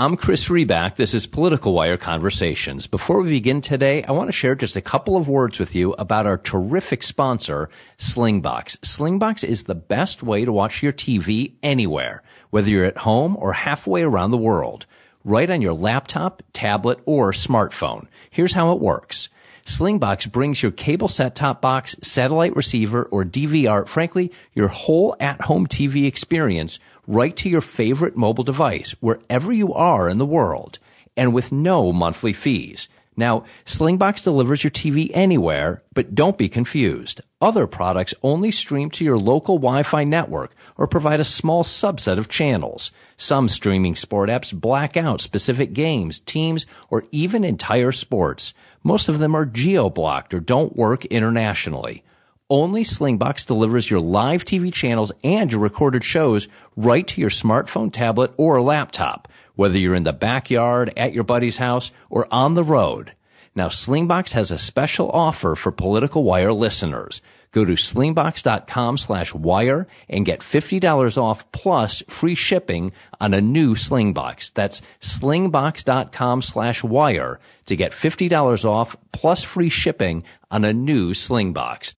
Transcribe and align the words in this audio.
I'm 0.00 0.16
Chris 0.16 0.48
Riback. 0.48 0.96
This 0.96 1.12
is 1.12 1.26
Political 1.26 1.74
Wire 1.74 1.98
Conversations. 1.98 2.86
Before 2.86 3.20
we 3.20 3.28
begin 3.28 3.60
today, 3.60 4.02
I 4.02 4.12
want 4.12 4.28
to 4.28 4.32
share 4.32 4.54
just 4.54 4.74
a 4.74 4.80
couple 4.80 5.14
of 5.14 5.28
words 5.28 5.58
with 5.58 5.74
you 5.74 5.92
about 5.92 6.24
our 6.24 6.38
terrific 6.38 7.02
sponsor, 7.02 7.68
Slingbox. 7.98 8.78
Slingbox 8.78 9.44
is 9.44 9.64
the 9.64 9.74
best 9.74 10.22
way 10.22 10.46
to 10.46 10.52
watch 10.52 10.82
your 10.82 10.94
TV 10.94 11.52
anywhere, 11.62 12.22
whether 12.48 12.70
you're 12.70 12.86
at 12.86 12.96
home 12.96 13.36
or 13.36 13.52
halfway 13.52 14.00
around 14.00 14.30
the 14.30 14.38
world, 14.38 14.86
right 15.22 15.50
on 15.50 15.60
your 15.60 15.74
laptop, 15.74 16.42
tablet, 16.54 16.98
or 17.04 17.32
smartphone. 17.32 18.06
Here's 18.30 18.54
how 18.54 18.72
it 18.72 18.80
works. 18.80 19.28
Slingbox 19.66 20.32
brings 20.32 20.62
your 20.62 20.72
cable 20.72 21.08
set 21.08 21.34
top 21.34 21.60
box, 21.60 21.94
satellite 22.00 22.56
receiver, 22.56 23.04
or 23.04 23.22
DVR, 23.22 23.86
frankly, 23.86 24.32
your 24.54 24.68
whole 24.68 25.14
at 25.20 25.42
home 25.42 25.66
TV 25.66 26.06
experience 26.06 26.80
right 27.10 27.36
to 27.36 27.50
your 27.50 27.60
favorite 27.60 28.16
mobile 28.16 28.44
device, 28.44 28.92
wherever 29.00 29.52
you 29.52 29.74
are 29.74 30.08
in 30.08 30.18
the 30.18 30.24
world, 30.24 30.78
and 31.16 31.34
with 31.34 31.50
no 31.50 31.92
monthly 31.92 32.32
fees. 32.32 32.88
Now, 33.16 33.44
Slingbox 33.66 34.22
delivers 34.22 34.62
your 34.62 34.70
TV 34.70 35.10
anywhere, 35.12 35.82
but 35.92 36.14
don't 36.14 36.38
be 36.38 36.48
confused. 36.48 37.20
Other 37.40 37.66
products 37.66 38.14
only 38.22 38.52
stream 38.52 38.90
to 38.90 39.04
your 39.04 39.18
local 39.18 39.58
Wi-Fi 39.58 40.04
network 40.04 40.54
or 40.78 40.86
provide 40.86 41.18
a 41.18 41.24
small 41.24 41.64
subset 41.64 42.16
of 42.16 42.28
channels. 42.28 42.92
Some 43.16 43.48
streaming 43.48 43.96
sport 43.96 44.30
apps 44.30 44.54
black 44.54 44.96
out 44.96 45.20
specific 45.20 45.72
games, 45.72 46.20
teams, 46.20 46.64
or 46.90 47.04
even 47.10 47.44
entire 47.44 47.92
sports. 47.92 48.54
Most 48.84 49.08
of 49.08 49.18
them 49.18 49.34
are 49.34 49.44
geo-blocked 49.44 50.32
or 50.32 50.40
don't 50.40 50.76
work 50.76 51.04
internationally. 51.06 52.04
Only 52.50 52.82
Slingbox 52.82 53.46
delivers 53.46 53.88
your 53.88 54.00
live 54.00 54.44
TV 54.44 54.74
channels 54.74 55.12
and 55.22 55.52
your 55.52 55.60
recorded 55.60 56.02
shows 56.02 56.48
right 56.76 57.06
to 57.06 57.20
your 57.20 57.30
smartphone, 57.30 57.92
tablet, 57.92 58.34
or 58.36 58.60
laptop, 58.60 59.28
whether 59.54 59.78
you're 59.78 59.94
in 59.94 60.02
the 60.02 60.12
backyard, 60.12 60.92
at 60.96 61.12
your 61.12 61.22
buddy's 61.22 61.58
house, 61.58 61.92
or 62.08 62.26
on 62.32 62.54
the 62.54 62.64
road. 62.64 63.12
Now, 63.54 63.68
Slingbox 63.68 64.32
has 64.32 64.50
a 64.50 64.58
special 64.58 65.08
offer 65.10 65.54
for 65.54 65.70
Political 65.70 66.24
Wire 66.24 66.52
listeners. 66.52 67.22
Go 67.52 67.64
to 67.64 67.74
slingbox.com 67.74 68.98
slash 68.98 69.32
wire 69.32 69.86
and 70.08 70.26
get 70.26 70.40
$50 70.40 71.18
off 71.18 71.50
plus 71.52 72.02
free 72.08 72.34
shipping 72.34 72.92
on 73.20 73.32
a 73.32 73.40
new 73.40 73.76
Slingbox. 73.76 74.54
That's 74.54 74.82
slingbox.com 75.00 76.42
slash 76.42 76.82
wire 76.82 77.38
to 77.66 77.76
get 77.76 77.92
$50 77.92 78.64
off 78.64 78.96
plus 79.12 79.44
free 79.44 79.68
shipping 79.68 80.24
on 80.50 80.64
a 80.64 80.72
new 80.72 81.10
Slingbox. 81.12 81.94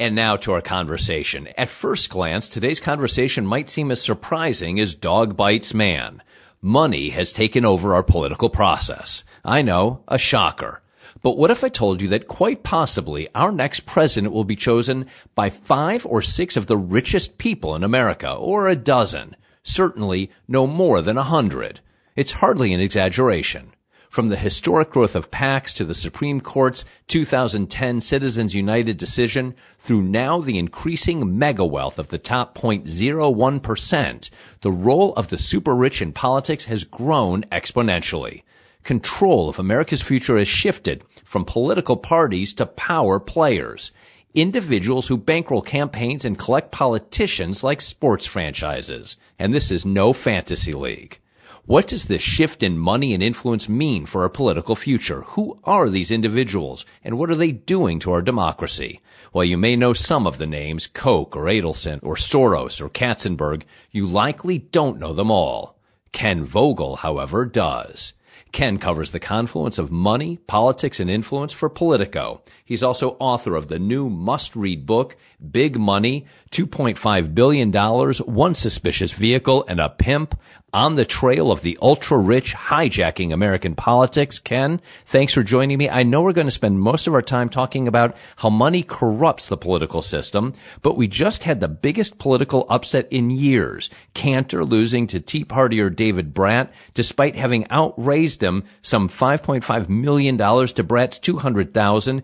And 0.00 0.16
now 0.16 0.34
to 0.36 0.52
our 0.52 0.60
conversation. 0.60 1.48
At 1.56 1.68
first 1.68 2.10
glance, 2.10 2.48
today's 2.48 2.80
conversation 2.80 3.46
might 3.46 3.68
seem 3.68 3.92
as 3.92 4.02
surprising 4.02 4.80
as 4.80 4.92
dog 4.94 5.36
bites 5.36 5.72
man. 5.72 6.20
Money 6.60 7.10
has 7.10 7.32
taken 7.32 7.64
over 7.64 7.94
our 7.94 8.02
political 8.02 8.50
process. 8.50 9.22
I 9.44 9.62
know, 9.62 10.02
a 10.08 10.18
shocker. 10.18 10.82
But 11.22 11.36
what 11.36 11.52
if 11.52 11.62
I 11.62 11.68
told 11.68 12.02
you 12.02 12.08
that 12.08 12.26
quite 12.26 12.64
possibly 12.64 13.28
our 13.36 13.52
next 13.52 13.86
president 13.86 14.32
will 14.32 14.42
be 14.42 14.56
chosen 14.56 15.06
by 15.36 15.48
five 15.48 16.04
or 16.04 16.22
six 16.22 16.56
of 16.56 16.66
the 16.66 16.76
richest 16.76 17.38
people 17.38 17.76
in 17.76 17.84
America, 17.84 18.32
or 18.32 18.68
a 18.68 18.74
dozen? 18.74 19.36
Certainly 19.62 20.30
no 20.48 20.66
more 20.66 21.02
than 21.02 21.16
a 21.16 21.22
hundred. 21.22 21.78
It's 22.16 22.32
hardly 22.32 22.74
an 22.74 22.80
exaggeration. 22.80 23.73
From 24.14 24.28
the 24.28 24.36
historic 24.36 24.90
growth 24.90 25.16
of 25.16 25.32
PACs 25.32 25.74
to 25.74 25.84
the 25.84 25.92
Supreme 25.92 26.40
Court's 26.40 26.84
2010 27.08 28.00
Citizens 28.00 28.54
United 28.54 28.96
decision, 28.96 29.56
through 29.80 30.02
now 30.02 30.38
the 30.38 30.56
increasing 30.56 31.36
mega 31.36 31.64
wealth 31.64 31.98
of 31.98 32.10
the 32.10 32.18
top 32.18 32.56
0.01%, 32.56 34.30
the 34.60 34.70
role 34.70 35.14
of 35.14 35.30
the 35.30 35.36
super 35.36 35.74
rich 35.74 36.00
in 36.00 36.12
politics 36.12 36.66
has 36.66 36.84
grown 36.84 37.42
exponentially. 37.50 38.44
Control 38.84 39.48
of 39.48 39.58
America's 39.58 40.00
future 40.00 40.38
has 40.38 40.46
shifted 40.46 41.02
from 41.24 41.44
political 41.44 41.96
parties 41.96 42.54
to 42.54 42.66
power 42.66 43.18
players. 43.18 43.90
Individuals 44.32 45.08
who 45.08 45.18
bankroll 45.18 45.60
campaigns 45.60 46.24
and 46.24 46.38
collect 46.38 46.70
politicians 46.70 47.64
like 47.64 47.80
sports 47.80 48.26
franchises. 48.26 49.16
And 49.40 49.52
this 49.52 49.72
is 49.72 49.84
no 49.84 50.12
fantasy 50.12 50.72
league. 50.72 51.18
What 51.66 51.86
does 51.86 52.04
this 52.04 52.20
shift 52.20 52.62
in 52.62 52.76
money 52.76 53.14
and 53.14 53.22
influence 53.22 53.70
mean 53.70 54.04
for 54.04 54.20
our 54.20 54.28
political 54.28 54.76
future? 54.76 55.22
Who 55.28 55.58
are 55.64 55.88
these 55.88 56.10
individuals 56.10 56.84
and 57.02 57.16
what 57.16 57.30
are 57.30 57.34
they 57.34 57.52
doing 57.52 57.98
to 58.00 58.12
our 58.12 58.20
democracy? 58.20 59.00
While 59.32 59.46
you 59.46 59.56
may 59.56 59.74
know 59.74 59.94
some 59.94 60.26
of 60.26 60.36
the 60.36 60.46
names, 60.46 60.86
Koch 60.86 61.34
or 61.34 61.44
Adelson 61.44 62.00
or 62.02 62.16
Soros 62.16 62.82
or 62.82 62.90
Katzenberg, 62.90 63.62
you 63.90 64.06
likely 64.06 64.58
don't 64.58 65.00
know 65.00 65.14
them 65.14 65.30
all. 65.30 65.78
Ken 66.12 66.44
Vogel, 66.44 66.96
however, 66.96 67.46
does. 67.46 68.12
Ken 68.52 68.78
covers 68.78 69.10
the 69.10 69.18
confluence 69.18 69.78
of 69.78 69.90
money, 69.90 70.36
politics, 70.46 71.00
and 71.00 71.10
influence 71.10 71.52
for 71.52 71.68
Politico. 71.68 72.42
He's 72.64 72.84
also 72.84 73.16
author 73.18 73.56
of 73.56 73.66
the 73.66 73.80
new 73.80 74.08
must-read 74.08 74.86
book, 74.86 75.16
Big 75.50 75.76
Money, 75.76 76.26
$2.5 76.54 77.34
billion, 77.34 77.72
One 77.72 78.12
one 78.26 78.54
Suspicious 78.54 79.10
Vehicle, 79.10 79.64
and 79.66 79.80
a 79.80 79.88
Pimp 79.88 80.38
on 80.72 80.94
the 80.94 81.04
trail 81.04 81.50
of 81.50 81.62
the 81.62 81.78
ultra 81.80 82.16
rich 82.16 82.54
hijacking 82.54 83.32
American 83.32 83.74
politics. 83.74 84.38
Ken, 84.38 84.80
thanks 85.06 85.32
for 85.32 85.42
joining 85.42 85.78
me. 85.78 85.88
I 85.88 86.04
know 86.04 86.22
we're 86.22 86.32
going 86.32 86.46
to 86.46 86.52
spend 86.52 86.80
most 86.80 87.06
of 87.06 87.14
our 87.14 87.22
time 87.22 87.48
talking 87.48 87.88
about 87.88 88.16
how 88.36 88.50
money 88.50 88.82
corrupts 88.82 89.48
the 89.48 89.56
political 89.56 90.02
system, 90.02 90.52
but 90.82 90.96
we 90.96 91.08
just 91.08 91.44
had 91.44 91.60
the 91.60 91.68
biggest 91.68 92.18
political 92.18 92.66
upset 92.68 93.08
in 93.10 93.30
years. 93.30 93.90
Cantor 94.14 94.64
losing 94.64 95.06
to 95.08 95.20
Tea 95.20 95.44
Partier 95.44 95.94
David 95.94 96.34
Brat, 96.34 96.72
despite 96.92 97.34
having 97.34 97.70
outraised 97.70 98.42
him 98.42 98.64
some 98.82 99.08
$5.5 99.08 99.88
million 99.88 100.38
to 100.38 100.82
Brat's 100.84 101.18
200,000. 101.18 102.22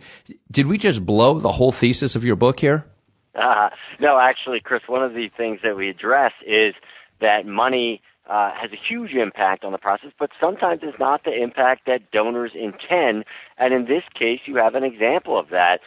Did 0.50 0.66
we 0.66 0.78
just 0.78 1.06
blow 1.06 1.38
the 1.38 1.52
whole 1.52 1.72
thesis 1.72 2.14
of 2.16 2.24
your 2.24 2.36
book 2.36 2.60
here? 2.60 2.89
Uh, 3.34 3.70
no, 4.00 4.18
actually, 4.18 4.60
Chris, 4.60 4.82
one 4.86 5.02
of 5.02 5.14
the 5.14 5.28
things 5.36 5.60
that 5.62 5.76
we 5.76 5.88
address 5.88 6.32
is 6.46 6.74
that 7.20 7.46
money 7.46 8.02
uh, 8.28 8.50
has 8.54 8.70
a 8.72 8.76
huge 8.88 9.12
impact 9.12 9.64
on 9.64 9.72
the 9.72 9.78
process, 9.78 10.10
but 10.18 10.30
sometimes 10.40 10.80
it's 10.82 10.98
not 10.98 11.24
the 11.24 11.32
impact 11.32 11.86
that 11.86 12.10
donors 12.10 12.52
intend. 12.54 13.24
And 13.58 13.74
in 13.74 13.86
this 13.86 14.04
case, 14.18 14.40
you 14.46 14.56
have 14.56 14.74
an 14.74 14.84
example 14.84 15.38
of 15.38 15.50
that. 15.50 15.80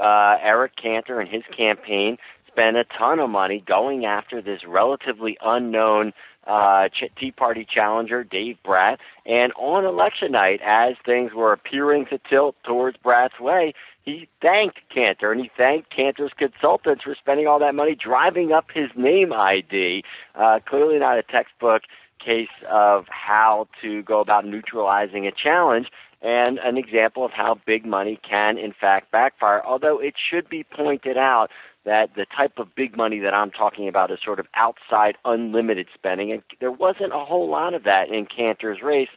Uh, 0.00 0.36
Eric 0.42 0.72
Cantor 0.80 1.20
and 1.20 1.28
his 1.28 1.42
campaign 1.56 2.16
spent 2.46 2.76
a 2.76 2.84
ton 2.84 3.18
of 3.18 3.30
money 3.30 3.62
going 3.66 4.04
after 4.04 4.40
this 4.40 4.60
relatively 4.66 5.36
unknown 5.42 6.12
uh, 6.46 6.88
Tea 7.18 7.32
Party 7.32 7.66
challenger, 7.70 8.24
Dave 8.24 8.56
Brat. 8.64 8.98
And 9.26 9.52
on 9.56 9.84
election 9.84 10.32
night, 10.32 10.60
as 10.64 10.94
things 11.04 11.32
were 11.34 11.52
appearing 11.52 12.06
to 12.06 12.18
tilt 12.28 12.56
towards 12.64 12.96
Brat's 12.96 13.38
way, 13.38 13.74
he 14.02 14.28
thanked 14.40 14.80
Cantor 14.94 15.32
and 15.32 15.40
he 15.40 15.50
thanked 15.56 15.94
Cantor's 15.94 16.32
consultants 16.36 17.04
for 17.04 17.14
spending 17.14 17.46
all 17.46 17.58
that 17.58 17.74
money 17.74 17.94
driving 17.94 18.52
up 18.52 18.66
his 18.72 18.90
name 18.96 19.32
ID. 19.32 20.02
Uh, 20.34 20.60
clearly 20.66 20.98
not 20.98 21.18
a 21.18 21.22
textbook 21.22 21.82
case 22.24 22.48
of 22.70 23.06
how 23.08 23.66
to 23.82 24.02
go 24.02 24.20
about 24.20 24.44
neutralizing 24.44 25.26
a 25.26 25.32
challenge 25.32 25.88
and 26.22 26.58
an 26.58 26.76
example 26.76 27.24
of 27.24 27.30
how 27.32 27.58
big 27.66 27.86
money 27.86 28.18
can 28.28 28.58
in 28.58 28.72
fact 28.78 29.10
backfire. 29.10 29.62
Although 29.64 29.98
it 29.98 30.14
should 30.30 30.48
be 30.48 30.64
pointed 30.64 31.16
out 31.16 31.50
that 31.84 32.14
the 32.14 32.26
type 32.36 32.58
of 32.58 32.74
big 32.74 32.96
money 32.96 33.20
that 33.20 33.32
I'm 33.32 33.50
talking 33.50 33.88
about 33.88 34.10
is 34.10 34.18
sort 34.22 34.38
of 34.38 34.46
outside 34.54 35.16
unlimited 35.24 35.88
spending, 35.94 36.30
and 36.30 36.42
there 36.60 36.70
wasn't 36.70 37.14
a 37.14 37.24
whole 37.24 37.48
lot 37.48 37.72
of 37.72 37.84
that 37.84 38.10
in 38.10 38.26
Cantor's 38.26 38.82
race. 38.82 39.08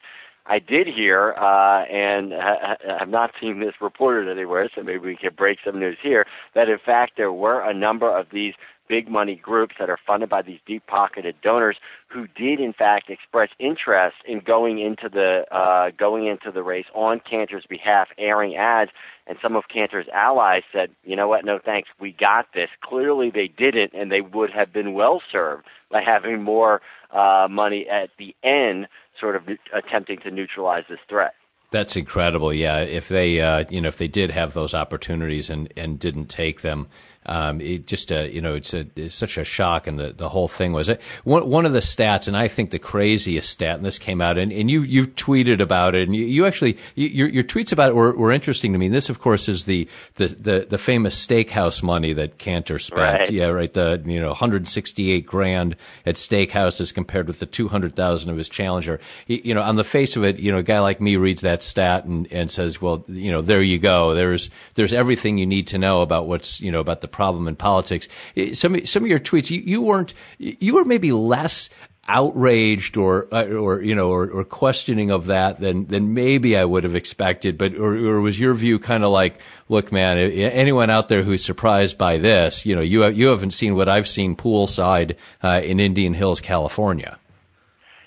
I 0.46 0.60
did 0.60 0.88
hear, 0.88 1.34
uh, 1.38 1.86
and 1.86 2.34
I, 2.34 2.76
I've 3.00 3.10
not 3.10 3.32
seen 3.40 3.60
this 3.62 3.76
reported 3.80 4.30
anywhere, 4.30 4.70
so 4.76 4.84
maybe 4.84 5.00
we 5.00 5.16
can 5.16 5.34
break 5.36 5.60
some 5.64 5.80
news 5.80 5.98
here, 6.04 6.26
that 6.54 6.68
in 6.68 6.80
fact 6.86 7.14
there 7.16 7.32
were 7.32 7.62
a 7.62 7.74
number 7.74 8.16
of 8.16 8.28
these 8.32 8.54
big 8.90 9.10
money 9.10 9.36
groups 9.36 9.76
that 9.80 9.90
are 9.90 9.98
funded 10.06 10.30
by 10.30 10.42
these 10.42 10.60
deep 10.66 10.86
pocketed 10.88 11.36
donors 11.42 11.78
who 12.08 12.28
did 12.36 12.60
in 12.60 12.74
fact 12.74 13.10
express 13.10 13.50
interest 13.60 14.18
in 14.28 14.40
going 14.40 14.80
into 14.80 15.08
the 15.10 15.46
uh, 15.56 15.92
going 15.98 16.28
into 16.28 16.52
the 16.52 16.62
race 16.62 16.86
on 16.94 17.22
Cantor's 17.22 17.66
behalf, 17.68 18.10
airing 18.18 18.56
ads, 18.56 18.92
and 19.26 19.38
some 19.42 19.56
of 19.56 19.64
Cantor's 19.74 20.08
allies 20.14 20.64
said, 20.72 20.90
you 21.06 21.16
know 21.16 21.28
what, 21.28 21.46
no 21.46 21.60
thanks, 21.64 21.90
we 22.00 22.12
got 22.12 22.48
this. 22.54 22.70
Clearly 22.84 23.32
they 23.32 23.48
didn't, 23.48 23.94
and 23.94 24.12
they 24.12 24.22
would 24.22 24.52
have 24.52 24.74
been 24.74 24.94
well 24.94 25.22
served 25.32 25.66
by 25.90 26.02
having 26.06 26.44
more 26.44 26.82
uh, 27.12 27.48
money 27.50 27.88
at 27.90 28.10
the 28.18 28.36
end, 28.44 28.88
sort 29.20 29.36
of 29.36 29.44
attempting 29.74 30.20
to 30.20 30.32
neutralize 30.32 30.84
this 30.90 31.00
threat. 31.10 31.36
That's 31.74 31.96
incredible. 31.96 32.54
Yeah, 32.54 32.82
if 32.82 33.08
they, 33.08 33.42
uh, 33.42 33.66
you 33.68 33.82
know, 33.82 33.90
if 33.90 33.98
they 33.98 34.08
did 34.08 34.30
have 34.30 34.54
those 34.54 34.76
opportunities 34.76 35.50
and 35.50 35.74
and 35.76 35.98
didn't 35.98 36.28
take 36.28 36.62
them, 36.62 36.88
um, 37.26 37.62
it 37.62 37.88
just, 37.88 38.12
uh, 38.12 38.22
you 38.22 38.42
know, 38.42 38.56
it's, 38.56 38.74
a, 38.74 38.86
it's 38.96 39.16
such 39.16 39.38
a 39.38 39.46
shock. 39.46 39.88
And 39.88 40.00
the, 40.00 40.14
the 40.14 40.30
whole 40.30 40.48
thing 40.48 40.74
was 40.74 40.90
it. 40.90 41.02
One, 41.24 41.48
one 41.50 41.66
of 41.66 41.74
the 41.74 41.80
stats, 41.80 42.28
and 42.28 42.36
I 42.36 42.48
think 42.48 42.72
the 42.72 42.80
craziest 42.80 43.50
stat, 43.50 43.78
and 43.78 43.86
this 43.86 44.00
came 44.00 44.22
out, 44.22 44.38
and, 44.38 44.52
and 44.52 44.70
you, 44.70 44.82
you 44.82 45.08
tweeted 45.08 45.62
about 45.62 45.96
it, 45.96 46.08
and 46.08 46.16
you, 46.16 46.26
you 46.26 46.46
actually, 46.46 46.78
you, 46.96 47.08
your, 47.08 47.28
your 47.30 47.44
tweets 47.44 47.72
about 47.72 47.90
it 47.90 47.96
were, 47.96 48.14
were 48.14 48.32
interesting 48.32 48.74
to 48.74 48.80
me. 48.80 48.88
And 48.88 48.96
this, 48.96 49.10
of 49.10 49.20
course, 49.20 49.48
is 49.48 49.64
the, 49.66 49.88
the, 50.16 50.28
the, 50.28 50.68
the 50.70 50.78
famous 50.78 51.26
steakhouse 51.26 51.82
money 51.82 52.14
that 52.14 52.38
Cantor 52.38 52.80
spent. 52.80 53.20
Right. 53.20 53.32
Yeah, 53.32 53.48
right. 53.48 53.74
The, 53.74 54.02
you 54.06 54.20
know, 54.20 54.30
168 54.30 55.26
grand 55.26 55.76
at 56.06 56.16
steakhouses 56.16 56.94
compared 56.94 57.28
with 57.28 57.40
the 57.40 57.46
200,000 57.46 58.30
of 58.30 58.38
his 58.38 58.50
challenger. 58.50 59.00
You 59.28 59.54
know, 59.54 59.62
on 59.62 59.76
the 59.76 59.84
face 59.84 60.16
of 60.16 60.24
it, 60.24 60.40
you 60.40 60.52
know, 60.52 60.58
a 60.58 60.64
guy 60.64 60.80
like 60.80 61.00
me 61.00 61.16
reads 61.16 61.42
that 61.42 61.63
stat 61.64 62.06
and, 62.06 62.32
and 62.32 62.52
says, 62.52 62.82
well, 62.82 63.04
you 63.08 63.32
know, 63.32 63.42
there 63.42 63.62
you 63.62 63.80
go. 63.80 64.14
There's, 64.14 64.50
there's 64.76 64.94
everything 64.94 65.38
you 65.38 65.46
need 65.46 65.68
to 65.68 65.78
know 65.78 66.02
about 66.02 66.28
what's, 66.28 66.62
you 66.62 66.72
know, 66.72 66.80
about 66.80 67.02
the 67.02 67.08
problem 67.08 67.48
in 67.48 67.56
politics. 67.56 68.08
Some 68.54 68.86
some 68.86 69.04
of 69.04 69.10
your 69.10 69.20
tweets, 69.20 69.50
you, 69.50 69.62
you 69.62 69.82
weren't, 69.82 70.14
you 70.38 70.76
were 70.76 70.86
maybe 70.86 71.12
less 71.12 71.70
outraged 72.08 72.98
or 72.98 73.34
uh, 73.34 73.46
or 73.46 73.82
you 73.82 73.96
know 73.96 74.10
or, 74.10 74.30
or, 74.30 74.44
questioning 74.44 75.10
of 75.10 75.28
that 75.28 75.62
than 75.62 75.88
than 75.88 76.14
maybe 76.14 76.58
I 76.58 76.66
would 76.66 76.84
have 76.84 76.96
expected. 76.96 77.58
But 77.58 77.76
or, 77.76 77.96
or 77.96 78.22
was 78.22 78.40
your 78.40 78.54
view 78.54 78.78
kind 78.80 79.04
of 79.04 79.12
like, 79.12 79.40
look, 79.70 79.92
man, 79.92 80.18
anyone 80.18 80.90
out 80.90 81.08
there 81.08 81.24
who's 81.24 81.44
surprised 81.44 81.98
by 81.98 82.18
this, 82.18 82.66
you 82.66 82.76
know, 82.76 82.82
you 82.82 83.08
you 83.08 83.28
haven't 83.28 83.52
seen 83.52 83.76
what 83.76 83.88
I've 83.88 84.08
seen 84.08 84.36
poolside 84.36 85.16
uh, 85.42 85.62
in 85.64 85.80
Indian 85.80 86.14
Hills, 86.14 86.42
California. 86.42 87.18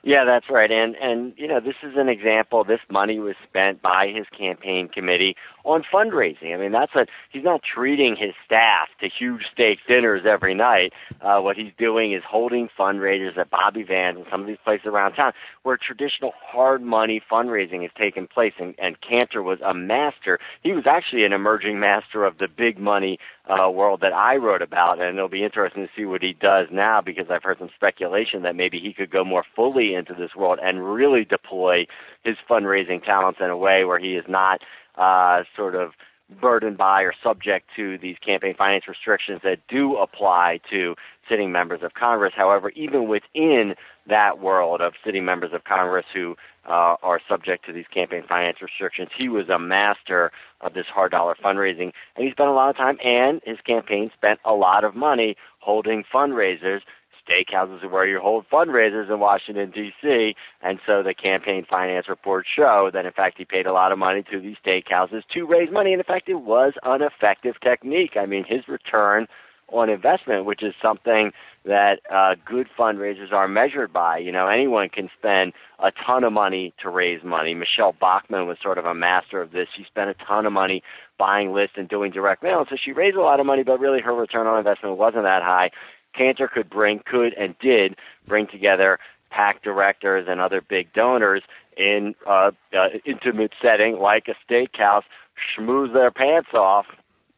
Yeah, 0.07 0.25
that's 0.25 0.47
right. 0.49 0.71
And 0.71 0.95
and 0.95 1.33
you 1.37 1.49
know, 1.49 1.59
this 1.59 1.75
is 1.83 1.95
an 1.97 2.09
example. 2.09 2.63
This 2.63 2.79
money 2.89 3.19
was 3.19 3.35
spent 3.49 3.83
by 3.83 4.07
his 4.15 4.25
campaign 4.39 4.89
committee 4.89 5.35
on 5.67 5.83
fundraising. 5.93 6.55
I 6.55 6.57
mean, 6.57 6.73
that's 6.73 6.95
a 6.95 7.07
he's 7.31 7.45
not 7.45 7.61
treating 7.63 8.17
his 8.17 8.33
staff 8.45 8.89
to 9.01 9.09
huge 9.09 9.43
steak 9.53 9.81
dinners 9.89 10.23
every 10.25 10.55
night. 10.55 10.93
Uh, 11.21 11.41
what 11.41 11.57
he's 11.57 11.73
doing 11.77 12.13
is 12.13 12.23
holding 12.29 12.69
fundraisers 12.79 13.37
at 13.37 13.51
Bobby 13.51 13.83
Vans 13.83 14.17
and 14.17 14.27
some 14.31 14.41
of 14.41 14.47
these 14.47 14.59
places 14.65 14.87
around 14.87 15.15
town 15.15 15.33
where 15.65 15.77
traditional 15.77 16.33
hard 16.41 16.83
money 16.83 17.21
fundraising 17.31 17.83
has 17.83 17.91
taken 17.99 18.29
place. 18.29 18.53
And, 18.59 18.75
and 18.79 18.97
Cantor 19.01 19.43
was 19.43 19.59
a 19.61 19.75
master. 19.75 20.39
He 20.63 20.73
was 20.73 20.85
actually 20.87 21.25
an 21.25 21.33
emerging 21.33 21.81
master 21.81 22.25
of 22.25 22.39
the 22.39 22.49
big 22.49 22.79
money 22.79 23.19
uh, 23.49 23.71
world 23.71 24.01
that 24.01 24.13
I 24.13 24.37
wrote 24.37 24.63
about, 24.63 25.01
and 25.01 25.17
it'll 25.17 25.29
be 25.29 25.45
interesting 25.45 25.87
to 25.87 25.91
see 25.97 26.05
what 26.05 26.23
he 26.23 26.33
does 26.33 26.67
now 26.73 27.01
because 27.01 27.27
I've 27.31 27.43
heard 27.43 27.59
some 27.59 27.71
speculation 27.75 28.43
that 28.43 28.57
maybe 28.57 28.81
he 28.81 28.93
could 28.93 29.11
go 29.11 29.25
more 29.25 29.45
fully 29.55 29.95
into 29.95 30.15
this 30.15 30.35
world 30.37 30.59
and 30.63 30.85
really 30.85 31.25
deploy 31.25 31.87
his 32.25 32.37
fundraising 32.49 33.05
talents 33.05 33.39
in 33.41 33.51
a 33.51 33.57
way 33.57 33.85
where 33.85 33.99
he 33.99 34.15
is 34.15 34.25
not 34.29 34.61
uh, 34.97 35.43
sort 35.55 35.75
of 35.75 35.93
burdened 36.41 36.77
by 36.77 37.03
or 37.03 37.15
subject 37.23 37.69
to 37.77 37.99
these 37.99 38.17
campaign 38.19 38.55
finance 38.57 38.89
restrictions 38.89 39.41
that 39.45 39.59
do 39.69 39.97
apply 39.97 40.61
to 40.71 40.95
sitting 41.29 41.53
members 41.53 41.83
of 41.83 41.95
Congress. 41.95 42.33
However, 42.37 42.71
even 42.71 43.09
within 43.09 43.75
that 44.09 44.41
world 44.41 44.81
of 44.81 44.95
sitting 45.05 45.25
members 45.25 45.53
of 45.53 45.65
Congress 45.65 46.07
who 46.13 46.37
uh, 46.69 46.97
are 47.03 47.21
subject 47.29 47.65
to 47.67 47.73
these 47.73 47.87
campaign 47.93 48.25
finance 48.29 48.59
restrictions, 48.61 49.09
he 49.17 49.29
was 49.29 49.49
a 49.49 49.59
master 49.59 50.33
of 50.61 50.75
this 50.75 50.87
hard 50.93 51.13
dollar 51.13 51.37
fundraising, 51.43 51.93
and 52.17 52.25
he 52.25 52.31
spent 52.31 52.49
a 52.49 52.53
lot 52.53 52.71
of 52.71 52.77
time, 52.77 52.99
and 53.05 53.41
his 53.45 53.59
campaign 53.65 54.11
spent 54.17 54.41
a 54.45 54.53
lot 54.53 54.83
of 54.83 54.97
money 54.97 55.37
holding 55.61 56.05
fundraisers 56.13 56.81
steakhouses 57.29 57.83
are 57.83 57.89
where 57.89 58.07
you 58.07 58.21
hold 58.21 58.47
fundraisers 58.53 59.11
in 59.13 59.21
Washington 59.21 59.71
D.C. 59.71 60.35
And 60.63 60.79
so 60.87 61.03
the 61.03 61.15
campaign 61.15 61.67
finance 61.69 62.09
reports 62.09 62.49
show 62.55 62.91
that 62.93 63.07
in 63.07 63.13
fact 63.13 63.39
he 63.39 63.45
paid 63.45 63.67
a 63.67 63.73
lot 63.73 63.93
of 63.93 63.99
money 63.99 64.25
to 64.31 64.41
these 64.41 64.57
steakhouses 64.65 65.23
to 65.35 65.47
raise 65.47 65.71
money. 65.71 65.93
And 65.93 66.01
in 66.01 66.05
fact, 66.05 66.29
it 66.29 66.41
was 66.41 66.75
an 66.83 67.03
effective 67.03 67.55
technique. 67.61 68.13
I 68.17 68.27
mean, 68.27 68.45
his 68.49 68.69
return 68.69 69.27
on 69.69 69.91
investment, 69.91 70.45
which 70.45 70.63
is 70.63 70.75
something 70.81 71.33
that 71.65 71.99
uh, 72.13 72.37
good 72.45 72.69
fundraisers 72.79 73.33
are 73.33 73.49
measured 73.49 73.93
by. 73.93 74.19
You 74.19 74.31
know, 74.31 74.47
anyone 74.47 74.89
can 74.89 75.11
spend 75.19 75.53
a 75.81 75.91
ton 76.07 76.23
of 76.23 76.33
money 76.33 76.73
to 76.83 76.89
raise 76.89 77.25
money. 77.25 77.55
Michele 77.55 77.95
Bachmann 78.01 78.47
was 78.47 78.59
sort 78.63 78.79
of 78.79 78.85
a 78.85 78.95
master 78.95 79.43
of 79.43 79.51
this. 79.51 79.67
She 79.77 79.85
spent 79.85 80.09
a 80.09 80.15
ton 80.15 80.47
of 80.47 80.53
money 80.53 80.83
buying 81.19 81.53
lists 81.53 81.75
and 81.77 81.89
doing 81.89 82.13
direct 82.13 82.43
mail, 82.43 82.61
and 82.61 82.67
so 82.71 82.77
she 82.83 82.93
raised 82.93 83.17
a 83.17 83.23
lot 83.23 83.41
of 83.41 83.47
money, 83.47 83.65
but 83.65 83.81
really 83.81 84.01
her 84.01 84.15
return 84.15 84.47
on 84.47 84.59
investment 84.59 84.97
wasn't 84.97 85.25
that 85.25 85.43
high. 85.43 85.71
Cantor 86.17 86.49
could 86.49 86.71
bring, 86.71 87.01
could 87.05 87.35
and 87.35 87.55
did 87.59 87.97
bring 88.27 88.47
together 88.47 88.99
PAC 89.31 89.63
directors 89.63 90.27
and 90.29 90.41
other 90.41 90.61
big 90.61 90.93
donors 90.93 91.43
in 91.77 92.15
uh, 92.27 92.53
uh, 92.73 92.89
intimate 93.05 93.53
setting 93.61 93.99
like 93.99 94.29
a 94.29 94.53
steakhouse, 94.53 95.03
schmooze 95.37 95.93
their 95.93 96.11
pants 96.11 96.49
off, 96.55 96.87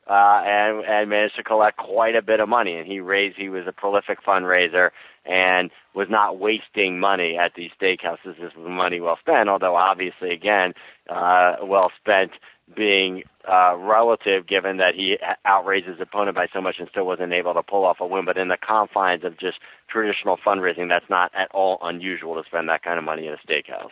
uh, 0.09 0.43
and 0.45 0.85
and 0.85 1.11
managed 1.11 1.37
to 1.37 1.43
collect 1.43 1.77
quite 1.77 2.15
a 2.15 2.23
bit 2.23 2.41
of 2.41 2.49
money. 2.49 2.77
And 2.77 2.87
he 2.87 3.01
raised. 3.01 3.37
He 3.37 3.49
was 3.49 3.67
a 3.67 3.73
prolific 3.73 4.23
fundraiser 4.25 4.91
and 5.27 5.71
was 5.95 6.09
not 6.09 6.39
wasting 6.39 6.99
money 6.99 7.37
at 7.37 7.53
these 7.55 7.71
steakhouses. 7.81 8.39
This 8.41 8.55
was 8.57 8.69
money 8.69 9.01
well 9.01 9.19
spent. 9.21 9.49
Although 9.49 9.77
obviously, 9.77 10.31
again, 10.31 10.73
uh, 11.11 11.57
well 11.63 11.91
spent 12.01 12.33
being 12.75 13.25
uh, 13.51 13.77
relative, 13.77 14.47
given 14.47 14.77
that 14.79 14.95
he 14.95 15.17
outraised 15.47 15.87
his 15.87 16.01
opponent 16.01 16.37
by 16.37 16.47
so 16.53 16.61
much 16.61 16.77
and 16.79 16.89
still 16.91 17.07
wasn't 17.07 17.33
able 17.33 17.55
to 17.55 17.63
pull 17.63 17.85
off 17.85 17.99
a 18.01 18.07
win. 18.07 18.25
But 18.25 18.37
in 18.37 18.49
the 18.49 18.59
confines 18.59 19.25
of 19.25 19.39
just 19.39 19.59
traditional 19.89 20.37
fundraising, 20.37 20.89
that's 20.91 21.09
not 21.09 21.33
at 21.35 21.51
all 21.53 21.79
unusual 21.83 22.35
to 22.35 22.43
spend 22.47 22.69
that 22.69 22.83
kind 22.83 22.99
of 22.99 23.05
money 23.05 23.27
in 23.27 23.33
a 23.33 23.37
steakhouse. 23.37 23.91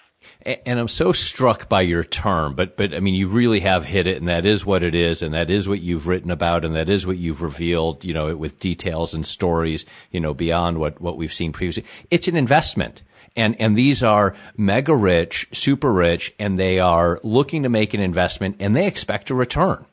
And 0.65 0.79
I'm 0.79 0.89
so 0.89 1.13
struck 1.13 1.69
by 1.69 1.83
your 1.83 2.05
term, 2.05 2.55
but 2.55 2.77
but 2.77 2.95
I 2.95 3.01
mean, 3.01 3.15
you 3.15 3.29
really 3.29 3.61
have 3.61 3.85
hit 3.85 4.07
it, 4.07 4.17
and 4.17 4.29
that 4.29 4.47
is 4.47 4.65
what 4.65 4.83
it 4.83 4.95
is, 4.95 5.23
and 5.23 5.35
that 5.35 5.51
is 5.51 5.69
what 5.69 5.81
you've 5.81 6.07
written 6.07 6.31
about, 6.31 6.65
and 6.65 6.77
that 6.77 6.89
is 6.89 7.07
what 7.07 7.19
you've 7.19 7.43
revealed, 7.43 8.05
you 8.05 8.15
know, 8.15 8.37
with 8.37 8.61
details 8.61 9.15
and 9.15 9.27
stories, 9.27 9.85
you 10.11 10.21
know, 10.21 10.35
beyond 10.35 10.79
what 10.79 11.01
what 11.01 11.17
we've 11.17 11.33
seen 11.33 11.53
previously. 11.53 11.85
It's 12.11 12.29
an 12.29 12.37
investment 12.37 13.03
and 13.37 13.55
and 13.61 13.77
these 13.77 14.03
are 14.03 14.35
mega 14.57 14.97
rich, 14.97 15.49
super 15.53 15.93
rich, 15.93 16.35
and 16.39 16.59
they 16.59 16.81
are 16.81 17.21
looking 17.23 17.63
to 17.63 17.69
make 17.69 17.95
an 17.95 18.01
investment 18.01 18.57
and 18.59 18.75
they 18.75 18.87
expect 18.87 19.31
a 19.31 19.35
return. 19.35 19.85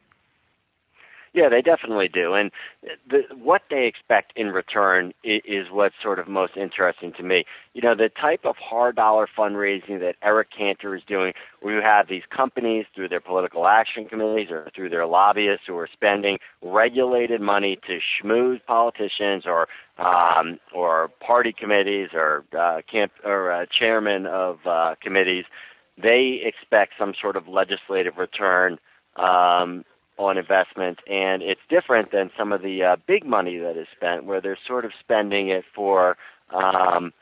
Yeah, 1.33 1.49
they 1.49 1.63
definitely 1.63 2.09
do, 2.09 2.35
and 2.35 2.51
the, 3.09 3.21
what 3.35 3.63
they 3.71 3.87
expect 3.87 4.33
in 4.35 4.49
return 4.49 5.13
is, 5.23 5.41
is 5.45 5.65
what's 5.71 5.95
sort 6.01 6.19
of 6.19 6.27
most 6.27 6.55
interesting 6.55 7.11
to 7.17 7.23
me. 7.23 7.45
You 7.73 7.81
know, 7.81 7.95
the 7.95 8.09
type 8.09 8.41
of 8.45 8.55
hard 8.57 8.97
dollar 8.97 9.27
fundraising 9.35 9.99
that 9.99 10.13
Eric 10.21 10.49
Cantor 10.55 10.95
is 10.95 11.01
doing, 11.07 11.33
where 11.61 11.75
you 11.75 11.81
have 11.83 12.07
these 12.07 12.21
companies 12.29 12.85
through 12.93 13.09
their 13.09 13.19
political 13.19 13.65
action 13.65 14.05
committees 14.05 14.49
or 14.51 14.69
through 14.75 14.89
their 14.89 15.07
lobbyists 15.07 15.65
who 15.65 15.75
are 15.75 15.89
spending 15.91 16.37
regulated 16.61 17.41
money 17.41 17.79
to 17.87 17.97
schmooze 17.97 18.63
politicians 18.67 19.45
or 19.47 19.67
um, 19.97 20.59
or 20.71 21.09
party 21.25 21.51
committees 21.51 22.09
or 22.13 22.45
uh, 22.55 22.81
camp 22.91 23.11
or 23.25 23.51
uh, 23.51 23.65
chairman 23.75 24.27
of 24.27 24.59
uh, 24.67 24.93
committees. 25.01 25.45
They 25.97 26.41
expect 26.43 26.93
some 26.99 27.15
sort 27.19 27.35
of 27.37 27.47
legislative 27.47 28.17
return 28.17 28.77
um, 29.15 29.83
on 30.17 30.37
investment, 30.37 30.99
and 31.09 31.41
it's 31.41 31.61
different 31.69 32.11
than 32.11 32.29
some 32.37 32.51
of 32.51 32.61
the 32.61 32.83
uh, 32.83 32.95
big 33.07 33.25
money 33.25 33.57
that 33.57 33.77
is 33.77 33.87
spent, 33.95 34.25
where 34.25 34.41
they're 34.41 34.57
sort 34.67 34.85
of 34.85 34.91
spending 34.99 35.49
it 35.49 35.63
for, 35.73 36.17
um, 36.53 37.13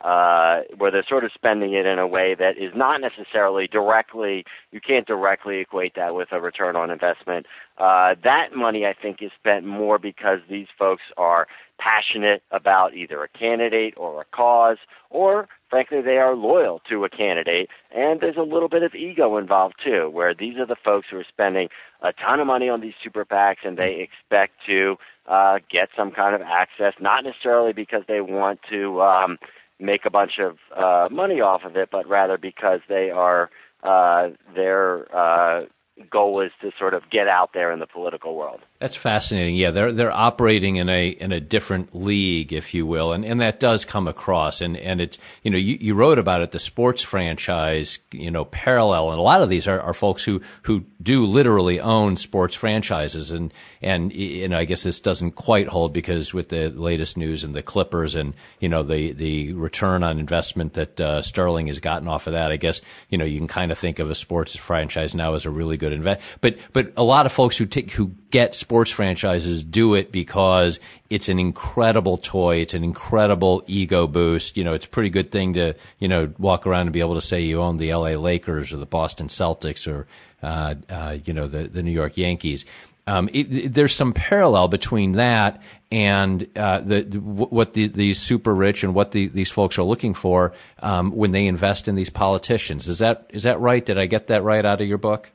uh, 0.00 0.60
where 0.76 0.90
they're 0.90 1.06
sort 1.08 1.24
of 1.24 1.32
spending 1.34 1.72
it 1.72 1.86
in 1.86 1.98
a 1.98 2.06
way 2.06 2.34
that 2.38 2.56
is 2.58 2.72
not 2.74 3.00
necessarily 3.00 3.66
directly. 3.66 4.44
You 4.70 4.80
can't 4.80 5.06
directly 5.06 5.58
equate 5.58 5.94
that 5.96 6.14
with 6.14 6.28
a 6.32 6.40
return 6.40 6.76
on 6.76 6.90
investment. 6.90 7.46
Uh, 7.78 8.14
that 8.22 8.54
money, 8.54 8.86
I 8.86 8.94
think, 8.94 9.22
is 9.22 9.32
spent 9.38 9.66
more 9.66 9.98
because 9.98 10.38
these 10.48 10.68
folks 10.78 11.02
are 11.16 11.46
passionate 11.78 12.42
about 12.50 12.94
either 12.94 13.22
a 13.22 13.28
candidate 13.28 13.94
or 13.96 14.20
a 14.20 14.24
cause, 14.24 14.78
or 15.10 15.48
frankly, 15.70 16.00
they 16.00 16.18
are 16.18 16.34
loyal 16.34 16.80
to 16.88 17.04
a 17.04 17.08
candidate. 17.08 17.68
And 17.94 18.20
there's 18.20 18.36
a 18.36 18.42
little 18.42 18.68
bit 18.68 18.82
of 18.82 18.94
ego 18.94 19.36
involved 19.36 19.76
too, 19.84 20.10
where 20.10 20.34
these 20.34 20.56
are 20.58 20.66
the 20.66 20.76
folks 20.84 21.08
who 21.10 21.18
are 21.18 21.26
spending 21.28 21.68
a 22.02 22.12
ton 22.12 22.40
of 22.40 22.46
money 22.46 22.68
on 22.68 22.80
these 22.80 22.94
super 23.02 23.24
PACs 23.24 23.64
and 23.64 23.76
they 23.76 24.00
expect 24.00 24.54
to 24.66 24.96
uh, 25.26 25.58
get 25.70 25.88
some 25.96 26.10
kind 26.10 26.34
of 26.34 26.42
access, 26.42 26.94
not 27.00 27.24
necessarily 27.24 27.72
because 27.72 28.02
they 28.06 28.20
want 28.20 28.60
to 28.70 29.00
um, 29.00 29.38
make 29.80 30.04
a 30.04 30.10
bunch 30.10 30.38
of 30.38 30.58
uh, 30.76 31.08
money 31.12 31.40
off 31.40 31.62
of 31.64 31.76
it, 31.76 31.88
but 31.90 32.08
rather 32.08 32.38
because 32.38 32.80
they 32.88 33.10
are 33.10 33.50
uh, 33.82 34.30
they're 34.54 35.06
uh, 35.14 35.66
goal 36.10 36.40
is 36.42 36.52
to 36.60 36.70
sort 36.78 36.94
of 36.94 37.08
get 37.10 37.26
out 37.26 37.52
there 37.54 37.72
in 37.72 37.78
the 37.78 37.86
political 37.86 38.34
world. 38.34 38.60
That's 38.78 38.96
fascinating. 38.96 39.56
Yeah, 39.56 39.70
they're 39.70 39.92
they're 39.92 40.12
operating 40.12 40.76
in 40.76 40.90
a 40.90 41.08
in 41.08 41.32
a 41.32 41.40
different 41.40 41.94
league, 41.94 42.52
if 42.52 42.74
you 42.74 42.84
will, 42.84 43.12
and 43.14 43.24
and 43.24 43.40
that 43.40 43.58
does 43.58 43.86
come 43.86 44.06
across. 44.06 44.60
And 44.60 44.76
and 44.76 45.00
it's 45.00 45.18
you 45.42 45.50
know 45.50 45.56
you, 45.56 45.78
you 45.80 45.94
wrote 45.94 46.18
about 46.18 46.42
it, 46.42 46.50
the 46.50 46.58
sports 46.58 47.02
franchise, 47.02 47.98
you 48.12 48.30
know, 48.30 48.44
parallel, 48.44 49.10
and 49.10 49.18
a 49.18 49.22
lot 49.22 49.40
of 49.40 49.48
these 49.48 49.66
are, 49.66 49.80
are 49.80 49.94
folks 49.94 50.22
who 50.22 50.42
who 50.62 50.84
do 51.02 51.24
literally 51.24 51.80
own 51.80 52.16
sports 52.16 52.54
franchises, 52.54 53.30
and 53.30 53.52
and 53.80 54.12
you 54.12 54.48
know 54.48 54.58
I 54.58 54.66
guess 54.66 54.82
this 54.82 55.00
doesn't 55.00 55.32
quite 55.32 55.68
hold 55.68 55.94
because 55.94 56.34
with 56.34 56.50
the 56.50 56.68
latest 56.68 57.16
news 57.16 57.44
and 57.44 57.54
the 57.54 57.62
Clippers 57.62 58.14
and 58.14 58.34
you 58.60 58.68
know 58.68 58.82
the 58.82 59.12
the 59.12 59.54
return 59.54 60.02
on 60.02 60.18
investment 60.18 60.74
that 60.74 61.00
uh, 61.00 61.22
Sterling 61.22 61.68
has 61.68 61.80
gotten 61.80 62.08
off 62.08 62.26
of 62.26 62.34
that, 62.34 62.52
I 62.52 62.56
guess 62.56 62.82
you 63.08 63.16
know 63.16 63.24
you 63.24 63.38
can 63.38 63.48
kind 63.48 63.72
of 63.72 63.78
think 63.78 64.00
of 64.00 64.10
a 64.10 64.14
sports 64.14 64.54
franchise 64.54 65.14
now 65.14 65.32
as 65.32 65.46
a 65.46 65.50
really 65.50 65.78
good 65.78 65.85
invest. 65.92 66.20
But 66.40 66.58
but 66.72 66.92
a 66.96 67.02
lot 67.02 67.26
of 67.26 67.32
folks 67.32 67.56
who 67.56 67.66
take 67.66 67.90
who 67.90 68.12
get 68.30 68.54
sports 68.54 68.90
franchises 68.90 69.64
do 69.64 69.94
it 69.94 70.12
because 70.12 70.80
it's 71.08 71.28
an 71.28 71.38
incredible 71.38 72.18
toy. 72.18 72.56
It's 72.56 72.74
an 72.74 72.84
incredible 72.84 73.62
ego 73.66 74.06
boost. 74.06 74.56
You 74.56 74.64
know, 74.64 74.74
it's 74.74 74.86
a 74.86 74.88
pretty 74.90 75.10
good 75.10 75.30
thing 75.30 75.54
to, 75.54 75.74
you 75.98 76.08
know, 76.08 76.32
walk 76.38 76.66
around 76.66 76.82
and 76.82 76.92
be 76.92 77.00
able 77.00 77.14
to 77.14 77.20
say 77.20 77.40
you 77.40 77.62
own 77.62 77.78
the 77.78 77.94
LA 77.94 78.10
Lakers 78.10 78.72
or 78.72 78.76
the 78.76 78.86
Boston 78.86 79.28
Celtics 79.28 79.90
or, 79.90 80.06
uh, 80.42 80.74
uh, 80.90 81.16
you 81.24 81.32
know, 81.32 81.46
the, 81.46 81.68
the 81.68 81.82
New 81.82 81.92
York 81.92 82.16
Yankees. 82.16 82.66
Um, 83.06 83.30
it, 83.32 83.52
it, 83.52 83.74
there's 83.74 83.94
some 83.94 84.12
parallel 84.12 84.66
between 84.66 85.12
that 85.12 85.62
and 85.92 86.46
uh, 86.56 86.80
the, 86.80 87.02
the, 87.02 87.20
what 87.20 87.72
the, 87.72 87.86
these 87.86 88.20
super 88.20 88.52
rich 88.52 88.82
and 88.82 88.94
what 88.94 89.12
the, 89.12 89.28
these 89.28 89.50
folks 89.50 89.78
are 89.78 89.84
looking 89.84 90.12
for 90.12 90.52
um, 90.80 91.12
when 91.12 91.30
they 91.30 91.46
invest 91.46 91.86
in 91.86 91.94
these 91.94 92.10
politicians. 92.10 92.88
Is 92.88 92.98
that 92.98 93.30
is 93.30 93.44
that 93.44 93.60
right? 93.60 93.86
Did 93.86 93.96
I 93.96 94.06
get 94.06 94.26
that 94.26 94.42
right 94.42 94.64
out 94.64 94.80
of 94.80 94.88
your 94.88 94.98
book? 94.98 95.30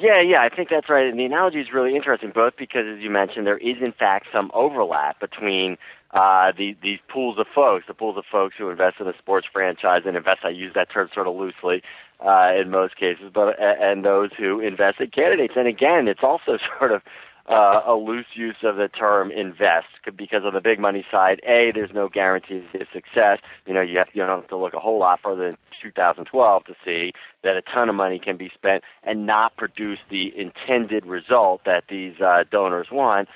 Yeah, 0.00 0.20
yeah, 0.20 0.42
I 0.42 0.54
think 0.54 0.68
that's 0.70 0.88
right. 0.88 1.06
And 1.08 1.18
the 1.18 1.24
analogy 1.24 1.58
is 1.58 1.68
really 1.74 1.96
interesting, 1.96 2.30
both 2.32 2.54
because, 2.56 2.84
as 2.86 3.00
you 3.00 3.10
mentioned, 3.10 3.46
there 3.48 3.58
is 3.58 3.76
in 3.84 3.90
fact 3.92 4.26
some 4.32 4.48
overlap 4.54 5.18
between 5.18 5.76
uh, 6.12 6.52
the, 6.56 6.76
these 6.80 7.00
pools 7.12 7.36
of 7.38 7.46
folks, 7.52 7.86
the 7.88 7.94
pools 7.94 8.16
of 8.16 8.24
folks 8.30 8.54
who 8.56 8.70
invest 8.70 8.96
in 9.00 9.08
a 9.08 9.12
sports 9.18 9.48
franchise 9.52 10.02
and 10.06 10.16
invest. 10.16 10.40
I 10.44 10.50
use 10.50 10.72
that 10.76 10.92
term 10.92 11.08
sort 11.12 11.26
of 11.26 11.34
loosely 11.34 11.82
uh, 12.24 12.52
in 12.60 12.70
most 12.70 12.96
cases, 12.96 13.32
but 13.34 13.56
and 13.58 14.04
those 14.04 14.30
who 14.38 14.60
invest 14.60 15.00
in 15.00 15.10
candidates. 15.10 15.54
And 15.56 15.66
again, 15.66 16.06
it's 16.06 16.22
also 16.22 16.58
sort 16.78 16.92
of 16.92 17.02
uh, 17.48 17.80
a 17.86 17.94
loose 17.94 18.26
use 18.34 18.56
of 18.62 18.76
the 18.76 18.88
term 18.88 19.30
invest 19.30 19.86
because 20.16 20.42
on 20.44 20.54
the 20.54 20.60
big 20.60 20.78
money 20.78 21.04
side, 21.10 21.40
a 21.46 21.72
there's 21.74 21.92
no 21.94 22.08
guarantee 22.08 22.62
of 22.74 22.86
success. 22.92 23.38
You 23.66 23.74
know, 23.74 23.80
you 23.80 23.98
have 23.98 24.08
you 24.12 24.24
don't 24.24 24.40
have 24.40 24.48
to 24.50 24.56
look 24.56 24.74
a 24.74 24.80
whole 24.80 24.98
lot 24.98 25.20
further 25.22 25.46
than 25.46 25.56
2012 25.82 26.64
to 26.64 26.74
see 26.84 27.12
that 27.42 27.56
a 27.56 27.62
ton 27.62 27.88
of 27.88 27.94
money 27.94 28.18
can 28.18 28.36
be 28.36 28.50
spent 28.54 28.84
and 29.04 29.26
not 29.26 29.56
produce 29.56 29.98
the 30.10 30.32
intended 30.36 31.06
result 31.06 31.62
that 31.64 31.84
these 31.88 32.20
uh, 32.20 32.44
donors 32.50 32.88
want. 32.92 33.28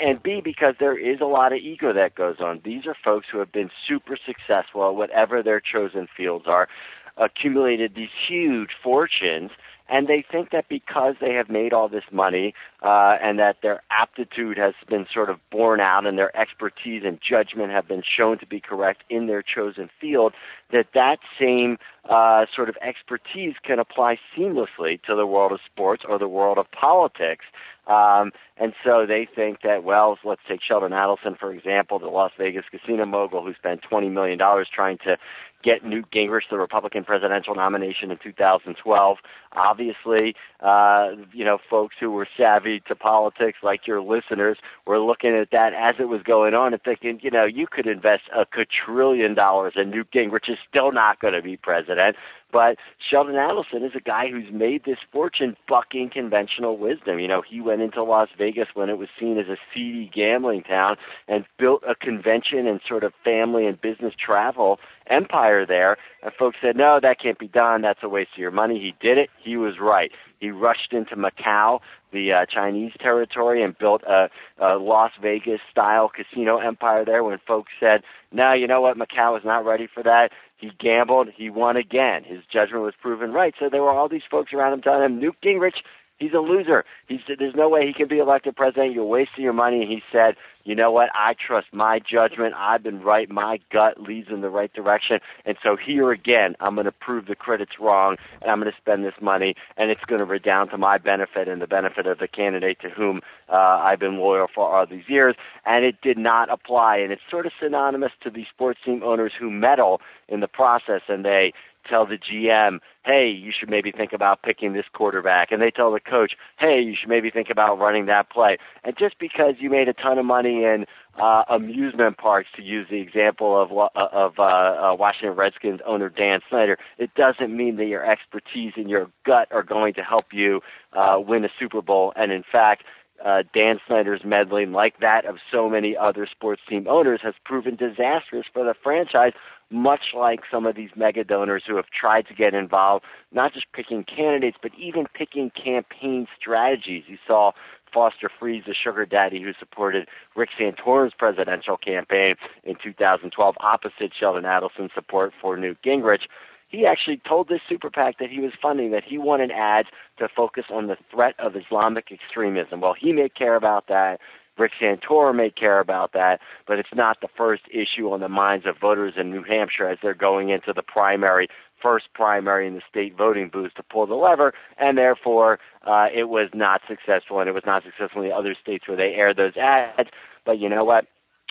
And 0.00 0.22
B, 0.22 0.40
because 0.42 0.74
there 0.78 0.96
is 0.96 1.20
a 1.20 1.26
lot 1.26 1.52
of 1.52 1.58
ego 1.58 1.92
that 1.92 2.14
goes 2.14 2.36
on. 2.38 2.60
These 2.64 2.86
are 2.86 2.94
folks 3.04 3.26
who 3.30 3.38
have 3.38 3.50
been 3.50 3.70
super 3.88 4.16
successful 4.16 4.88
at 4.88 4.94
whatever 4.94 5.42
their 5.42 5.60
chosen 5.60 6.06
fields 6.16 6.44
are, 6.46 6.68
accumulated 7.16 7.94
these 7.94 8.08
huge 8.28 8.70
fortunes, 8.82 9.50
and 9.88 10.08
they 10.08 10.24
think 10.30 10.50
that 10.50 10.68
because 10.68 11.14
they 11.20 11.34
have 11.34 11.50
made 11.50 11.72
all 11.72 11.88
this 11.88 12.04
money 12.10 12.54
uh, 12.82 13.16
and 13.22 13.38
that 13.38 13.56
their 13.62 13.82
aptitude 13.90 14.56
has 14.56 14.74
been 14.88 15.06
sort 15.12 15.28
of 15.28 15.38
borne 15.50 15.80
out 15.80 16.06
and 16.06 16.16
their 16.16 16.34
expertise 16.36 17.02
and 17.04 17.18
judgment 17.20 17.70
have 17.70 17.86
been 17.86 18.02
shown 18.02 18.38
to 18.38 18.46
be 18.46 18.60
correct 18.60 19.02
in 19.10 19.26
their 19.26 19.42
chosen 19.42 19.90
field, 20.00 20.32
that 20.72 20.86
that 20.94 21.18
same 21.38 21.76
uh, 22.08 22.46
sort 22.54 22.68
of 22.68 22.76
expertise 22.82 23.54
can 23.62 23.78
apply 23.78 24.18
seamlessly 24.36 25.00
to 25.02 25.14
the 25.14 25.26
world 25.26 25.52
of 25.52 25.60
sports 25.64 26.02
or 26.08 26.18
the 26.18 26.28
world 26.28 26.58
of 26.58 26.66
politics. 26.70 27.44
Um, 27.86 28.32
and 28.56 28.72
so 28.82 29.04
they 29.06 29.28
think 29.32 29.60
that, 29.62 29.84
well, 29.84 30.18
let's 30.24 30.40
take 30.48 30.60
Sheldon 30.66 30.92
Adelson, 30.92 31.38
for 31.38 31.52
example, 31.52 31.98
the 31.98 32.06
Las 32.06 32.32
Vegas 32.38 32.64
casino 32.70 33.04
mogul 33.04 33.44
who 33.44 33.52
spent 33.54 33.82
$20 33.90 34.10
million 34.10 34.38
trying 34.74 34.98
to 34.98 35.18
get 35.64 35.84
Newt 35.84 36.10
Gingrich 36.12 36.42
the 36.50 36.58
Republican 36.58 37.04
presidential 37.04 37.54
nomination 37.54 38.10
in 38.10 38.18
2012. 38.22 39.16
Obviously, 39.52 40.34
uh, 40.60 41.10
you 41.32 41.44
know, 41.44 41.58
folks 41.70 41.96
who 41.98 42.10
were 42.10 42.28
savvy 42.36 42.82
to 42.86 42.94
politics, 42.94 43.58
like 43.62 43.86
your 43.86 44.00
listeners, 44.00 44.58
were 44.86 45.00
looking 45.00 45.34
at 45.34 45.50
that 45.52 45.72
as 45.72 45.96
it 45.98 46.08
was 46.08 46.22
going 46.22 46.54
on 46.54 46.72
and 46.72 46.82
thinking, 46.82 47.18
you 47.22 47.30
know, 47.30 47.44
you 47.46 47.66
could 47.70 47.86
invest 47.86 48.24
a 48.36 48.44
quadrillion 48.44 49.34
dollars 49.34 49.74
and 49.76 49.90
Newt 49.90 50.08
Gingrich 50.12 50.50
is 50.50 50.58
still 50.68 50.92
not 50.92 51.20
going 51.20 51.34
to 51.34 51.42
be 51.42 51.56
president. 51.56 52.16
But 52.54 52.76
Sheldon 53.10 53.34
Adelson 53.34 53.84
is 53.84 53.96
a 53.96 54.00
guy 54.00 54.28
who's 54.30 54.52
made 54.52 54.84
this 54.84 54.98
fortune 55.10 55.56
bucking 55.68 56.10
conventional 56.14 56.78
wisdom. 56.78 57.18
You 57.18 57.26
know, 57.26 57.42
he 57.42 57.60
went 57.60 57.82
into 57.82 58.04
Las 58.04 58.28
Vegas 58.38 58.68
when 58.74 58.88
it 58.88 58.96
was 58.96 59.08
seen 59.18 59.38
as 59.38 59.48
a 59.48 59.56
seedy 59.74 60.08
gambling 60.14 60.62
town 60.62 60.96
and 61.26 61.44
built 61.58 61.82
a 61.82 61.96
convention 61.96 62.68
and 62.68 62.80
sort 62.88 63.02
of 63.02 63.12
family 63.24 63.66
and 63.66 63.80
business 63.80 64.14
travel 64.24 64.78
empire 65.08 65.66
there. 65.66 65.96
And 66.22 66.32
folks 66.38 66.56
said, 66.62 66.76
no, 66.76 66.98
that 67.02 67.20
can't 67.20 67.38
be 67.38 67.48
done. 67.48 67.82
That's 67.82 68.00
a 68.02 68.08
waste 68.08 68.30
of 68.34 68.38
your 68.38 68.50
money. 68.50 68.80
He 68.80 68.94
did 69.06 69.18
it. 69.18 69.30
He 69.42 69.56
was 69.56 69.74
right. 69.80 70.10
He 70.40 70.50
rushed 70.50 70.92
into 70.92 71.16
Macau, 71.16 71.80
the 72.12 72.32
uh, 72.32 72.46
Chinese 72.46 72.92
territory, 73.00 73.62
and 73.62 73.76
built 73.76 74.02
a, 74.02 74.28
a 74.58 74.76
Las 74.76 75.12
Vegas 75.20 75.60
style 75.70 76.10
casino 76.14 76.58
empire 76.58 77.04
there 77.04 77.24
when 77.24 77.38
folks 77.46 77.72
said, 77.80 78.02
no, 78.32 78.52
you 78.52 78.66
know 78.66 78.80
what? 78.80 78.96
Macau 78.96 79.38
is 79.38 79.44
not 79.44 79.64
ready 79.64 79.88
for 79.92 80.02
that. 80.02 80.30
He 80.56 80.70
gambled. 80.78 81.28
He 81.36 81.50
won 81.50 81.76
again. 81.76 82.24
His 82.24 82.40
judgment 82.52 82.84
was 82.84 82.94
proven 83.00 83.32
right. 83.32 83.54
So 83.58 83.68
there 83.70 83.82
were 83.82 83.90
all 83.90 84.08
these 84.08 84.22
folks 84.30 84.52
around 84.52 84.72
him 84.72 84.82
telling 84.82 85.04
him, 85.04 85.20
Newt 85.20 85.36
Gingrich, 85.42 85.82
He's 86.24 86.32
a 86.32 86.38
loser. 86.38 86.86
He 87.06 87.20
said, 87.26 87.36
"There's 87.38 87.54
no 87.54 87.68
way 87.68 87.86
he 87.86 87.92
can 87.92 88.08
be 88.08 88.18
elected 88.18 88.56
president. 88.56 88.94
You're 88.94 89.04
wasting 89.04 89.44
your 89.44 89.52
money." 89.52 89.82
And 89.82 89.92
he 89.92 90.02
said, 90.10 90.36
"You 90.64 90.74
know 90.74 90.90
what? 90.90 91.10
I 91.14 91.34
trust 91.34 91.66
my 91.70 91.98
judgment. 91.98 92.54
I've 92.56 92.82
been 92.82 93.02
right. 93.02 93.28
My 93.30 93.60
gut 93.70 94.00
leads 94.00 94.30
in 94.30 94.40
the 94.40 94.48
right 94.48 94.72
direction. 94.72 95.20
And 95.44 95.58
so 95.62 95.76
here 95.76 96.12
again, 96.12 96.56
I'm 96.60 96.76
going 96.76 96.86
to 96.86 96.92
prove 96.92 97.26
the 97.26 97.34
critics 97.34 97.76
wrong, 97.78 98.16
and 98.40 98.50
I'm 98.50 98.58
going 98.58 98.72
to 98.72 98.78
spend 98.78 99.04
this 99.04 99.20
money, 99.20 99.54
and 99.76 99.90
it's 99.90 100.04
going 100.06 100.20
to 100.20 100.24
redound 100.24 100.70
to 100.70 100.78
my 100.78 100.96
benefit 100.96 101.46
and 101.46 101.60
the 101.60 101.66
benefit 101.66 102.06
of 102.06 102.18
the 102.18 102.28
candidate 102.28 102.80
to 102.80 102.88
whom 102.88 103.20
uh, 103.50 103.56
I've 103.86 104.00
been 104.00 104.16
loyal 104.16 104.48
for 104.54 104.64
all 104.74 104.86
these 104.86 105.08
years." 105.08 105.34
And 105.66 105.84
it 105.84 106.00
did 106.00 106.16
not 106.16 106.50
apply, 106.50 106.96
and 106.96 107.12
it's 107.12 107.28
sort 107.30 107.44
of 107.44 107.52
synonymous 107.60 108.12
to 108.22 108.30
the 108.30 108.46
sports 108.50 108.80
team 108.82 109.02
owners 109.02 109.32
who 109.38 109.50
meddle 109.50 110.00
in 110.26 110.40
the 110.40 110.48
process, 110.48 111.02
and 111.08 111.22
they 111.22 111.52
tell 111.88 112.06
the 112.06 112.18
GM, 112.18 112.80
hey, 113.04 113.28
you 113.28 113.52
should 113.58 113.68
maybe 113.70 113.92
think 113.92 114.12
about 114.12 114.42
picking 114.42 114.72
this 114.72 114.86
quarterback. 114.92 115.52
And 115.52 115.60
they 115.60 115.70
tell 115.70 115.92
the 115.92 116.00
coach, 116.00 116.32
hey, 116.58 116.80
you 116.80 116.94
should 116.98 117.08
maybe 117.08 117.30
think 117.30 117.50
about 117.50 117.78
running 117.78 118.06
that 118.06 118.30
play. 118.30 118.58
And 118.82 118.96
just 118.98 119.18
because 119.18 119.54
you 119.58 119.70
made 119.70 119.88
a 119.88 119.92
ton 119.92 120.18
of 120.18 120.24
money 120.24 120.64
in 120.64 120.86
uh, 121.20 121.44
amusement 121.48 122.18
parks, 122.18 122.48
to 122.56 122.62
use 122.62 122.86
the 122.90 123.00
example 123.00 123.60
of 123.60 123.70
uh, 123.72 124.08
of 124.12 124.38
uh, 124.38 124.42
uh, 124.42 124.96
Washington 124.98 125.36
Redskins 125.36 125.80
owner 125.86 126.08
Dan 126.08 126.40
Snyder, 126.48 126.78
it 126.98 127.14
doesn't 127.14 127.56
mean 127.56 127.76
that 127.76 127.86
your 127.86 128.04
expertise 128.04 128.72
and 128.76 128.88
your 128.88 129.10
gut 129.24 129.48
are 129.52 129.62
going 129.62 129.94
to 129.94 130.02
help 130.02 130.32
you 130.32 130.60
uh, 130.92 131.16
win 131.18 131.44
a 131.44 131.50
Super 131.58 131.82
Bowl. 131.82 132.12
And 132.16 132.32
in 132.32 132.42
fact, 132.50 132.84
uh, 133.24 133.42
Dan 133.54 133.80
Snyder's 133.86 134.22
meddling, 134.24 134.72
like 134.72 135.00
that 135.00 135.24
of 135.24 135.36
so 135.50 135.68
many 135.68 135.96
other 135.96 136.26
sports 136.30 136.62
team 136.68 136.86
owners, 136.88 137.20
has 137.22 137.34
proven 137.44 137.74
disastrous 137.76 138.46
for 138.52 138.64
the 138.64 138.74
franchise, 138.82 139.32
much 139.70 140.12
like 140.14 140.40
some 140.50 140.66
of 140.66 140.76
these 140.76 140.90
mega 140.94 141.24
donors 141.24 141.64
who 141.66 141.76
have 141.76 141.86
tried 141.98 142.26
to 142.28 142.34
get 142.34 142.54
involved, 142.54 143.04
not 143.32 143.54
just 143.54 143.66
picking 143.72 144.04
candidates, 144.04 144.58
but 144.60 144.72
even 144.78 145.06
picking 145.14 145.50
campaign 145.50 146.26
strategies. 146.38 147.04
You 147.06 147.16
saw 147.26 147.52
Foster 147.92 148.28
Friess, 148.28 148.64
the 148.66 148.74
sugar 148.74 149.06
daddy 149.06 149.40
who 149.40 149.52
supported 149.58 150.06
Rick 150.36 150.50
Santorum's 150.60 151.14
presidential 151.16 151.76
campaign 151.78 152.34
in 152.64 152.74
2012, 152.82 153.54
opposite 153.60 154.12
Sheldon 154.18 154.44
Adelson's 154.44 154.92
support 154.94 155.32
for 155.40 155.56
Newt 155.56 155.78
Gingrich 155.82 156.24
he 156.68 156.86
actually 156.86 157.20
told 157.28 157.48
this 157.48 157.60
super 157.68 157.90
PAC 157.90 158.18
that 158.18 158.30
he 158.30 158.40
was 158.40 158.52
funding 158.60 158.90
that 158.90 159.04
he 159.04 159.18
wanted 159.18 159.50
ads 159.50 159.88
to 160.18 160.28
focus 160.28 160.64
on 160.72 160.86
the 160.86 160.96
threat 161.10 161.34
of 161.38 161.54
Islamic 161.56 162.10
extremism. 162.10 162.80
Well, 162.80 162.94
he 162.98 163.12
may 163.12 163.28
care 163.28 163.56
about 163.56 163.88
that. 163.88 164.20
Rick 164.56 164.72
Santorum 164.80 165.36
may 165.36 165.50
care 165.50 165.80
about 165.80 166.12
that, 166.12 166.40
but 166.66 166.78
it's 166.78 166.94
not 166.94 167.20
the 167.20 167.28
first 167.36 167.62
issue 167.70 168.10
on 168.12 168.20
the 168.20 168.28
minds 168.28 168.66
of 168.66 168.78
voters 168.78 169.14
in 169.16 169.30
New 169.30 169.42
Hampshire 169.42 169.88
as 169.88 169.98
they're 170.02 170.14
going 170.14 170.50
into 170.50 170.72
the 170.72 170.82
primary, 170.82 171.48
first 171.82 172.06
primary 172.14 172.66
in 172.66 172.74
the 172.74 172.82
state 172.88 173.16
voting 173.16 173.48
booths 173.52 173.74
to 173.76 173.82
pull 173.82 174.06
the 174.06 174.14
lever, 174.14 174.52
and 174.78 174.96
therefore 174.96 175.58
uh, 175.84 176.06
it 176.14 176.28
was 176.28 176.50
not 176.54 176.82
successful, 176.88 177.40
and 177.40 177.48
it 177.48 177.52
was 177.52 177.66
not 177.66 177.82
successful 177.82 178.22
in 178.22 178.28
the 178.28 178.34
other 178.34 178.54
states 178.60 178.86
where 178.86 178.96
they 178.96 179.14
aired 179.14 179.36
those 179.36 179.56
ads. 179.56 180.08
But 180.46 180.60
you 180.60 180.68
know 180.68 180.84
what? 180.84 181.06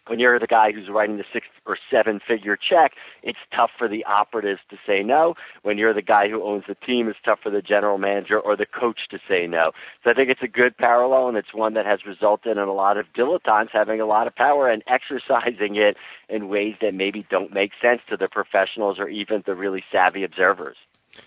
When 0.08 0.20
you're 0.20 0.40
the 0.40 0.48
guy 0.48 0.72
who's 0.72 0.90
writing 0.90 1.18
the 1.18 1.24
six 1.32 1.48
or 1.66 1.78
seven 1.92 2.20
figure 2.26 2.58
check, 2.58 2.94
it's 3.22 3.40
tough 3.56 3.72
for 3.78 3.88
the 3.88 4.04
operatives 4.06 4.60
to 4.70 4.78
say 4.86 5.02
no. 5.04 5.36
When 5.62 5.78
you're 5.78 5.94
the 5.94 6.02
guy 6.02 6.30
who 6.30 6.44
owns 6.44 6.66
the 6.68 6.76
team, 6.76 7.08
it's 7.08 7.20
tough 7.24 7.40
for 7.42 7.50
the 7.50 7.62
general 7.62 7.98
manager 7.98 8.40
or 8.40 8.58
the 8.58 8.66
coach 8.66 9.00
to 9.12 9.20
say 9.28 9.48
no. 9.48 9.72
So 10.04 10.12
I 10.12 10.14
think 10.14 10.30
it's 10.30 10.44
a 10.44 10.48
good 10.48 10.78
parallel, 10.78 11.30
and 11.30 11.38
it's 11.38 11.54
one 11.54 11.74
that 11.76 11.86
has 11.86 12.06
resulted 12.06 12.58
in 12.58 12.64
a 12.64 12.74
lot 12.74 12.98
of 12.98 13.06
dilettantes 13.18 13.70
having 13.72 14.02
a 14.02 14.06
lot 14.06 14.28
of 14.28 14.36
power 14.36 14.70
and 14.70 14.84
exercising 14.88 15.76
it 15.76 15.98
in 16.30 16.50
ways 16.50 16.76
that 16.82 16.94
maybe 16.94 17.26
don't 17.30 17.54
make 17.54 17.72
sense 17.82 18.02
to 18.10 18.18
the 18.18 18.28
professionals 18.28 19.00
or 19.00 19.08
even 19.08 19.44
the 19.46 19.56
really 19.56 19.84
savvy 19.92 20.24
observers. 20.24 20.78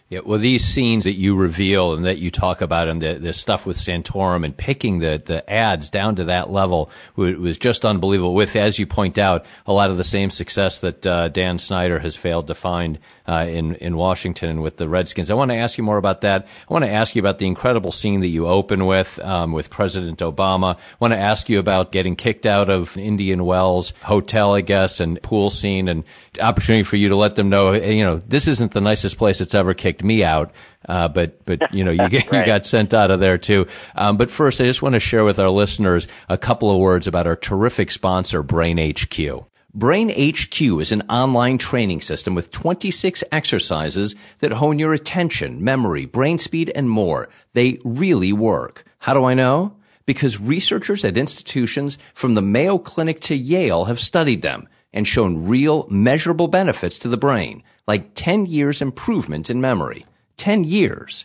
Yeah, 0.08 0.20
well, 0.24 0.38
these 0.38 0.64
scenes 0.64 1.02
that 1.02 1.14
you 1.14 1.34
reveal 1.34 1.92
and 1.92 2.04
that 2.04 2.18
you 2.18 2.30
talk 2.30 2.60
about, 2.60 2.86
and 2.86 3.02
the, 3.02 3.14
the 3.14 3.32
stuff 3.32 3.66
with 3.66 3.76
Santorum 3.76 4.44
and 4.44 4.56
picking 4.56 5.00
the, 5.00 5.20
the 5.24 5.48
ads 5.50 5.90
down 5.90 6.14
to 6.16 6.24
that 6.24 6.48
level 6.48 6.90
was 7.16 7.58
just 7.58 7.84
unbelievable. 7.84 8.32
With, 8.32 8.54
as 8.54 8.78
you 8.78 8.86
point 8.86 9.18
out, 9.18 9.46
a 9.66 9.72
lot 9.72 9.90
of 9.90 9.96
the 9.96 10.04
same 10.04 10.30
success 10.30 10.78
that 10.78 11.04
uh, 11.04 11.26
Dan 11.28 11.58
Snyder 11.58 11.98
has 11.98 12.14
failed 12.14 12.46
to 12.46 12.54
find 12.54 13.00
uh, 13.28 13.46
in 13.48 13.74
in 13.76 13.96
Washington 13.96 14.48
and 14.48 14.62
with 14.62 14.76
the 14.76 14.88
Redskins. 14.88 15.28
I 15.28 15.34
want 15.34 15.50
to 15.50 15.56
ask 15.56 15.76
you 15.76 15.82
more 15.82 15.96
about 15.98 16.20
that. 16.20 16.46
I 16.68 16.72
want 16.72 16.84
to 16.84 16.90
ask 16.90 17.16
you 17.16 17.20
about 17.20 17.38
the 17.38 17.48
incredible 17.48 17.90
scene 17.90 18.20
that 18.20 18.28
you 18.28 18.46
open 18.46 18.86
with 18.86 19.18
um, 19.18 19.50
with 19.50 19.70
President 19.70 20.20
Obama. 20.20 20.76
I 20.76 20.80
want 21.00 21.14
to 21.14 21.18
ask 21.18 21.48
you 21.48 21.58
about 21.58 21.90
getting 21.90 22.14
kicked 22.14 22.46
out 22.46 22.70
of 22.70 22.96
Indian 22.96 23.44
Wells 23.44 23.92
Hotel, 24.02 24.54
I 24.54 24.60
guess, 24.60 25.00
and 25.00 25.20
pool 25.20 25.50
scene, 25.50 25.88
and 25.88 26.04
opportunity 26.40 26.84
for 26.84 26.96
you 26.96 27.08
to 27.08 27.16
let 27.16 27.36
them 27.36 27.48
know, 27.48 27.72
you 27.72 28.04
know, 28.04 28.22
this 28.26 28.48
isn't 28.48 28.72
the 28.72 28.80
nicest 28.80 29.18
place 29.18 29.40
it's 29.40 29.54
ever 29.54 29.74
kicked 29.76 30.02
me 30.02 30.24
out. 30.24 30.52
Uh, 30.88 31.08
but 31.08 31.44
but 31.44 31.74
you 31.74 31.84
know 31.84 31.90
you 31.90 31.98
right. 32.02 32.32
you 32.32 32.46
got 32.46 32.64
sent 32.64 32.94
out 32.94 33.10
of 33.10 33.20
there 33.20 33.38
too. 33.38 33.66
Um, 33.94 34.16
but 34.16 34.30
first, 34.30 34.60
I 34.60 34.64
just 34.64 34.82
want 34.82 34.94
to 34.94 35.00
share 35.00 35.24
with 35.24 35.38
our 35.38 35.50
listeners 35.50 36.06
a 36.28 36.38
couple 36.38 36.70
of 36.70 36.78
words 36.78 37.06
about 37.06 37.26
our 37.26 37.36
terrific 37.36 37.90
sponsor, 37.90 38.42
Brain 38.42 38.78
HQ. 38.78 39.46
Brain 39.74 40.08
HQ 40.08 40.58
is 40.80 40.90
an 40.90 41.02
online 41.02 41.58
training 41.58 42.00
system 42.00 42.34
with 42.34 42.50
26 42.50 43.22
exercises 43.30 44.14
that 44.38 44.52
hone 44.52 44.78
your 44.78 44.94
attention, 44.94 45.62
memory, 45.62 46.06
brain 46.06 46.38
speed, 46.38 46.72
and 46.74 46.88
more. 46.88 47.28
They 47.52 47.78
really 47.84 48.32
work. 48.32 48.86
How 49.00 49.12
do 49.12 49.24
I 49.24 49.34
know? 49.34 49.76
Because 50.06 50.40
researchers 50.40 51.04
at 51.04 51.18
institutions 51.18 51.98
from 52.14 52.34
the 52.34 52.40
Mayo 52.40 52.78
Clinic 52.78 53.20
to 53.22 53.36
Yale 53.36 53.84
have 53.84 54.00
studied 54.00 54.40
them 54.40 54.66
and 54.96 55.06
shown 55.06 55.46
real, 55.46 55.86
measurable 55.88 56.48
benefits 56.48 56.98
to 56.98 57.08
the 57.08 57.16
brain 57.16 57.62
like 57.86 58.14
10 58.14 58.46
years 58.46 58.82
improvement 58.82 59.48
in 59.48 59.60
memory. 59.60 60.04
10 60.38 60.64
years. 60.64 61.24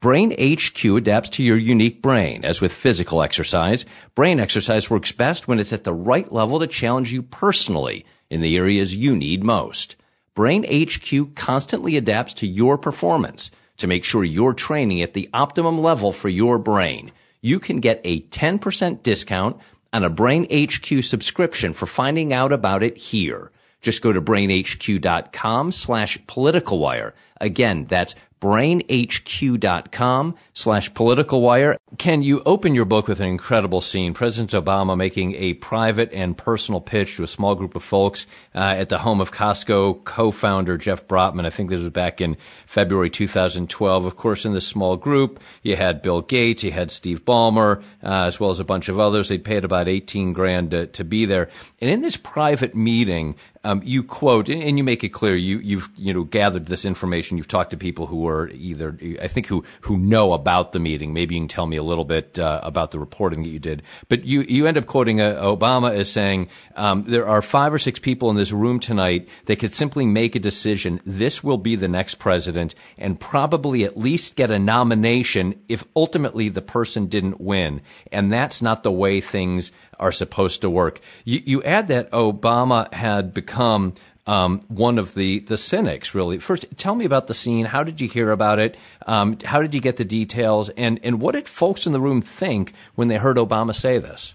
Brain 0.00 0.30
HQ 0.30 0.84
adapts 0.84 1.30
to 1.30 1.42
your 1.42 1.56
unique 1.56 2.00
brain. 2.00 2.44
As 2.44 2.60
with 2.60 2.72
physical 2.72 3.20
exercise, 3.20 3.84
brain 4.14 4.40
exercise 4.40 4.88
works 4.88 5.12
best 5.12 5.48
when 5.48 5.58
it's 5.58 5.72
at 5.72 5.84
the 5.84 5.92
right 5.92 6.32
level 6.32 6.60
to 6.60 6.66
challenge 6.66 7.12
you 7.12 7.22
personally 7.22 8.06
in 8.30 8.40
the 8.40 8.56
areas 8.56 8.94
you 8.94 9.16
need 9.16 9.42
most. 9.42 9.96
Brain 10.34 10.64
HQ 10.64 11.34
constantly 11.34 11.96
adapts 11.96 12.32
to 12.34 12.46
your 12.46 12.78
performance 12.78 13.50
to 13.78 13.88
make 13.88 14.04
sure 14.04 14.24
you're 14.24 14.54
training 14.54 15.02
at 15.02 15.14
the 15.14 15.28
optimum 15.34 15.80
level 15.80 16.12
for 16.12 16.28
your 16.28 16.58
brain. 16.58 17.10
You 17.40 17.58
can 17.58 17.80
get 17.80 18.00
a 18.04 18.22
10% 18.22 19.02
discount 19.02 19.60
on 19.92 20.04
a 20.04 20.10
Brain 20.10 20.46
HQ 20.52 21.02
subscription 21.02 21.72
for 21.72 21.86
finding 21.86 22.32
out 22.32 22.52
about 22.52 22.82
it 22.82 22.96
here. 22.96 23.50
Just 23.80 24.02
go 24.02 24.12
to 24.12 24.20
brainhq.com 24.20 25.72
slash 25.72 26.18
political 26.26 26.78
wire. 26.78 27.14
Again, 27.40 27.86
that's 27.88 28.14
brainhq.com 28.40 30.34
slash 30.52 30.94
political 30.94 31.40
wire. 31.40 31.76
Ken, 31.96 32.22
you 32.22 32.42
open 32.44 32.74
your 32.74 32.84
book 32.84 33.08
with 33.08 33.20
an 33.20 33.26
incredible 33.26 33.80
scene. 33.80 34.14
President 34.14 34.52
Obama 34.52 34.96
making 34.96 35.34
a 35.34 35.54
private 35.54 36.12
and 36.12 36.36
personal 36.36 36.80
pitch 36.80 37.16
to 37.16 37.22
a 37.22 37.26
small 37.26 37.54
group 37.54 37.74
of 37.74 37.82
folks 37.82 38.26
uh, 38.54 38.58
at 38.58 38.88
the 38.88 38.98
home 38.98 39.20
of 39.20 39.32
Costco 39.32 40.04
co-founder 40.04 40.76
Jeff 40.78 41.06
Brotman. 41.06 41.46
I 41.46 41.50
think 41.50 41.70
this 41.70 41.80
was 41.80 41.88
back 41.90 42.20
in 42.20 42.36
February 42.66 43.10
2012. 43.10 44.04
Of 44.04 44.16
course, 44.16 44.44
in 44.44 44.54
this 44.54 44.66
small 44.66 44.96
group, 44.96 45.40
you 45.62 45.76
had 45.76 46.02
Bill 46.02 46.20
Gates, 46.20 46.62
you 46.62 46.70
had 46.70 46.90
Steve 46.90 47.24
Ballmer, 47.24 47.82
uh, 48.02 48.24
as 48.24 48.38
well 48.38 48.50
as 48.50 48.60
a 48.60 48.64
bunch 48.64 48.88
of 48.88 48.98
others. 49.00 49.28
They 49.28 49.38
paid 49.38 49.64
about 49.64 49.88
18 49.88 50.32
grand 50.32 50.70
to, 50.72 50.86
to 50.86 51.04
be 51.04 51.24
there. 51.24 51.48
And 51.80 51.90
in 51.90 52.02
this 52.02 52.16
private 52.16 52.74
meeting, 52.74 53.34
um, 53.68 53.82
you 53.84 54.02
quote 54.02 54.48
and 54.48 54.78
you 54.78 54.84
make 54.84 55.04
it 55.04 55.10
clear 55.10 55.36
you, 55.36 55.58
you've 55.58 55.90
you 55.96 56.14
know 56.14 56.24
gathered 56.24 56.66
this 56.66 56.86
information. 56.86 57.36
You've 57.36 57.48
talked 57.48 57.70
to 57.70 57.76
people 57.76 58.06
who 58.06 58.26
are 58.26 58.48
either 58.48 58.98
I 59.20 59.28
think 59.28 59.46
who 59.46 59.62
who 59.82 59.98
know 59.98 60.32
about 60.32 60.72
the 60.72 60.78
meeting. 60.78 61.12
Maybe 61.12 61.34
you 61.34 61.42
can 61.42 61.48
tell 61.48 61.66
me 61.66 61.76
a 61.76 61.82
little 61.82 62.06
bit 62.06 62.38
uh, 62.38 62.60
about 62.62 62.92
the 62.92 62.98
reporting 62.98 63.42
that 63.42 63.50
you 63.50 63.58
did. 63.58 63.82
But 64.08 64.24
you 64.24 64.40
you 64.40 64.66
end 64.66 64.78
up 64.78 64.86
quoting 64.86 65.20
uh, 65.20 65.34
Obama 65.42 65.94
as 65.94 66.10
saying 66.10 66.48
um, 66.76 67.02
there 67.02 67.28
are 67.28 67.42
five 67.42 67.74
or 67.74 67.78
six 67.78 67.98
people 67.98 68.30
in 68.30 68.36
this 68.36 68.52
room 68.52 68.80
tonight 68.80 69.28
that 69.44 69.58
could 69.58 69.74
simply 69.74 70.06
make 70.06 70.34
a 70.34 70.40
decision. 70.40 71.00
This 71.04 71.44
will 71.44 71.58
be 71.58 71.76
the 71.76 71.88
next 71.88 72.14
president, 72.14 72.74
and 72.96 73.20
probably 73.20 73.84
at 73.84 73.98
least 73.98 74.36
get 74.36 74.50
a 74.50 74.58
nomination 74.58 75.60
if 75.68 75.84
ultimately 75.94 76.48
the 76.48 76.62
person 76.62 77.06
didn't 77.06 77.38
win. 77.38 77.82
And 78.10 78.32
that's 78.32 78.62
not 78.62 78.82
the 78.82 78.92
way 78.92 79.20
things 79.20 79.72
are 79.98 80.12
supposed 80.12 80.60
to 80.62 80.70
work. 80.70 81.00
You, 81.24 81.42
you 81.44 81.62
add 81.62 81.88
that 81.88 82.10
Obama 82.10 82.92
had 82.92 83.34
become 83.34 83.94
um, 84.28 84.60
one 84.68 84.98
of 84.98 85.14
the 85.14 85.40
the 85.40 85.56
cynics. 85.56 86.14
Really, 86.14 86.38
first, 86.38 86.66
tell 86.76 86.94
me 86.94 87.04
about 87.04 87.26
the 87.26 87.34
scene. 87.34 87.64
How 87.64 87.82
did 87.82 88.00
you 88.00 88.08
hear 88.08 88.30
about 88.30 88.58
it? 88.58 88.76
Um, 89.06 89.38
how 89.42 89.62
did 89.62 89.74
you 89.74 89.80
get 89.80 89.96
the 89.96 90.04
details? 90.04 90.68
And 90.70 91.00
and 91.02 91.20
what 91.20 91.32
did 91.32 91.48
folks 91.48 91.86
in 91.86 91.92
the 91.92 92.00
room 92.00 92.20
think 92.20 92.74
when 92.94 93.08
they 93.08 93.16
heard 93.16 93.38
Obama 93.38 93.74
say 93.74 93.98
this? 93.98 94.34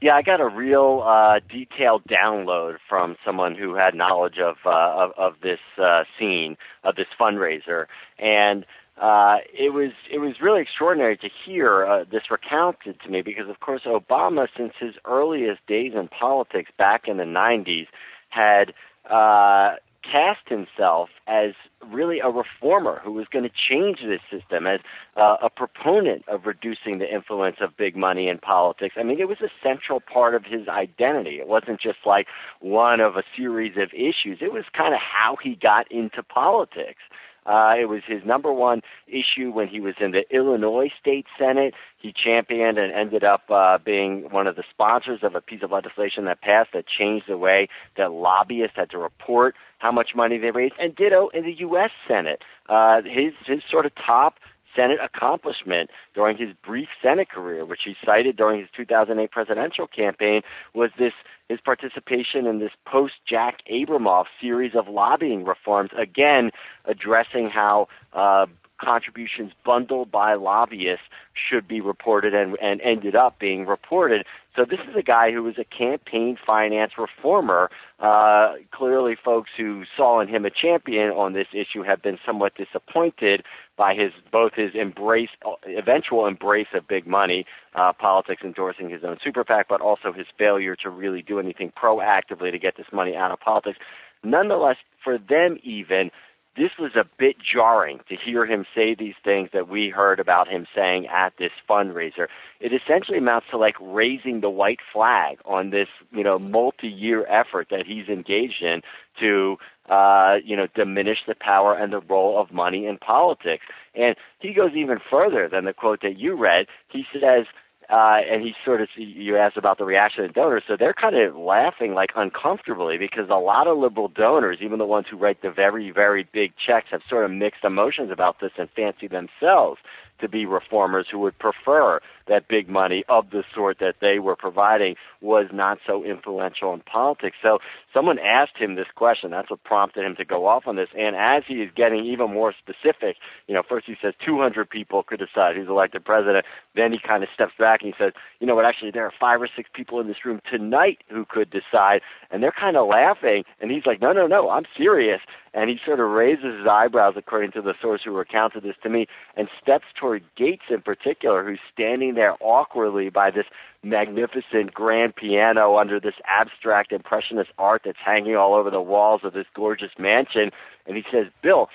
Yeah, 0.00 0.16
I 0.16 0.22
got 0.22 0.40
a 0.40 0.48
real 0.48 1.00
uh, 1.06 1.38
detailed 1.48 2.02
download 2.08 2.78
from 2.88 3.16
someone 3.24 3.54
who 3.54 3.74
had 3.74 3.94
knowledge 3.94 4.38
of 4.38 4.56
uh, 4.66 4.70
of, 4.70 5.12
of 5.16 5.34
this 5.40 5.60
uh, 5.78 6.02
scene 6.18 6.56
of 6.82 6.96
this 6.96 7.06
fundraiser, 7.20 7.86
and 8.18 8.66
uh, 9.00 9.38
it 9.52 9.72
was 9.72 9.92
it 10.10 10.18
was 10.18 10.34
really 10.40 10.60
extraordinary 10.60 11.16
to 11.16 11.28
hear 11.44 11.84
uh, 11.84 12.04
this 12.10 12.30
recounted 12.30 13.00
to 13.00 13.08
me 13.08 13.22
because, 13.22 13.48
of 13.48 13.60
course, 13.60 13.82
Obama, 13.86 14.48
since 14.56 14.74
his 14.78 14.94
earliest 15.06 15.66
days 15.66 15.92
in 15.94 16.08
politics 16.08 16.70
back 16.76 17.08
in 17.08 17.16
the 17.16 17.24
'90s, 17.24 17.86
had 18.28 18.74
uh, 19.10 19.76
cast 20.02 20.48
himself 20.48 21.08
as 21.26 21.52
really 21.90 22.20
a 22.20 22.28
reformer 22.28 23.00
who 23.02 23.12
was 23.12 23.26
going 23.32 23.44
to 23.44 23.50
change 23.50 24.00
this 24.00 24.20
system, 24.30 24.66
as 24.66 24.80
uh, 25.16 25.36
a 25.42 25.48
proponent 25.48 26.24
of 26.28 26.44
reducing 26.44 26.98
the 26.98 27.12
influence 27.12 27.56
of 27.60 27.76
big 27.76 27.96
money 27.96 28.28
in 28.28 28.38
politics. 28.38 28.96
I 28.98 29.04
mean, 29.04 29.20
it 29.20 29.28
was 29.28 29.40
a 29.40 29.48
central 29.62 30.00
part 30.00 30.34
of 30.34 30.44
his 30.44 30.68
identity. 30.68 31.38
It 31.38 31.48
wasn't 31.48 31.80
just 31.80 31.98
like 32.04 32.26
one 32.60 33.00
of 33.00 33.16
a 33.16 33.22
series 33.36 33.76
of 33.76 33.90
issues. 33.94 34.38
It 34.40 34.52
was 34.52 34.64
kind 34.76 34.92
of 34.92 35.00
how 35.00 35.36
he 35.42 35.54
got 35.54 35.90
into 35.90 36.22
politics. 36.22 37.00
Uh, 37.44 37.74
it 37.80 37.88
was 37.88 38.02
his 38.06 38.24
number 38.24 38.52
one 38.52 38.82
issue 39.08 39.50
when 39.50 39.68
he 39.68 39.80
was 39.80 39.94
in 40.00 40.12
the 40.12 40.22
Illinois 40.30 40.90
State 41.00 41.26
Senate. 41.38 41.74
He 41.98 42.12
championed 42.12 42.78
and 42.78 42.92
ended 42.92 43.24
up 43.24 43.50
uh, 43.50 43.78
being 43.78 44.28
one 44.30 44.46
of 44.46 44.56
the 44.56 44.64
sponsors 44.70 45.20
of 45.22 45.34
a 45.34 45.40
piece 45.40 45.62
of 45.62 45.72
legislation 45.72 46.24
that 46.26 46.40
passed 46.40 46.70
that 46.72 46.84
changed 46.86 47.26
the 47.28 47.38
way 47.38 47.68
that 47.96 48.12
lobbyists 48.12 48.76
had 48.76 48.90
to 48.90 48.98
report 48.98 49.54
how 49.78 49.90
much 49.90 50.10
money 50.14 50.38
they 50.38 50.50
raised. 50.50 50.74
And 50.78 50.94
ditto 50.94 51.28
in 51.34 51.44
the 51.44 51.54
U.S. 51.58 51.90
Senate. 52.06 52.42
Uh, 52.68 53.02
his 53.02 53.32
his 53.46 53.62
sort 53.68 53.86
of 53.86 53.92
top 53.94 54.34
Senate 54.74 54.98
accomplishment 55.02 55.90
during 56.14 56.36
his 56.36 56.50
brief 56.64 56.88
Senate 57.02 57.28
career, 57.28 57.64
which 57.64 57.80
he 57.84 57.94
cited 58.04 58.36
during 58.36 58.60
his 58.60 58.68
2008 58.76 59.30
presidential 59.30 59.86
campaign, 59.86 60.42
was 60.74 60.90
this 60.98 61.12
his 61.48 61.60
participation 61.60 62.46
in 62.46 62.58
this 62.58 62.72
post 62.86 63.14
Jack 63.28 63.58
Abramoff 63.70 64.24
series 64.40 64.72
of 64.74 64.88
lobbying 64.88 65.44
reforms, 65.44 65.90
again 65.98 66.50
addressing 66.86 67.50
how 67.50 67.88
uh, 68.12 68.46
contributions 68.82 69.52
bundled 69.64 70.10
by 70.10 70.34
lobbyists 70.34 71.04
should 71.34 71.68
be 71.68 71.80
reported 71.80 72.34
and, 72.34 72.56
and 72.60 72.80
ended 72.82 73.14
up 73.14 73.38
being 73.38 73.66
reported. 73.66 74.26
So 74.56 74.64
this 74.64 74.80
is 74.80 74.96
a 74.96 75.02
guy 75.02 75.32
who 75.32 75.42
was 75.42 75.54
a 75.58 75.64
campaign 75.64 76.36
finance 76.44 76.92
reformer. 76.98 77.70
Uh, 78.02 78.54
clearly, 78.72 79.14
folks 79.24 79.50
who 79.56 79.84
saw 79.96 80.20
in 80.20 80.26
him 80.26 80.44
a 80.44 80.50
champion 80.50 81.10
on 81.10 81.34
this 81.34 81.46
issue 81.52 81.84
have 81.84 82.02
been 82.02 82.18
somewhat 82.26 82.52
disappointed 82.56 83.44
by 83.76 83.94
his 83.94 84.10
both 84.32 84.54
his 84.56 84.72
embrace, 84.74 85.28
eventual 85.68 86.26
embrace 86.26 86.66
of 86.74 86.88
big 86.88 87.06
money, 87.06 87.46
uh, 87.76 87.92
politics 87.92 88.42
endorsing 88.44 88.90
his 88.90 89.04
own 89.04 89.18
super 89.22 89.44
PAC, 89.44 89.68
but 89.68 89.80
also 89.80 90.12
his 90.12 90.26
failure 90.36 90.74
to 90.74 90.90
really 90.90 91.22
do 91.22 91.38
anything 91.38 91.72
proactively 91.80 92.50
to 92.50 92.58
get 92.58 92.76
this 92.76 92.86
money 92.92 93.14
out 93.14 93.30
of 93.30 93.38
politics. 93.38 93.78
Nonetheless, 94.24 94.76
for 95.02 95.16
them 95.16 95.58
even, 95.62 96.10
this 96.56 96.70
was 96.78 96.92
a 96.96 97.04
bit 97.18 97.36
jarring 97.40 98.00
to 98.08 98.16
hear 98.16 98.44
him 98.44 98.66
say 98.74 98.94
these 98.94 99.14
things 99.24 99.48
that 99.54 99.68
we 99.68 99.88
heard 99.88 100.20
about 100.20 100.48
him 100.48 100.66
saying 100.74 101.06
at 101.06 101.32
this 101.38 101.52
fundraiser. 101.68 102.26
It 102.60 102.72
essentially 102.74 103.16
amounts 103.16 103.46
to 103.50 103.56
like 103.56 103.76
raising 103.80 104.40
the 104.42 104.50
white 104.50 104.80
flag 104.92 105.38
on 105.46 105.70
this, 105.70 105.88
you 106.10 106.22
know, 106.22 106.38
multi-year 106.38 107.26
effort 107.26 107.68
that 107.70 107.86
he's 107.86 108.08
engaged 108.08 108.62
in 108.62 108.82
to, 109.20 109.56
uh, 109.88 110.36
you 110.44 110.56
know, 110.56 110.66
diminish 110.74 111.18
the 111.26 111.34
power 111.34 111.74
and 111.74 111.92
the 111.92 112.00
role 112.00 112.38
of 112.38 112.52
money 112.52 112.86
in 112.86 112.98
politics. 112.98 113.64
And 113.94 114.14
he 114.38 114.52
goes 114.52 114.72
even 114.76 114.98
further 115.10 115.48
than 115.48 115.64
the 115.64 115.72
quote 115.72 116.02
that 116.02 116.18
you 116.18 116.34
read. 116.36 116.66
He 116.88 117.04
says, 117.14 117.46
uh, 117.92 118.20
and 118.26 118.42
he 118.42 118.54
sort 118.64 118.80
of 118.80 118.88
you 118.96 119.36
asked 119.36 119.58
about 119.58 119.76
the 119.76 119.84
reaction 119.84 120.24
of 120.24 120.32
donors, 120.32 120.62
so 120.66 120.76
they're 120.78 120.94
kind 120.94 121.14
of 121.14 121.36
laughing 121.36 121.92
like 121.92 122.10
uncomfortably 122.16 122.96
because 122.96 123.28
a 123.28 123.34
lot 123.34 123.66
of 123.66 123.76
liberal 123.76 124.08
donors, 124.08 124.58
even 124.62 124.78
the 124.78 124.86
ones 124.86 125.06
who 125.10 125.16
write 125.18 125.42
the 125.42 125.50
very 125.50 125.90
very 125.90 126.26
big 126.32 126.52
checks, 126.56 126.86
have 126.90 127.02
sort 127.08 127.26
of 127.26 127.30
mixed 127.30 127.64
emotions 127.64 128.10
about 128.10 128.40
this 128.40 128.52
and 128.56 128.70
fancy 128.74 129.08
themselves 129.08 129.78
to 130.22 130.28
be 130.28 130.46
reformers 130.46 131.06
who 131.10 131.18
would 131.18 131.38
prefer 131.38 132.00
that 132.28 132.48
big 132.48 132.68
money 132.68 133.04
of 133.08 133.30
the 133.30 133.44
sort 133.54 133.78
that 133.80 133.96
they 134.00 134.18
were 134.18 134.36
providing 134.36 134.96
was 135.20 135.46
not 135.52 135.78
so 135.86 136.04
influential 136.04 136.72
in 136.74 136.80
politics. 136.80 137.36
So 137.42 137.58
someone 137.92 138.18
asked 138.18 138.56
him 138.58 138.74
this 138.74 138.86
question. 138.94 139.30
That's 139.30 139.50
what 139.50 139.62
prompted 139.64 140.04
him 140.04 140.16
to 140.16 140.24
go 140.24 140.46
off 140.46 140.66
on 140.66 140.76
this. 140.76 140.88
And 140.98 141.16
as 141.16 141.42
he 141.46 141.54
is 141.62 141.70
getting 141.74 142.04
even 142.04 142.32
more 142.32 142.52
specific, 142.52 143.16
you 143.46 143.54
know, 143.54 143.62
first 143.68 143.86
he 143.86 143.96
says 144.00 144.14
200 144.24 144.68
people 144.68 145.02
could 145.02 145.20
decide 145.20 145.56
who's 145.56 145.68
elected 145.68 146.04
president. 146.04 146.44
Then 146.74 146.92
he 146.92 146.98
kind 146.98 147.22
of 147.22 147.28
steps 147.34 147.52
back 147.58 147.82
and 147.82 147.92
he 147.92 148.02
says, 148.02 148.12
you 148.40 148.46
know 148.46 148.54
what, 148.54 148.64
actually 148.64 148.90
there 148.90 149.04
are 149.04 149.12
five 149.18 149.40
or 149.40 149.48
six 149.54 149.68
people 149.72 150.00
in 150.00 150.08
this 150.08 150.24
room 150.24 150.40
tonight 150.50 150.98
who 151.08 151.24
could 151.24 151.50
decide. 151.50 152.00
And 152.30 152.42
they're 152.42 152.52
kind 152.52 152.76
of 152.76 152.88
laughing. 152.88 153.44
And 153.60 153.70
he's 153.70 153.86
like, 153.86 154.00
no, 154.00 154.12
no, 154.12 154.26
no, 154.26 154.50
I'm 154.50 154.64
serious. 154.76 155.20
And 155.54 155.68
he 155.68 155.78
sort 155.84 156.00
of 156.00 156.08
raises 156.08 156.58
his 156.58 156.66
eyebrows, 156.66 157.14
according 157.16 157.52
to 157.52 157.62
the 157.62 157.74
source 157.80 158.00
who 158.04 158.12
recounted 158.12 158.62
this 158.62 158.76
to 158.82 158.88
me, 158.88 159.06
and 159.36 159.48
steps 159.60 159.84
toward 159.98 160.22
Gates 160.34 160.62
in 160.70 160.80
particular, 160.80 161.44
who's 161.44 161.60
standing 161.72 162.11
there 162.14 162.34
awkwardly 162.40 163.10
by 163.10 163.30
this 163.30 163.46
magnificent 163.82 164.72
grand 164.72 165.16
piano 165.16 165.76
under 165.76 165.98
this 165.98 166.14
abstract 166.26 166.92
impressionist 166.92 167.50
art 167.58 167.82
that's 167.84 167.98
hanging 168.04 168.36
all 168.36 168.54
over 168.54 168.70
the 168.70 168.80
walls 168.80 169.22
of 169.24 169.32
this 169.32 169.46
gorgeous 169.54 169.90
mansion. 169.98 170.50
And 170.86 170.96
he 170.96 171.02
says, 171.10 171.26
Bill, 171.42 171.68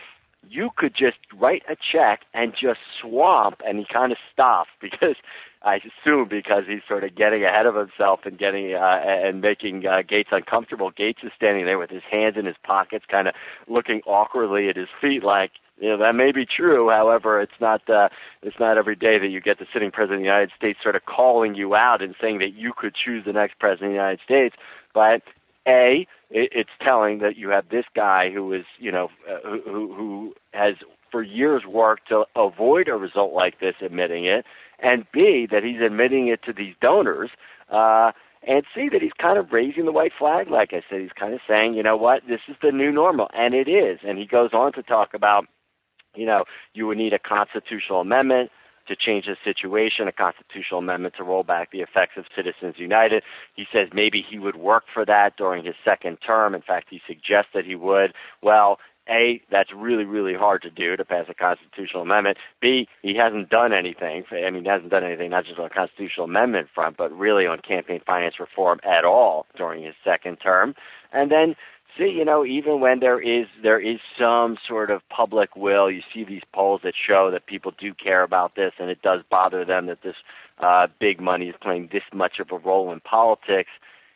you 0.50 0.70
could 0.76 0.94
just 0.94 1.18
write 1.38 1.64
a 1.70 1.76
check 1.76 2.22
and 2.34 2.54
just 2.54 2.80
swamp. 3.02 3.62
And 3.66 3.80
he 3.80 3.86
kind 3.92 4.12
of 4.12 4.18
stops 4.32 4.70
because 4.82 5.16
I 5.62 5.78
assume 5.78 6.28
because 6.30 6.64
he's 6.68 6.82
sort 6.88 7.04
of 7.04 7.16
getting 7.16 7.44
ahead 7.44 7.66
of 7.66 7.76
himself 7.76 8.22
and 8.26 8.38
getting 8.38 8.74
uh, 8.74 9.02
and 9.04 9.42
making 9.42 9.86
uh, 9.86 10.04
Gates 10.08 10.30
uncomfortable. 10.32 10.92
Gates 10.92 11.20
is 11.24 11.32
standing 11.36 11.66
there 11.66 11.80
with 11.80 11.90
his 11.90 12.04
hands 12.10 12.36
in 12.38 12.46
his 12.46 12.56
pockets, 12.64 13.06
kind 13.10 13.28
of 13.28 13.34
looking 13.68 14.02
awkwardly 14.06 14.70
at 14.70 14.76
his 14.76 14.88
feet, 15.02 15.24
like 15.24 15.52
you 15.80 15.90
know 15.90 15.98
that 15.98 16.16
may 16.16 16.32
be 16.32 16.46
true. 16.46 16.90
However, 16.90 17.40
it's 17.42 17.60
not 17.60 17.88
uh, 17.90 18.10
it's 18.42 18.60
not 18.60 18.78
every 18.78 18.96
day 18.96 19.20
that 19.20 19.28
you 19.28 19.42
get 19.42 19.60
the 19.60 19.68
sitting 19.72 19.92
president 19.92 20.22
of 20.22 20.24
the 20.24 20.26
United 20.26 20.52
States 20.58 20.80
sort 20.82 20.96
of 20.96 21.06
calling 21.06 21.56
you 21.56 21.76
out 21.76 22.02
and 22.02 22.16
saying 22.20 22.40
that 22.40 22.54
you 22.54 22.74
could 22.76 22.96
choose 22.96 23.26
the 23.26 23.34
next 23.34 23.60
president 23.60 23.92
of 23.92 23.92
the 23.92 23.96
United 23.96 24.20
States. 24.24 24.56
But 24.94 25.22
a, 25.68 26.08
it, 26.30 26.52
it's 26.54 26.70
telling 26.86 27.20
that 27.20 27.38
you 27.38 27.50
have 27.50 27.70
this 27.70 27.86
guy 27.96 28.32
who 28.32 28.54
is 28.54 28.66
you 28.80 28.92
know 28.92 29.10
uh, 29.30 29.40
who 29.66 29.94
who 29.94 30.34
has 30.54 30.76
for 31.12 31.22
years 31.22 31.64
worked 31.66 32.10
to 32.10 32.26
avoid 32.36 32.88
a 32.88 32.96
result 32.96 33.34
like 33.34 33.60
this, 33.60 33.76
admitting 33.82 34.26
it, 34.26 34.46
and 34.80 35.06
B 35.12 35.48
that 35.52 35.64
he's 35.64 35.82
admitting 35.82 36.28
it 36.28 36.42
to 36.44 36.54
these 36.54 36.76
donors. 36.82 37.30
Uh, 37.70 38.12
and 38.44 38.64
see 38.74 38.88
that 38.88 39.02
he's 39.02 39.12
kind 39.20 39.38
of 39.38 39.52
raising 39.52 39.84
the 39.84 39.92
white 39.92 40.14
flag, 40.18 40.50
like 40.50 40.72
I 40.72 40.82
said. 40.90 41.02
He's 41.02 41.12
kind 41.12 41.34
of 41.34 41.42
saying, 41.50 41.74
you 41.74 41.84
know 41.84 41.98
what, 41.98 42.22
this 42.30 42.40
is 42.48 42.56
the 42.62 42.72
new 42.72 42.94
normal, 42.94 43.28
and 43.34 43.54
it 43.54 43.68
is. 43.68 44.00
And 44.08 44.18
he 44.18 44.26
goes 44.26 44.52
on 44.54 44.72
to 44.74 44.84
talk 44.84 45.14
about 45.14 45.48
you 46.18 46.26
know, 46.26 46.46
you 46.74 46.88
would 46.88 46.98
need 46.98 47.14
a 47.14 47.20
constitutional 47.20 48.02
amendment 48.02 48.52
to 48.88 48.96
change 48.96 49.26
the 49.26 49.36
situation, 49.44 50.08
a 50.08 50.12
constitutional 50.12 50.80
amendment 50.80 51.16
to 51.18 51.24
roll 51.24 51.44
back 51.44 51.72
the 51.72 51.82
effects 51.82 52.14
of 52.18 52.26
Citizens 52.36 52.76
United. 52.78 53.24
He 53.56 53.66
says 53.72 53.90
maybe 53.94 54.24
he 54.28 54.40
would 54.40 54.56
work 54.56 54.86
for 54.94 55.06
that 55.06 55.38
during 55.38 55.66
his 55.66 55.76
second 55.84 56.18
term. 56.26 56.56
In 56.56 56.62
fact, 56.62 56.88
he 56.90 57.02
suggests 57.06 57.52
that 57.54 57.66
he 57.66 57.76
would. 57.76 58.14
Well, 58.42 58.80
a, 59.10 59.42
that's 59.50 59.72
really, 59.74 60.04
really 60.04 60.34
hard 60.34 60.62
to 60.64 60.70
do 60.70 60.98
to 60.98 61.06
pass 61.06 61.26
a 61.30 61.34
constitutional 61.34 62.04
amendment. 62.04 62.38
B, 62.62 62.88
he 63.02 63.16
hasn't 63.16 63.50
done 63.50 63.74
anything. 63.74 64.26
I 64.32 64.50
mean, 64.50 64.64
he 64.64 64.70
hasn't 64.70 64.92
done 64.92 65.04
anything 65.04 65.30
not 65.30 65.46
just 65.46 65.60
on 65.60 65.66
a 65.66 65.70
constitutional 65.70 66.26
amendment 66.26 66.68
front, 66.74 66.98
but 66.98 67.12
really 67.18 67.48
on 67.48 67.60
campaign 67.60 68.02
finance 68.06 68.36
reform 68.40 68.80
at 68.84 69.06
all 69.06 69.46
during 69.56 69.84
his 69.84 69.96
second 70.04 70.38
term. 70.38 70.76
And 71.14 71.32
then 71.32 71.56
see, 71.98 72.10
you 72.10 72.26
know, 72.26 72.46
even 72.46 72.80
when 72.80 73.00
there 73.00 73.20
is 73.20 73.48
there 73.62 73.80
is 73.80 74.00
some 74.20 74.58
sort 74.68 74.90
of 74.92 75.02
public 75.10 75.56
will, 75.56 75.90
you 75.92 76.02
see 76.14 76.24
these 76.24 76.44
polls 76.54 76.82
that 76.84 76.94
show 76.96 77.32
that 77.32 77.46
people 77.46 77.74
do 77.80 77.94
care 77.94 78.24
about 78.24 78.56
this, 78.56 78.74
and 78.80 78.90
it 78.90 79.02
does 79.02 79.22
bother 79.30 79.66
them 79.66 79.88
that 79.88 80.02
this 80.04 80.16
uh, 80.60 80.88
big 81.00 81.20
money 81.20 81.48
is 81.48 81.56
playing 81.62 81.90
this 81.92 82.04
much 82.14 82.40
of 82.40 82.52
a 82.52 82.58
role 82.58 82.92
in 82.92 83.00
politics. 83.00 83.70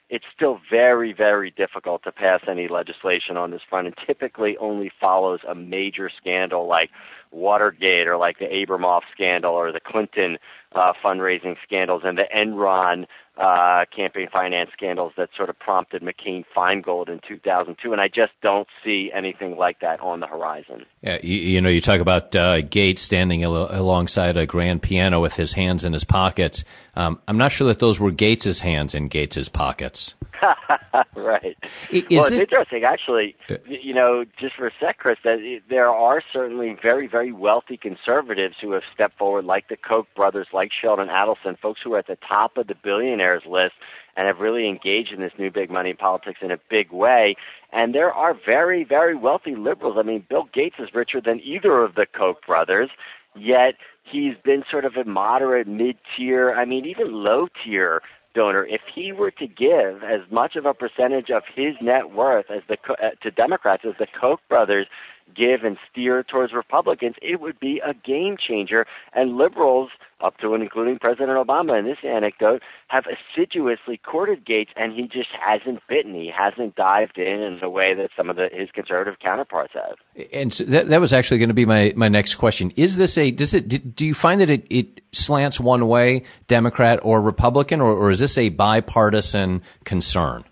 It's 0.09 0.25
still 0.35 0.59
very, 0.69 1.13
very 1.13 1.51
difficult 1.51 2.03
to 2.03 2.11
pass 2.11 2.41
any 2.47 2.67
legislation 2.67 3.37
on 3.37 3.51
this 3.51 3.61
front, 3.69 3.87
and 3.87 3.95
typically 4.05 4.57
only 4.57 4.91
follows 4.99 5.39
a 5.47 5.55
major 5.55 6.09
scandal 6.09 6.67
like 6.67 6.89
Watergate 7.31 8.07
or 8.07 8.17
like 8.17 8.39
the 8.39 8.45
Abramoff 8.45 9.01
scandal 9.13 9.53
or 9.53 9.71
the 9.71 9.79
Clinton 9.79 10.37
uh, 10.73 10.93
fundraising 11.03 11.55
scandals 11.65 12.03
and 12.05 12.17
the 12.17 12.25
Enron 12.35 13.05
uh, 13.37 13.85
campaign 13.95 14.27
finance 14.31 14.69
scandals 14.73 15.13
that 15.17 15.29
sort 15.35 15.49
of 15.49 15.57
prompted 15.57 16.01
McCain 16.01 16.43
Feingold 16.55 17.09
in 17.09 17.19
2002, 17.27 17.91
and 17.91 18.01
I 18.01 18.07
just 18.07 18.33
don't 18.41 18.67
see 18.83 19.09
anything 19.13 19.57
like 19.57 19.79
that 19.79 19.99
on 20.01 20.19
the 20.19 20.27
horizon. 20.27 20.85
Yeah, 21.01 21.17
you, 21.23 21.37
you 21.37 21.61
know, 21.61 21.69
you 21.69 21.81
talk 21.81 22.01
about 22.01 22.35
uh, 22.35 22.61
Gates 22.61 23.01
standing 23.01 23.43
al- 23.43 23.73
alongside 23.73 24.37
a 24.37 24.45
grand 24.45 24.81
piano 24.81 25.21
with 25.21 25.35
his 25.35 25.53
hands 25.53 25.85
in 25.85 25.93
his 25.93 26.03
pockets. 26.03 26.63
Um, 26.95 27.19
I'm 27.27 27.37
not 27.37 27.51
sure 27.51 27.67
that 27.67 27.79
those 27.79 27.99
were 27.99 28.11
Gates's 28.11 28.59
hands 28.59 28.93
in 28.93 29.07
Gates's 29.07 29.49
pockets. 29.49 30.13
right. 31.15 31.57
Is 31.91 32.03
well, 32.09 32.25
it's 32.25 32.31
interesting, 32.31 32.83
actually. 32.83 33.35
Uh, 33.49 33.55
you 33.65 33.93
know, 33.93 34.25
just 34.39 34.55
for 34.55 34.67
a 34.67 34.71
sec, 34.79 34.97
Chris, 34.97 35.17
that 35.23 35.37
there 35.69 35.89
are 35.89 36.21
certainly 36.33 36.75
very, 36.81 37.07
very 37.07 37.20
wealthy 37.29 37.77
conservatives 37.77 38.55
who 38.59 38.71
have 38.71 38.83
stepped 38.93 39.17
forward, 39.17 39.45
like 39.45 39.67
the 39.67 39.77
Koch 39.77 40.07
brothers, 40.15 40.47
like 40.53 40.71
Sheldon 40.71 41.09
Adelson, 41.09 41.59
folks 41.59 41.81
who 41.83 41.93
are 41.93 41.99
at 41.99 42.07
the 42.07 42.17
top 42.27 42.57
of 42.57 42.67
the 42.67 42.75
billionaires 42.75 43.43
list 43.45 43.73
and 44.17 44.27
have 44.27 44.39
really 44.39 44.67
engaged 44.67 45.13
in 45.13 45.21
this 45.21 45.33
new 45.37 45.51
big 45.51 45.69
money 45.69 45.93
politics 45.93 46.39
in 46.41 46.51
a 46.51 46.57
big 46.69 46.91
way. 46.91 47.35
And 47.71 47.93
there 47.93 48.11
are 48.11 48.33
very, 48.33 48.83
very 48.83 49.15
wealthy 49.15 49.55
liberals. 49.55 49.97
I 49.99 50.03
mean, 50.03 50.25
Bill 50.27 50.49
Gates 50.53 50.77
is 50.79 50.89
richer 50.93 51.21
than 51.21 51.39
either 51.41 51.83
of 51.83 51.95
the 51.95 52.05
Koch 52.05 52.45
brothers, 52.45 52.89
yet 53.35 53.75
he's 54.03 54.35
been 54.43 54.63
sort 54.69 54.85
of 54.85 54.95
a 54.95 55.03
moderate, 55.03 55.67
mid 55.67 55.97
tier, 56.17 56.53
I 56.53 56.65
mean, 56.65 56.85
even 56.85 57.11
low 57.11 57.47
tier 57.63 58.01
donor, 58.33 58.65
if 58.65 58.81
he 58.93 59.11
were 59.11 59.31
to 59.31 59.47
give 59.47 60.03
as 60.03 60.21
much 60.29 60.55
of 60.55 60.65
a 60.65 60.73
percentage 60.73 61.29
of 61.29 61.43
his 61.53 61.75
net 61.81 62.11
worth 62.11 62.45
as 62.49 62.61
the 62.67 62.77
uh, 62.89 63.09
to 63.21 63.31
Democrats 63.31 63.83
as 63.85 63.95
the 63.99 64.07
Koch 64.19 64.39
brothers 64.49 64.87
give 65.33 65.63
and 65.63 65.77
steer 65.89 66.23
towards 66.23 66.53
Republicans, 66.53 67.15
it 67.21 67.39
would 67.39 67.59
be 67.59 67.81
a 67.85 67.93
game 67.93 68.37
changer. 68.37 68.85
And 69.13 69.37
liberals, 69.37 69.89
up 70.21 70.37
to 70.37 70.53
and 70.53 70.61
including 70.61 70.99
President 70.99 71.29
Obama 71.29 71.79
in 71.79 71.85
this 71.85 71.97
anecdote, 72.03 72.61
have 72.87 73.05
assiduously 73.05 73.97
courted 73.97 74.45
Gates, 74.45 74.71
and 74.75 74.93
he 74.93 75.03
just 75.03 75.29
hasn't 75.31 75.81
bitten. 75.87 76.13
He 76.13 76.31
hasn't 76.35 76.75
dived 76.75 77.17
in 77.17 77.41
in 77.41 77.59
the 77.59 77.69
way 77.69 77.93
that 77.93 78.09
some 78.15 78.29
of 78.29 78.35
the, 78.35 78.49
his 78.51 78.69
conservative 78.71 79.19
counterparts 79.19 79.73
have. 79.73 79.95
And 80.31 80.53
so 80.53 80.63
that, 80.65 80.89
that 80.89 81.01
was 81.01 81.13
actually 81.13 81.39
going 81.39 81.49
to 81.49 81.55
be 81.55 81.65
my, 81.65 81.93
my 81.95 82.07
next 82.07 82.35
question. 82.35 82.71
Is 82.75 82.97
this 82.97 83.17
a 83.17 83.31
does 83.31 83.53
it 83.53 83.95
do 83.95 84.05
you 84.05 84.13
find 84.13 84.41
that 84.41 84.49
it, 84.49 84.65
it 84.69 85.01
slants 85.11 85.59
one 85.59 85.87
way, 85.87 86.23
Democrat 86.47 86.99
or 87.03 87.21
Republican, 87.21 87.81
or, 87.81 87.91
or 87.91 88.11
is 88.11 88.19
this 88.19 88.37
a 88.37 88.49
bipartisan 88.49 89.61
concern? 89.83 90.43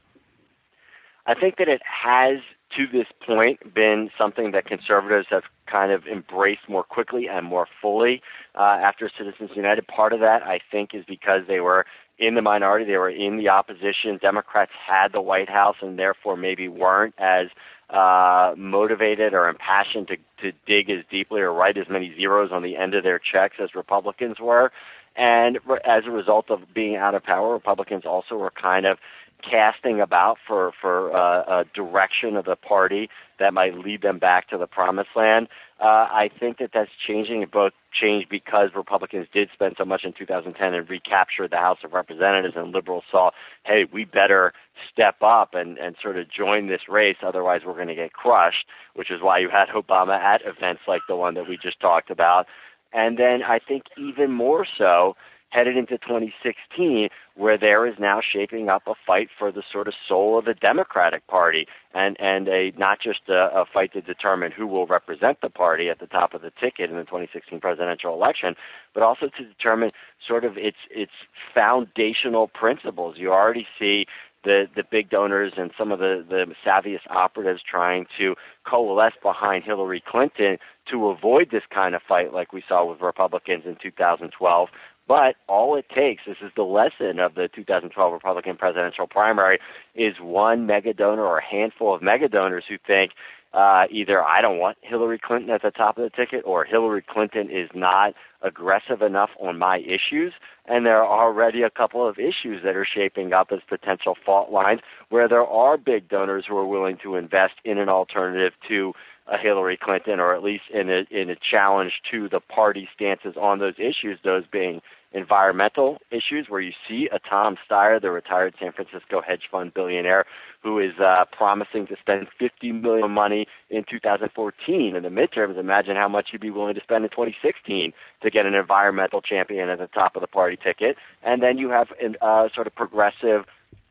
I 1.26 1.36
think 1.36 1.58
that 1.58 1.68
it 1.68 1.82
has 1.86 2.40
to 2.80 2.88
this 2.88 3.08
point 3.26 3.74
been 3.74 4.10
something 4.18 4.52
that 4.52 4.66
conservatives 4.66 5.28
have 5.30 5.44
kind 5.70 5.92
of 5.92 6.06
embraced 6.08 6.70
more 6.70 6.84
quickly 6.84 7.28
and 7.28 7.46
more 7.46 7.68
fully 7.82 8.22
uh, 8.56 8.80
after 8.82 9.12
Citizens 9.18 9.52
United. 9.54 9.86
Part 9.88 10.14
of 10.14 10.22
that, 10.22 10.44
I 10.44 10.60
think, 10.72 10.92
is 10.94 11.04
because 11.06 11.42
they 11.48 11.60
were 11.60 11.86
in 12.18 12.36
the 12.36 12.42
minority, 12.42 12.86
they 12.86 12.98
were 12.98 13.10
in 13.10 13.38
the 13.38 13.50
opposition. 13.50 14.18
Democrats 14.22 14.72
had 14.88 15.10
the 15.12 15.22
White 15.22 15.50
House 15.50 15.76
and 15.82 16.00
therefore 16.00 16.38
maybe 16.38 16.70
weren't 16.70 17.16
as 17.18 17.48
uh, 17.90 18.54
motivated 18.58 19.34
or 19.34 19.50
impassioned 19.50 20.08
to, 20.08 20.18
to 20.42 20.56
dig 20.66 20.90
as 20.90 21.04
deeply 21.12 21.42
or 21.42 21.52
write 21.52 21.78
as 21.78 21.88
many 21.90 22.14
zeros 22.16 22.52
on 22.52 22.64
the 22.64 22.78
end 22.78 22.94
of 22.94 23.04
their 23.04 23.20
checks 23.20 23.56
as 23.62 23.76
Republicans 23.76 24.40
were. 24.40 24.72
And 25.16 25.58
as 25.86 26.04
a 26.06 26.12
result 26.12 26.50
of 26.50 26.74
being 26.74 26.96
out 26.96 27.14
of 27.14 27.24
power, 27.24 27.52
Republicans 27.52 28.06
also 28.06 28.36
were 28.36 28.52
kind 28.52 28.86
of 28.86 29.00
casting 29.42 30.02
about 30.02 30.38
for 30.48 30.72
for 30.82 31.16
uh, 31.16 31.62
a 31.62 31.66
direction 31.74 32.36
of 32.36 32.46
the 32.46 32.56
party 32.56 33.10
that 33.40 33.54
might 33.54 33.74
lead 33.78 34.02
them 34.02 34.20
back 34.20 34.50
to 34.50 34.58
the 34.58 34.68
promised 34.68 35.10
land. 35.16 35.48
Uh, 35.80 36.08
I 36.12 36.30
think 36.40 36.58
that 36.58 36.72
that's 36.74 36.92
changing. 37.08 37.42
It 37.42 37.52
both 37.52 37.72
changed 37.94 38.28
because 38.30 38.70
Republicans 38.76 39.28
did 39.34 39.50
spend 39.54 39.76
so 39.78 39.86
much 39.86 40.02
in 40.04 40.12
2010 40.12 40.74
and 40.74 40.90
recaptured 40.90 41.52
the 41.52 41.58
House 41.58 41.78
of 41.86 41.94
Representatives, 41.94 42.56
and 42.58 42.74
liberals 42.74 43.06
saw, 43.10 43.32
hey, 43.66 43.86
we 43.92 44.04
better 44.04 44.52
step 44.92 45.16
up 45.22 45.54
and 45.54 45.78
and 45.78 45.96
sort 46.02 46.18
of 46.18 46.28
join 46.30 46.68
this 46.68 46.82
race, 46.90 47.18
otherwise 47.26 47.62
we're 47.66 47.74
going 47.74 47.88
to 47.88 47.96
get 47.96 48.14
crushed. 48.14 48.66
Which 48.96 49.12
is 49.12 49.22
why 49.22 49.40
you 49.40 49.50
had 49.50 49.70
Obama 49.70 50.20
at 50.20 50.42
events 50.42 50.82
like 50.88 51.02
the 51.08 51.16
one 51.16 51.36
that 51.36 51.48
we 51.48 51.58
just 51.58 51.80
talked 51.80 52.10
about, 52.10 52.48
and 52.92 53.18
then 53.18 53.42
I 53.44 53.60
think 53.60 53.84
even 53.98 54.32
more 54.32 54.66
so 54.78 55.16
headed 55.50 55.78
into 55.78 55.98
2016, 55.98 57.10
where 57.36 57.58
there 57.58 57.88
is 57.88 57.96
now 58.00 58.22
shaping 58.22 58.70
up 58.70 58.84
a 58.88 58.94
fight 59.06 59.30
for 59.38 59.52
the 59.52 59.64
sort 59.72 59.88
of 59.88 59.94
soul 60.08 60.38
of 60.38 60.46
the 60.46 60.54
Democratic 60.54 61.26
Party, 61.28 61.68
and 61.94 62.16
and 62.20 62.48
a 62.48 62.72
not 62.78 63.00
just 63.02 63.22
a, 63.30 63.50
a 63.54 63.66
fight 63.72 63.94
to 63.94 64.02
determine 64.02 64.52
who 64.52 64.68
will 64.68 64.88
represent 64.88 65.42
the 65.42 65.50
party 65.50 65.90
at 65.90 66.00
the 66.00 66.08
top 66.08 66.34
of 66.34 66.42
the 66.42 66.52
ticket 66.60 66.90
in 66.90 66.98
the 66.98 67.04
2016 67.04 67.60
presidential 67.60 68.14
election, 68.14 68.56
but 68.94 69.04
also 69.04 69.28
to 69.38 69.44
determine 69.44 69.90
sort 70.26 70.46
of 70.46 70.58
its 70.58 70.78
its 70.90 71.12
foundational 71.54 72.48
principles. 72.48 73.16
You 73.18 73.32
already 73.32 73.68
see 73.78 74.06
the 74.44 74.68
the 74.76 74.84
big 74.90 75.10
donors 75.10 75.54
and 75.58 75.72
some 75.78 75.92
of 75.92 76.00
the 76.00 76.26
the 76.28 76.46
savviest 76.66 77.10
operatives 77.10 77.62
trying 77.70 78.06
to 78.18 78.36
coalesce 78.66 79.14
behind 79.22 79.64
Hillary 79.64 80.04
Clinton 80.06 80.58
to 80.92 81.08
avoid 81.08 81.52
this 81.52 81.64
kind 81.74 81.96
of 81.96 82.02
fight 82.08 82.34
like 82.34 82.54
we 82.54 82.64
saw 82.68 82.86
with 82.86 83.02
Republicans 83.02 83.64
in 83.66 83.78
2012. 83.82 84.70
But 85.10 85.38
all 85.48 85.76
it 85.76 85.90
takes, 85.90 86.22
this 86.28 86.38
is 86.40 86.52
the 86.56 86.62
lesson 86.62 87.18
of 87.18 87.34
the 87.34 87.50
2012 87.56 88.14
Republican 88.14 88.58
presidential 88.58 89.08
primary, 89.08 89.58
is 89.96 90.14
one 90.22 90.68
mega 90.68 90.94
donor 90.94 91.24
or 91.24 91.40
a 91.40 91.44
handful 91.44 91.96
of 91.96 92.04
mega 92.04 92.30
donors 92.30 92.64
who 92.70 92.78
think 92.86 93.14
uh, 93.52 93.86
either 93.90 94.24
I 94.24 94.42
don't 94.42 94.60
want 94.60 94.78
Hillary 94.82 95.18
Clinton 95.18 95.50
at 95.50 95.64
the 95.64 95.72
top 95.72 95.98
of 95.98 96.04
the 96.04 96.12
ticket 96.12 96.44
or 96.46 96.64
Hillary 96.64 97.02
Clinton 97.02 97.50
is 97.50 97.72
not 97.74 98.14
aggressive 98.44 99.02
enough 99.02 99.32
on 99.40 99.58
my 99.58 99.80
issues. 99.80 100.32
And 100.68 100.86
there 100.86 101.04
are 101.04 101.28
already 101.28 101.64
a 101.64 101.72
couple 101.72 102.08
of 102.08 102.20
issues 102.20 102.62
that 102.64 102.76
are 102.76 102.86
shaping 102.86 103.34
up 103.34 103.48
as 103.52 103.62
potential 103.68 104.16
fault 104.24 104.52
lines 104.52 104.82
where 105.10 105.28
there 105.28 105.48
are 105.48 105.76
big 105.76 106.08
donors 106.08 106.46
who 106.48 106.56
are 106.56 106.68
willing 106.68 107.00
to 107.02 107.16
invest 107.16 107.56
in 107.66 107.80
an 107.80 107.90
alternative 107.90 108.54
to 108.68 108.94
a 109.26 109.38
Hillary 109.38 109.78
Clinton 109.82 110.20
or 110.20 110.36
at 110.36 110.44
least 110.44 110.64
in 110.72 110.90
a, 110.92 111.06
in 111.10 111.32
a 111.32 111.36
challenge 111.36 111.94
to 112.12 112.30
the 112.30 112.40
party 112.40 112.88
stances 112.94 113.36
on 113.36 113.58
those 113.58 113.76
issues, 113.80 114.20
those 114.24 114.44
being 114.52 114.82
environmental 115.12 115.98
issues 116.12 116.48
where 116.50 116.62
you 116.62 116.72
see 116.88 117.10
a 117.12 117.20
Tom 117.20 117.58
Steyer, 117.70 118.02
the 118.02 118.12
retired 118.12 118.54
San 118.60 118.72
Francisco 118.72 119.22
hedge 119.26 119.44
fund 119.52 119.74
billionaire, 119.74 120.26
who 120.62 120.80
is 120.80 120.92
uh, 121.00 121.26
promising 121.32 121.88
to 121.88 121.96
spend 122.00 122.28
50 122.38 122.72
million 122.74 123.12
money 123.12 123.48
in 123.70 123.84
2014 123.90 124.96
in 124.96 125.04
the 125.04 125.10
midterms. 125.10 125.58
Imagine 125.58 125.96
how 125.96 126.08
much 126.08 126.30
he'd 126.32 126.42
be 126.42 126.52
willing 126.52 126.76
to 126.76 126.82
spend 126.82 127.04
in 127.04 127.10
2016 127.10 127.94
to 128.22 128.30
get 128.30 128.46
an 128.46 128.54
environmental 128.54 129.22
champion 129.22 129.70
at 129.70 129.80
the 129.80 129.88
top 129.88 130.16
of 130.16 130.22
the 130.22 130.28
party 130.28 130.58
ticket. 130.62 130.98
And 131.24 131.42
then 131.42 131.58
you 131.58 131.70
have 131.70 131.88
uh, 132.22 132.50
sort 132.54 132.68
of 132.68 132.76
progressive 132.76 133.46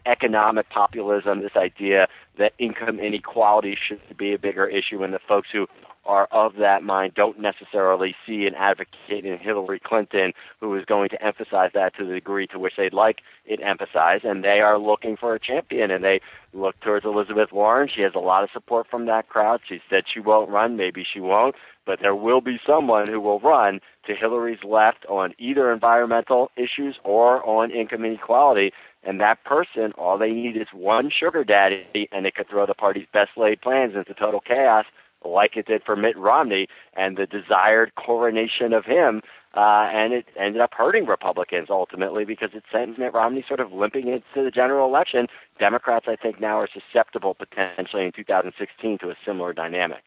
economic 0.09 0.69
populism, 0.71 1.43
this 1.43 1.57
idea 1.57 2.09
that 2.39 2.53
income 2.59 2.99
inequality 2.99 3.77
should 3.77 4.01
be 4.17 4.33
a 4.33 4.39
bigger 4.39 4.67
issue, 4.67 5.03
and 5.03 5.13
the 5.13 5.21
folks 5.29 5.49
who 5.53 5.67
are 6.09 6.27
of 6.33 6.55
that 6.57 6.83
mind 6.83 7.13
don't 7.15 7.39
necessarily 7.39 8.17
see 8.27 8.47
an 8.47 8.55
advocate 8.55 9.27
in 9.27 9.39
Hillary 9.39 9.79
Clinton 9.79 10.33
who 10.59 10.75
is 10.75 10.85
going 10.87 11.11
to 11.11 11.23
emphasize 11.23 11.71
that 11.75 11.95
to 11.97 12.05
the 12.07 12.15
degree 12.15 12.47
to 12.47 12.59
which 12.59 12.73
they'd 12.79 12.95
like 12.95 13.19
it 13.45 13.61
emphasized, 13.63 14.25
and 14.25 14.43
they 14.43 14.61
are 14.61 14.79
looking 14.79 15.17
for 15.19 15.35
a 15.35 15.41
champion, 15.41 15.91
and 15.91 16.03
they 16.03 16.21
look 16.55 16.81
towards 16.81 17.05
Elizabeth 17.05 17.53
Warren. 17.53 17.91
She 17.95 18.01
has 18.01 18.13
a 18.15 18.21
lot 18.21 18.43
of 18.43 18.51
support 18.53 18.87
from 18.91 19.05
that 19.07 19.29
crowd. 19.29 19.61
She 19.69 19.81
said 19.91 20.05
she 20.13 20.21
won't 20.21 20.49
run, 20.49 20.77
maybe 20.77 21.05
she 21.05 21.21
won't, 21.21 21.55
but 21.85 21.99
there 22.01 22.15
will 22.15 22.41
be 22.41 22.59
someone 22.67 23.07
who 23.07 23.21
will 23.21 23.41
run 23.41 23.81
to 24.07 24.15
Hillary's 24.15 24.65
left 24.65 25.05
on 25.07 25.35
either 25.39 25.71
environmental 25.71 26.51
issues 26.57 26.97
or 27.05 27.47
on 27.47 27.71
income 27.71 28.07
inequality. 28.07 28.73
And 29.09 29.23
that 29.23 29.43
person, 29.43 29.93
all 29.97 30.19
they 30.19 30.33
need 30.33 30.55
is 30.59 30.67
one 30.71 31.09
sugar 31.11 31.43
daddy, 31.43 32.11
and 32.13 32.27
it 32.27 32.35
could 32.35 32.47
throw 32.47 32.67
the 32.67 32.75
party's 32.75 33.07
best 33.11 33.31
laid 33.39 33.63
plans 33.63 33.95
into 33.97 34.13
total 34.13 34.39
chaos 34.39 34.85
like 35.25 35.57
it 35.57 35.65
did 35.65 35.83
for 35.83 35.97
Mitt 35.97 36.15
Romney 36.19 36.69
and 36.95 37.17
the 37.17 37.25
desired 37.25 37.95
coronation 37.95 38.75
of 38.75 38.85
him. 38.85 39.23
Uh, 39.57 39.89
and 39.91 40.13
it 40.13 40.27
ended 40.39 40.61
up 40.61 40.75
hurting 40.75 41.07
Republicans 41.07 41.69
ultimately 41.71 42.27
because 42.27 42.51
it 42.53 42.65
sent 42.71 42.99
Mitt 42.99 43.15
Romney 43.15 43.43
sort 43.49 43.61
of 43.61 43.73
limping 43.73 44.09
into 44.09 44.45
the 44.45 44.51
general 44.51 44.87
election. 44.87 45.27
Democrats, 45.59 46.05
I 46.07 46.17
think, 46.17 46.39
now 46.39 46.59
are 46.59 46.69
susceptible 46.69 47.35
potentially 47.35 48.05
in 48.05 48.13
2016 48.13 48.99
to 48.99 49.09
a 49.09 49.15
similar 49.25 49.55
dynamic. 49.55 50.05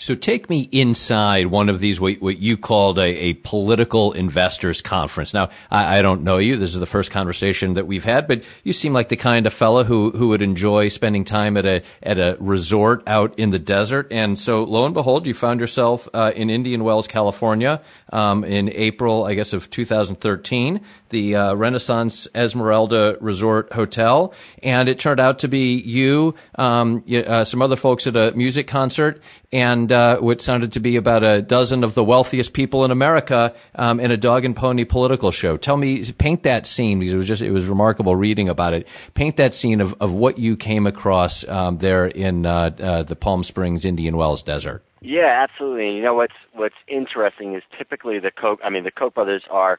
So 0.00 0.14
take 0.14 0.48
me 0.48 0.68
inside 0.70 1.48
one 1.48 1.68
of 1.68 1.80
these, 1.80 2.00
what, 2.00 2.22
what 2.22 2.38
you 2.38 2.56
called 2.56 3.00
a, 3.00 3.02
a, 3.02 3.34
political 3.34 4.12
investors 4.12 4.80
conference. 4.80 5.34
Now, 5.34 5.50
I, 5.72 5.98
I, 5.98 6.02
don't 6.02 6.22
know 6.22 6.38
you. 6.38 6.56
This 6.56 6.72
is 6.72 6.78
the 6.78 6.86
first 6.86 7.10
conversation 7.10 7.74
that 7.74 7.88
we've 7.88 8.04
had, 8.04 8.28
but 8.28 8.48
you 8.62 8.72
seem 8.72 8.92
like 8.92 9.08
the 9.08 9.16
kind 9.16 9.44
of 9.44 9.52
fellow 9.52 9.82
who, 9.82 10.12
who 10.12 10.28
would 10.28 10.40
enjoy 10.40 10.86
spending 10.86 11.24
time 11.24 11.56
at 11.56 11.66
a, 11.66 11.82
at 12.00 12.20
a 12.20 12.36
resort 12.38 13.02
out 13.08 13.36
in 13.40 13.50
the 13.50 13.58
desert. 13.58 14.06
And 14.12 14.38
so 14.38 14.62
lo 14.62 14.84
and 14.84 14.94
behold, 14.94 15.26
you 15.26 15.34
found 15.34 15.58
yourself, 15.58 16.08
uh, 16.14 16.30
in 16.36 16.48
Indian 16.48 16.84
Wells, 16.84 17.08
California, 17.08 17.82
um, 18.12 18.44
in 18.44 18.70
April, 18.74 19.24
I 19.24 19.34
guess, 19.34 19.52
of 19.52 19.68
2013, 19.68 20.80
the, 21.08 21.34
uh, 21.34 21.54
Renaissance 21.54 22.28
Esmeralda 22.36 23.16
Resort 23.20 23.72
Hotel. 23.72 24.32
And 24.62 24.88
it 24.88 25.00
turned 25.00 25.18
out 25.18 25.40
to 25.40 25.48
be 25.48 25.74
you, 25.74 26.36
um, 26.54 27.02
uh, 27.12 27.42
some 27.42 27.62
other 27.62 27.74
folks 27.74 28.06
at 28.06 28.14
a 28.14 28.30
music 28.36 28.68
concert 28.68 29.20
and 29.52 29.90
uh, 29.90 30.18
what 30.18 30.42
sounded 30.42 30.72
to 30.72 30.80
be 30.80 30.96
about 30.96 31.24
a 31.24 31.40
dozen 31.40 31.82
of 31.82 31.94
the 31.94 32.04
wealthiest 32.04 32.52
people 32.52 32.84
in 32.84 32.90
America 32.90 33.54
um, 33.74 33.98
in 33.98 34.10
a 34.10 34.16
dog 34.16 34.44
and 34.44 34.54
pony 34.54 34.84
political 34.84 35.30
show. 35.30 35.56
Tell 35.56 35.76
me, 35.76 36.04
paint 36.12 36.42
that 36.42 36.66
scene 36.66 36.98
because 36.98 37.14
it 37.14 37.16
was 37.16 37.26
just 37.26 37.42
it 37.42 37.50
was 37.50 37.66
remarkable 37.66 38.14
reading 38.14 38.48
about 38.48 38.74
it. 38.74 38.86
Paint 39.14 39.36
that 39.36 39.54
scene 39.54 39.80
of, 39.80 39.94
of 40.00 40.12
what 40.12 40.38
you 40.38 40.56
came 40.56 40.86
across 40.86 41.46
um, 41.48 41.78
there 41.78 42.06
in 42.06 42.44
uh, 42.44 42.70
uh, 42.78 43.02
the 43.02 43.16
Palm 43.16 43.42
Springs 43.42 43.84
Indian 43.84 44.16
Wells 44.16 44.42
Desert. 44.42 44.84
Yeah, 45.00 45.46
absolutely. 45.48 45.96
You 45.96 46.02
know 46.02 46.14
what's 46.14 46.34
what's 46.52 46.74
interesting 46.86 47.54
is 47.54 47.62
typically 47.76 48.18
the 48.18 48.30
Koch. 48.30 48.58
I 48.62 48.70
mean, 48.70 48.84
the 48.84 48.90
Koch 48.90 49.14
brothers 49.14 49.44
are 49.50 49.78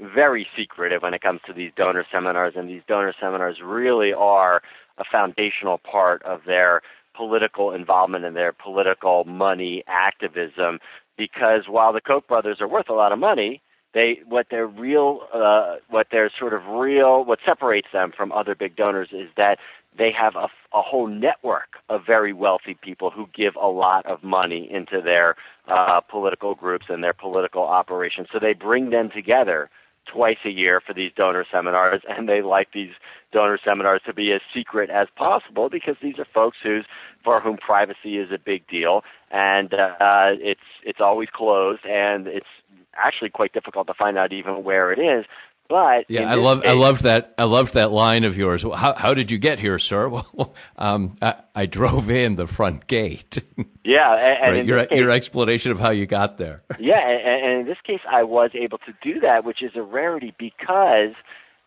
very 0.00 0.46
secretive 0.56 1.02
when 1.02 1.14
it 1.14 1.20
comes 1.20 1.40
to 1.46 1.52
these 1.52 1.70
donor 1.76 2.06
seminars, 2.10 2.54
and 2.56 2.68
these 2.68 2.82
donor 2.88 3.14
seminars 3.20 3.58
really 3.62 4.12
are 4.12 4.62
a 4.98 5.04
foundational 5.10 5.78
part 5.78 6.22
of 6.22 6.40
their 6.46 6.82
political 7.14 7.72
involvement 7.72 8.24
and 8.24 8.36
their 8.36 8.52
political 8.52 9.24
money 9.24 9.84
activism 9.86 10.78
because 11.16 11.64
while 11.68 11.92
the 11.92 12.00
Koch 12.00 12.26
brothers 12.26 12.58
are 12.60 12.68
worth 12.68 12.88
a 12.88 12.94
lot 12.94 13.12
of 13.12 13.18
money, 13.18 13.60
they 13.94 14.20
what 14.26 14.46
their 14.50 14.66
real 14.66 15.20
uh, 15.34 15.76
what 15.88 16.08
their 16.10 16.30
sort 16.38 16.54
of 16.54 16.66
real 16.66 17.24
what 17.24 17.38
separates 17.44 17.88
them 17.92 18.12
from 18.16 18.32
other 18.32 18.54
big 18.54 18.74
donors 18.76 19.08
is 19.12 19.28
that 19.36 19.58
they 19.96 20.10
have 20.10 20.36
a, 20.36 20.48
a 20.74 20.80
whole 20.80 21.06
network 21.06 21.76
of 21.90 22.00
very 22.06 22.32
wealthy 22.32 22.76
people 22.80 23.10
who 23.10 23.28
give 23.34 23.54
a 23.60 23.66
lot 23.66 24.06
of 24.06 24.22
money 24.22 24.66
into 24.70 25.02
their 25.02 25.36
uh, 25.68 26.00
political 26.00 26.54
groups 26.54 26.86
and 26.88 27.04
their 27.04 27.12
political 27.12 27.62
operations. 27.62 28.28
So 28.32 28.38
they 28.38 28.54
bring 28.54 28.88
them 28.90 29.10
together 29.14 29.68
twice 30.10 30.38
a 30.44 30.50
year 30.50 30.80
for 30.84 30.94
these 30.94 31.12
donor 31.16 31.44
seminars, 31.50 32.02
and 32.08 32.28
they 32.28 32.42
like 32.42 32.68
these 32.72 32.92
donor 33.32 33.58
seminars 33.64 34.02
to 34.06 34.12
be 34.12 34.32
as 34.32 34.40
secret 34.54 34.90
as 34.90 35.08
possible 35.16 35.68
because 35.70 35.96
these 36.02 36.18
are 36.18 36.26
folks 36.32 36.58
who's 36.62 36.84
for 37.24 37.40
whom 37.40 37.56
privacy 37.56 38.18
is 38.18 38.30
a 38.32 38.38
big 38.38 38.66
deal, 38.68 39.02
and 39.30 39.72
uh, 39.74 40.30
it's 40.40 40.60
it's 40.84 41.00
always 41.00 41.28
closed, 41.32 41.84
and 41.86 42.26
it's 42.26 42.46
actually 42.94 43.30
quite 43.30 43.52
difficult 43.52 43.86
to 43.86 43.94
find 43.94 44.18
out 44.18 44.32
even 44.32 44.64
where 44.64 44.92
it 44.92 44.98
is. 44.98 45.24
But 45.72 46.04
yeah, 46.10 46.30
I 46.30 46.34
love 46.34 46.60
case, 46.60 46.70
I 46.70 46.74
loved 46.74 47.02
that 47.04 47.32
I 47.38 47.44
loved 47.44 47.72
that 47.74 47.92
line 47.92 48.24
of 48.24 48.36
yours. 48.36 48.62
How 48.62 48.92
how 48.94 49.14
did 49.14 49.30
you 49.30 49.38
get 49.38 49.58
here, 49.58 49.78
sir? 49.78 50.02
Well, 50.12 50.54
um, 50.76 51.14
I, 51.22 51.34
I, 51.54 51.66
drove 51.66 52.10
in 52.10 52.36
the 52.36 52.46
front 52.46 52.86
gate. 52.86 53.42
Yeah, 53.84 54.14
and, 54.14 54.54
right. 54.54 54.66
your 54.66 54.86
case, 54.86 54.96
your 54.96 55.10
explanation 55.10 55.72
of 55.72 55.80
how 55.80 55.90
you 55.90 56.06
got 56.06 56.38
there. 56.38 56.60
Yeah, 56.78 57.00
and, 57.00 57.44
and 57.44 57.60
in 57.60 57.66
this 57.66 57.78
case, 57.84 58.00
I 58.08 58.22
was 58.22 58.50
able 58.54 58.78
to 58.78 58.92
do 59.02 59.18
that, 59.20 59.44
which 59.44 59.60
is 59.60 59.72
a 59.74 59.82
rarity 59.82 60.34
because 60.38 61.14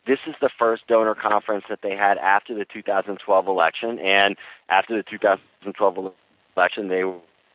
this 0.07 0.19
is 0.25 0.35
the 0.39 0.49
first 0.57 0.87
donor 0.87 1.15
conference 1.15 1.65
that 1.69 1.79
they 1.83 1.95
had 1.95 2.17
after 2.19 2.53
the 2.53 2.65
2012 2.71 3.47
election, 3.47 3.99
and 3.99 4.37
after 4.69 4.95
the 4.95 5.03
2012 5.03 6.13
election, 6.55 6.87
they 6.87 7.03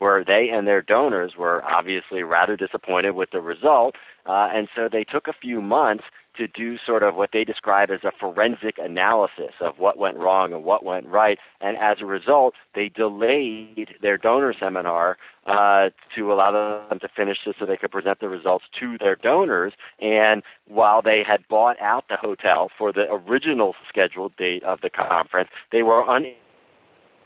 were 0.00 0.24
they 0.26 0.48
and 0.52 0.66
their 0.66 0.82
donors 0.82 1.34
were 1.38 1.62
obviously 1.64 2.22
rather 2.22 2.56
disappointed 2.56 3.12
with 3.12 3.30
the 3.30 3.40
result, 3.40 3.94
uh, 4.26 4.48
and 4.52 4.68
so 4.76 4.88
they 4.90 5.04
took 5.04 5.26
a 5.26 5.32
few 5.32 5.62
months 5.62 6.04
to 6.36 6.46
do 6.46 6.76
sort 6.84 7.02
of 7.02 7.14
what 7.14 7.30
they 7.32 7.44
describe 7.44 7.90
as 7.90 8.00
a 8.04 8.12
forensic 8.18 8.76
analysis 8.78 9.54
of 9.60 9.78
what 9.78 9.98
went 9.98 10.16
wrong 10.16 10.52
and 10.52 10.64
what 10.64 10.84
went 10.84 11.06
right. 11.06 11.38
And 11.60 11.76
as 11.76 11.98
a 12.00 12.06
result, 12.06 12.54
they 12.74 12.88
delayed 12.88 13.96
their 14.00 14.16
donor 14.16 14.54
seminar 14.58 15.18
uh, 15.46 15.90
to 16.16 16.32
allow 16.32 16.86
them 16.88 17.00
to 17.00 17.08
finish 17.08 17.38
this 17.44 17.56
so 17.58 17.66
they 17.66 17.76
could 17.76 17.90
present 17.90 18.20
the 18.20 18.28
results 18.28 18.64
to 18.78 18.96
their 18.98 19.16
donors. 19.16 19.72
And 20.00 20.42
while 20.66 21.02
they 21.02 21.22
had 21.26 21.46
bought 21.48 21.80
out 21.80 22.04
the 22.08 22.16
hotel 22.16 22.70
for 22.76 22.92
the 22.92 23.06
original 23.10 23.74
scheduled 23.88 24.36
date 24.36 24.62
of 24.62 24.80
the 24.82 24.90
conference, 24.90 25.50
they 25.72 25.82
were 25.82 26.04
unable 26.08 26.36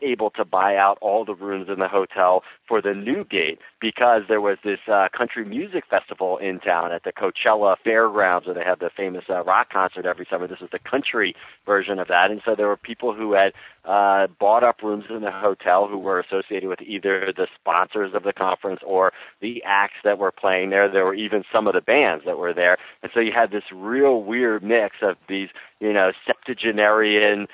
able 0.03 0.31
to 0.31 0.45
buy 0.45 0.77
out 0.77 0.99
all 1.01 1.25
the 1.25 1.35
rooms 1.35 1.69
in 1.69 1.79
the 1.79 1.89
hotel 1.89 2.43
for 2.67 2.81
the 2.81 2.95
new 2.95 3.25
gate 3.25 3.59
because 3.81 4.23
there 4.29 4.41
was 4.41 4.59
this 4.65 4.81
uh, 4.91 5.09
country 5.17 5.45
music 5.45 5.85
festival 5.89 6.39
in 6.39 6.61
town 6.61 6.93
at 6.93 7.05
the 7.05 7.13
Coachella 7.13 7.77
Fairgrounds 7.83 8.47
where 8.47 8.55
they 8.55 8.65
have 8.65 8.79
the 8.79 8.91
famous 8.97 9.25
uh, 9.29 9.43
rock 9.45 9.71
concert 9.71 10.07
every 10.07 10.27
summer. 10.31 10.47
This 10.47 10.61
was 10.61 10.71
the 10.71 10.79
country 10.79 11.35
version 11.67 11.99
of 11.99 12.09
that, 12.09 12.31
and 12.31 12.41
so 12.45 12.55
there 12.55 12.69
were 12.69 12.77
people 12.77 13.15
who 13.15 13.35
had 13.35 13.53
uh, 13.85 14.27
bought 14.41 14.65
up 14.65 14.83
rooms 14.83 15.05
in 15.11 15.21
the 15.21 15.31
hotel 15.31 15.89
who 15.89 15.99
were 15.99 16.21
associated 16.21 16.69
with 16.69 16.81
either 16.81 17.33
the 17.37 17.47
sponsors 17.61 18.15
of 18.15 18.23
the 18.23 18.33
conference 18.33 18.81
or 18.87 19.13
the 19.41 19.63
acts 19.65 19.97
that 20.05 20.19
were 20.19 20.33
playing 20.33 20.71
there. 20.71 20.91
There 20.91 21.05
were 21.05 21.15
even 21.15 21.45
some 21.53 21.67
of 21.67 21.75
the 21.75 21.81
bands 21.81 22.25
that 22.25 22.39
were 22.39 22.55
there, 22.55 22.79
and 23.03 23.11
so 23.13 23.21
you 23.21 23.33
had 23.33 23.51
this 23.51 23.65
real 23.73 24.23
weird 24.23 24.63
mix 24.63 24.97
of 25.03 25.17
these, 25.29 25.49
you 25.81 25.93
know, 25.93 26.13
septuagenarian 26.27 27.47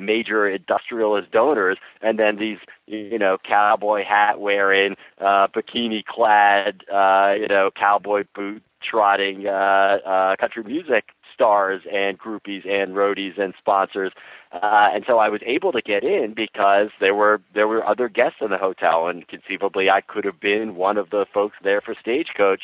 major 0.00 0.48
industrialist 0.48 1.30
donors, 1.30 1.78
and 2.02 2.18
then 2.18 2.36
these 2.36 2.58
you 2.86 3.18
know 3.18 3.38
cowboy 3.46 4.04
hat 4.04 4.40
wearing, 4.40 4.96
uh, 5.20 5.46
bikini 5.48 6.04
clad, 6.04 6.82
uh, 6.92 7.34
you 7.38 7.48
know 7.48 7.70
cowboy 7.74 8.24
boot 8.34 8.62
trotting 8.82 9.46
uh, 9.46 9.98
uh, 10.06 10.36
country 10.36 10.64
music 10.64 11.04
stars 11.34 11.82
and 11.90 12.18
groupies 12.18 12.68
and 12.68 12.94
roadies 12.94 13.40
and 13.40 13.54
sponsors. 13.58 14.12
Uh, 14.52 14.88
and 14.92 15.04
so 15.06 15.18
I 15.18 15.28
was 15.28 15.40
able 15.46 15.72
to 15.72 15.80
get 15.80 16.02
in 16.02 16.34
because 16.34 16.88
there 17.00 17.14
were 17.14 17.40
there 17.54 17.68
were 17.68 17.86
other 17.86 18.08
guests 18.08 18.38
in 18.40 18.50
the 18.50 18.58
hotel, 18.58 19.08
and 19.08 19.26
conceivably 19.26 19.88
I 19.88 20.00
could 20.00 20.24
have 20.24 20.40
been 20.40 20.74
one 20.74 20.98
of 20.98 21.10
the 21.10 21.26
folks 21.32 21.56
there 21.62 21.80
for 21.80 21.94
Stagecoach. 21.98 22.62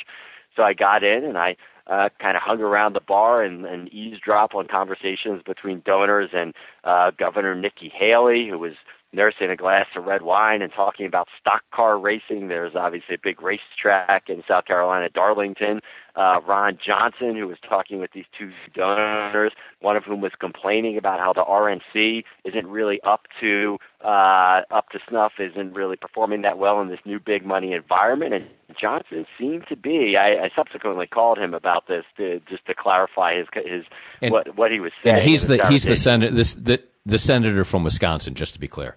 So 0.57 0.63
I 0.63 0.73
got 0.73 1.05
in 1.05 1.25
and 1.25 1.39
I 1.39 1.57
uh, 1.87 2.09
kind 2.21 2.37
of 2.37 2.43
hung 2.43 2.61
around 2.61 2.95
the 2.95 3.01
bar 3.01 3.43
and, 3.43 3.65
and 3.65 3.93
eavesdrop 3.93 4.55
on 4.55 4.67
conversations 4.67 5.43
between 5.45 5.83
donors 5.85 6.31
and 6.33 6.55
uh, 6.85 7.11
Governor 7.17 7.55
Nikki 7.55 7.93
Haley, 7.95 8.49
who 8.49 8.59
was 8.59 8.73
nursing 9.17 9.51
a 9.51 9.57
glass 9.57 9.87
of 9.97 10.05
red 10.05 10.23
wine 10.23 10.63
and 10.63 10.71
talking 10.73 11.07
about 11.07 11.27
stock 11.41 11.63
car 11.75 11.99
racing. 11.99 12.49
There's 12.49 12.77
obviously 12.77 13.17
a 13.17 13.19
big 13.21 13.43
racetrack 13.43 14.29
in 14.29 14.45
South 14.47 14.67
Carolina, 14.67 15.09
Darlington. 15.13 15.81
Uh, 16.15 16.41
Ron 16.47 16.79
Johnson, 16.85 17.37
who 17.37 17.47
was 17.47 17.59
talking 17.69 17.99
with 17.99 18.11
these 18.15 18.25
two 18.39 18.51
donors, 18.75 19.53
one 19.81 19.97
of 19.97 20.05
whom 20.05 20.23
was 20.23 20.33
complaining 20.39 20.97
about 20.97 21.19
how 21.19 21.33
the 21.33 21.43
RNC 21.43 22.23
isn't 22.45 22.67
really 22.67 23.01
up 23.07 23.23
to 23.41 23.77
uh, 24.03 24.63
up 24.71 24.89
to 24.91 24.99
snuff, 25.09 25.33
isn't 25.39 25.75
really 25.75 25.97
performing 25.97 26.43
that 26.43 26.57
well 26.57 26.81
in 26.81 26.89
this 26.89 27.01
new 27.05 27.19
big 27.19 27.45
money 27.45 27.73
environment. 27.73 28.33
And 28.33 28.47
Johnson 28.81 29.27
seemed 29.39 29.65
to 29.69 29.77
be. 29.77 30.17
I, 30.19 30.45
I 30.45 30.51
subsequently 30.57 31.07
called 31.07 31.39
him 31.39 31.53
about 31.53 31.87
this 31.87 32.05
to, 32.17 32.41
just 32.49 32.65
to 32.67 32.75
clarify 32.75 33.37
his 33.37 33.47
his 33.53 33.85
and, 34.23 34.33
what 34.33 34.57
what 34.57 34.71
he 34.71 34.81
was 34.81 34.93
saying. 35.05 35.17
And 35.17 35.25
he's 35.25 35.47
the 35.47 35.67
he's 35.67 35.85
the 35.85 35.97
senator 35.97 36.35
this 36.35 36.55
the 36.55 36.83
the 37.05 37.19
senator 37.19 37.65
from 37.65 37.85
Wisconsin, 37.85 38.35
just 38.35 38.55
to 38.55 38.61
be 38.61 38.69
clear. 38.69 38.97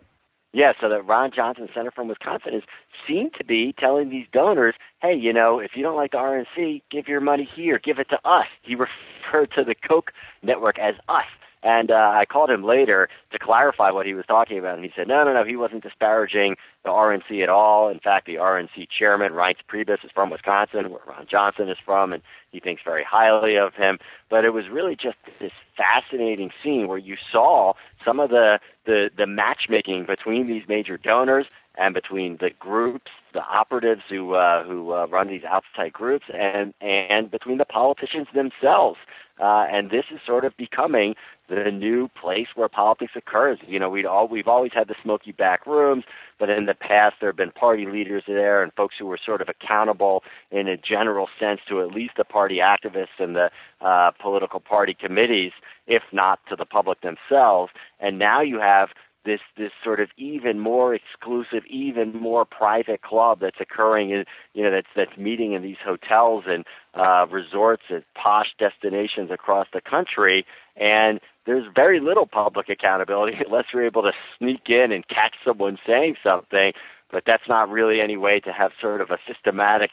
Yeah, 0.51 0.73
so 0.81 0.89
the 0.89 1.01
Ron 1.03 1.31
Johnson, 1.35 1.69
Center 1.75 1.91
from 1.91 2.07
Wisconsin, 2.07 2.55
is 2.55 2.63
seemed 3.07 3.33
to 3.38 3.45
be 3.45 3.73
telling 3.77 4.09
these 4.09 4.25
donors, 4.33 4.73
hey, 5.01 5.13
you 5.13 5.31
know, 5.31 5.59
if 5.59 5.71
you 5.75 5.83
don't 5.83 5.95
like 5.95 6.12
the 6.12 6.17
RNC, 6.17 6.81
give 6.89 7.07
your 7.07 7.21
money 7.21 7.47
here, 7.55 7.79
give 7.83 7.99
it 7.99 8.09
to 8.09 8.17
us. 8.27 8.47
He 8.63 8.75
referred 9.31 9.51
to 9.55 9.63
the 9.63 9.75
Koch 9.75 10.12
network 10.41 10.79
as 10.79 10.95
us. 11.07 11.25
And 11.61 11.91
uh, 11.91 11.95
I 11.95 12.25
called 12.25 12.49
him 12.49 12.63
later 12.63 13.09
to 13.31 13.39
clarify 13.39 13.91
what 13.91 14.05
he 14.05 14.13
was 14.13 14.25
talking 14.25 14.57
about, 14.57 14.75
and 14.75 14.85
he 14.85 14.91
said, 14.95 15.07
no, 15.07 15.25
no, 15.25 15.33
no, 15.33 15.43
he 15.43 15.57
wasn't 15.57 15.83
disparaging 15.83 16.55
the 16.83 16.89
RNC 16.89 17.43
at 17.43 17.49
all. 17.49 17.89
In 17.89 17.99
fact, 17.99 18.27
the 18.27 18.35
RNC 18.35 18.87
chairman, 18.97 19.33
Reince 19.33 19.57
Priebus, 19.69 20.05
is 20.05 20.11
from 20.13 20.29
Wisconsin, 20.29 20.89
where 20.89 21.01
Ron 21.05 21.27
Johnson 21.29 21.67
is 21.69 21.77
from, 21.83 22.13
and 22.13 22.23
he 22.51 22.61
thinks 22.61 22.81
very 22.85 23.03
highly 23.03 23.57
of 23.57 23.73
him. 23.73 23.99
But 24.29 24.45
it 24.45 24.51
was 24.51 24.65
really 24.71 24.95
just 24.95 25.17
this 25.39 25.51
fascinating 25.75 26.51
scene 26.63 26.87
where 26.87 26.97
you 26.97 27.17
saw 27.31 27.73
some 28.05 28.21
of 28.21 28.29
the, 28.29 28.59
the, 28.85 29.09
the 29.17 29.27
matchmaking 29.27 30.05
between 30.05 30.47
these 30.47 30.63
major 30.69 30.97
donors 30.97 31.47
and 31.77 31.93
between 31.93 32.37
the 32.39 32.51
groups, 32.57 33.11
the 33.33 33.43
operatives 33.43 34.01
who 34.09 34.33
uh, 34.33 34.63
who 34.63 34.93
uh, 34.93 35.07
run 35.07 35.27
these 35.27 35.43
outside 35.43 35.93
groups, 35.93 36.25
and 36.33 36.73
and 36.81 37.31
between 37.31 37.57
the 37.57 37.65
politicians 37.65 38.27
themselves. 38.33 38.97
Uh, 39.39 39.65
and 39.71 39.89
this 39.89 40.03
is 40.11 40.19
sort 40.25 40.43
of 40.43 40.55
becoming 40.57 41.15
the 41.49 41.71
new 41.71 42.07
place 42.09 42.47
where 42.55 42.69
politics 42.69 43.13
occurs. 43.15 43.57
You 43.67 43.79
know, 43.79 43.89
we'd 43.89 44.05
all 44.05 44.27
we've 44.27 44.47
always 44.47 44.71
had 44.73 44.88
the 44.88 44.95
smoky 45.01 45.31
back 45.31 45.65
rooms, 45.65 46.03
but 46.38 46.49
in 46.49 46.65
the 46.65 46.73
past 46.73 47.15
there 47.19 47.29
have 47.29 47.38
been 47.38 47.51
party 47.51 47.85
leaders 47.85 48.23
there 48.27 48.62
and 48.63 48.71
folks 48.73 48.95
who 48.99 49.07
were 49.07 49.19
sort 49.23 49.41
of 49.41 49.49
accountable 49.49 50.23
in 50.51 50.67
a 50.67 50.77
general 50.77 51.27
sense 51.39 51.59
to 51.67 51.81
at 51.81 51.91
least 51.91 52.13
the 52.17 52.23
party 52.23 52.57
activists 52.57 53.19
and 53.19 53.35
the 53.35 53.49
uh, 53.81 54.12
political 54.21 54.59
party 54.59 54.93
committees, 54.93 55.51
if 55.88 56.03
not 56.12 56.39
to 56.49 56.55
the 56.55 56.65
public 56.65 57.01
themselves. 57.01 57.71
And 57.99 58.19
now 58.19 58.41
you 58.41 58.59
have 58.59 58.89
this 59.25 59.39
this 59.57 59.71
sort 59.83 59.99
of 59.99 60.09
even 60.17 60.59
more 60.59 60.95
exclusive, 60.95 61.65
even 61.69 62.13
more 62.13 62.45
private 62.45 63.01
club 63.01 63.39
that's 63.41 63.59
occurring 63.59 64.12
in 64.12 64.25
you 64.53 64.63
know 64.63 64.71
that's 64.71 64.88
that's 64.95 65.17
meeting 65.17 65.53
in 65.53 65.62
these 65.62 65.77
hotels 65.83 66.45
and 66.47 66.65
uh, 66.93 67.25
resorts 67.27 67.83
at 67.89 68.03
posh 68.15 68.47
destinations 68.57 69.29
across 69.31 69.67
the 69.73 69.81
country, 69.81 70.45
and 70.75 71.19
there's 71.49 71.65
very 71.73 71.99
little 71.99 72.27
public 72.27 72.69
accountability 72.69 73.35
unless 73.45 73.65
you're 73.73 73.85
able 73.85 74.03
to 74.03 74.12
sneak 74.38 74.62
in 74.67 74.91
and 74.91 75.07
catch 75.07 75.33
someone 75.43 75.79
saying 75.85 76.15
something. 76.23 76.73
But 77.12 77.23
that's 77.25 77.49
not 77.49 77.69
really 77.69 78.01
any 78.01 78.17
way 78.17 78.39
to 78.41 78.51
have 78.51 78.71
sort 78.79 79.01
of 79.01 79.09
a 79.09 79.17
systematic 79.27 79.89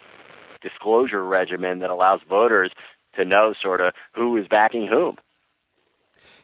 disclosure 0.60 1.24
regimen 1.24 1.78
that 1.78 1.88
allows 1.88 2.20
voters 2.28 2.72
to 3.14 3.24
know 3.24 3.54
sort 3.60 3.80
of 3.80 3.94
who 4.14 4.36
is 4.36 4.46
backing 4.48 4.86
whom. 4.86 5.16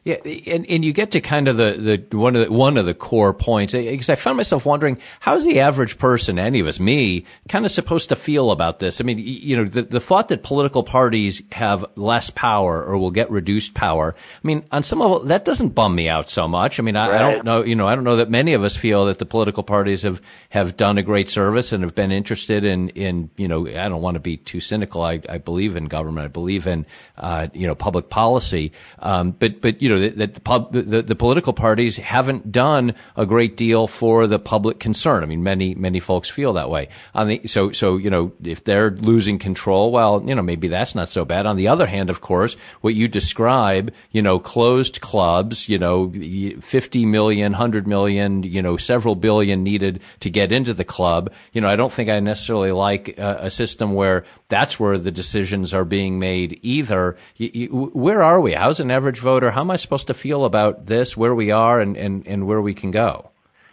Yeah, 0.04 0.16
and, 0.48 0.66
and 0.68 0.84
you 0.84 0.92
get 0.92 1.12
to 1.12 1.20
kind 1.20 1.46
of 1.46 1.56
the, 1.56 2.04
the 2.10 2.16
one 2.16 2.34
of 2.34 2.46
the, 2.46 2.52
one 2.52 2.76
of 2.76 2.86
the 2.86 2.94
core 2.94 3.32
points 3.32 3.72
because 3.72 4.10
I 4.10 4.16
found 4.16 4.36
myself 4.36 4.66
wondering 4.66 4.98
how's 5.20 5.44
the 5.44 5.60
average 5.60 5.96
person, 5.96 6.40
any 6.40 6.58
of 6.58 6.66
us, 6.66 6.80
me, 6.80 7.24
kind 7.48 7.64
of 7.64 7.70
supposed 7.70 8.08
to 8.08 8.16
feel 8.16 8.50
about 8.50 8.80
this? 8.80 9.00
I 9.00 9.04
mean, 9.04 9.18
you 9.18 9.56
know, 9.56 9.64
the, 9.64 9.82
the 9.82 10.00
thought 10.00 10.26
that 10.28 10.42
political 10.42 10.82
parties 10.82 11.40
have 11.52 11.84
less 11.94 12.30
power 12.30 12.82
or 12.82 12.98
will 12.98 13.12
get 13.12 13.30
reduced 13.30 13.74
power. 13.74 14.16
I 14.16 14.46
mean, 14.46 14.64
on 14.72 14.82
some 14.82 14.98
level, 14.98 15.20
that 15.20 15.44
doesn't 15.44 15.68
bum 15.68 15.94
me 15.94 16.08
out 16.08 16.28
so 16.28 16.48
much. 16.48 16.80
I 16.80 16.82
mean, 16.82 16.96
I, 16.96 17.08
right. 17.08 17.22
I 17.22 17.32
don't 17.32 17.44
know, 17.44 17.62
you 17.62 17.76
know, 17.76 17.86
I 17.86 17.94
don't 17.94 18.02
know 18.02 18.16
that 18.16 18.28
many 18.28 18.54
of 18.54 18.64
us 18.64 18.76
feel 18.76 19.06
that 19.06 19.20
the 19.20 19.26
political 19.26 19.62
parties 19.62 20.02
have 20.02 20.20
have 20.48 20.76
done 20.76 20.98
a 20.98 21.02
great 21.04 21.28
service 21.28 21.70
and 21.70 21.84
have 21.84 21.94
been 21.94 22.10
interested 22.10 22.64
in 22.64 22.88
in 22.90 23.30
you 23.36 23.46
know, 23.46 23.68
I 23.68 23.88
don't 23.88 24.02
want 24.02 24.16
to 24.16 24.20
be 24.20 24.36
too 24.36 24.58
cynical. 24.58 25.02
I, 25.02 25.20
I 25.28 25.38
believe 25.38 25.76
in 25.76 25.84
government. 25.84 26.24
I 26.24 26.28
believe 26.28 26.66
in 26.66 26.86
uh, 27.16 27.46
you 27.52 27.68
know 27.68 27.76
public 27.76 28.08
policy. 28.08 28.72
Um, 28.98 29.30
but 29.30 29.60
but 29.60 29.80
you 29.80 29.88
know 29.88 29.91
know, 29.94 30.00
that, 30.00 30.18
that 30.18 30.34
the, 30.34 30.40
pub, 30.40 30.72
the, 30.72 31.02
the, 31.02 31.14
political 31.14 31.52
parties 31.52 31.96
haven't 31.96 32.50
done 32.50 32.94
a 33.16 33.26
great 33.26 33.56
deal 33.56 33.86
for 33.86 34.26
the 34.26 34.38
public 34.38 34.80
concern. 34.80 35.22
I 35.22 35.26
mean, 35.26 35.42
many, 35.42 35.74
many 35.74 36.00
folks 36.00 36.28
feel 36.28 36.52
that 36.54 36.70
way. 36.70 36.88
On 37.14 37.28
the, 37.28 37.40
so, 37.46 37.72
so, 37.72 37.96
you 37.96 38.10
know, 38.10 38.32
if 38.42 38.64
they're 38.64 38.90
losing 38.90 39.38
control, 39.38 39.92
well, 39.92 40.22
you 40.26 40.34
know, 40.34 40.42
maybe 40.42 40.68
that's 40.68 40.94
not 40.94 41.10
so 41.10 41.24
bad. 41.24 41.46
On 41.46 41.56
the 41.56 41.68
other 41.68 41.86
hand, 41.86 42.10
of 42.10 42.20
course, 42.20 42.56
what 42.80 42.94
you 42.94 43.08
describe, 43.08 43.92
you 44.10 44.22
know, 44.22 44.38
closed 44.38 45.00
clubs, 45.00 45.68
you 45.68 45.78
know, 45.78 46.12
50 46.60 47.06
million, 47.06 47.52
100 47.52 47.86
million, 47.86 48.42
you 48.42 48.62
know, 48.62 48.76
several 48.76 49.14
billion 49.14 49.62
needed 49.62 50.00
to 50.20 50.30
get 50.30 50.52
into 50.52 50.74
the 50.74 50.84
club. 50.84 51.32
You 51.52 51.60
know, 51.60 51.68
I 51.68 51.76
don't 51.76 51.92
think 51.92 52.10
I 52.10 52.18
necessarily 52.20 52.72
like 52.72 53.18
a, 53.18 53.38
a 53.42 53.50
system 53.50 53.94
where 53.94 54.24
that's 54.52 54.78
where 54.78 54.98
the 54.98 55.10
decisions 55.10 55.72
are 55.72 55.84
being 55.84 56.18
made 56.18 56.60
either. 56.62 57.16
You, 57.36 57.50
you, 57.54 57.68
where 57.94 58.22
are 58.22 58.40
we? 58.40 58.52
How's 58.52 58.80
an 58.80 58.90
average 58.90 59.18
voter? 59.18 59.50
How 59.50 59.62
am 59.62 59.70
I 59.70 59.76
supposed 59.76 60.08
to 60.08 60.14
feel 60.14 60.44
about 60.44 60.86
this, 60.86 61.16
where 61.16 61.34
we 61.34 61.50
are, 61.50 61.80
and, 61.80 61.96
and, 61.96 62.26
and 62.26 62.46
where 62.46 62.60
we 62.60 62.74
can 62.74 62.90
go? 62.90 63.30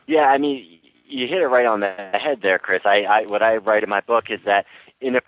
Yeah, 0.08 0.22
I 0.22 0.38
mean, 0.38 0.66
you 1.06 1.28
hit 1.28 1.42
it 1.42 1.48
right 1.48 1.66
on 1.66 1.82
the 1.82 1.94
head 2.14 2.40
there, 2.42 2.60
Chris. 2.60 2.82
I, 2.86 3.04
I 3.04 3.24
what 3.28 3.44
I 3.44 3.58
write 3.58 3.84
in 3.84 3.90
my 3.90 4.00
book 4.00 4.26
is 4.30 4.40
that 4.46 4.66
in 5.02 5.18
a 5.18 5.22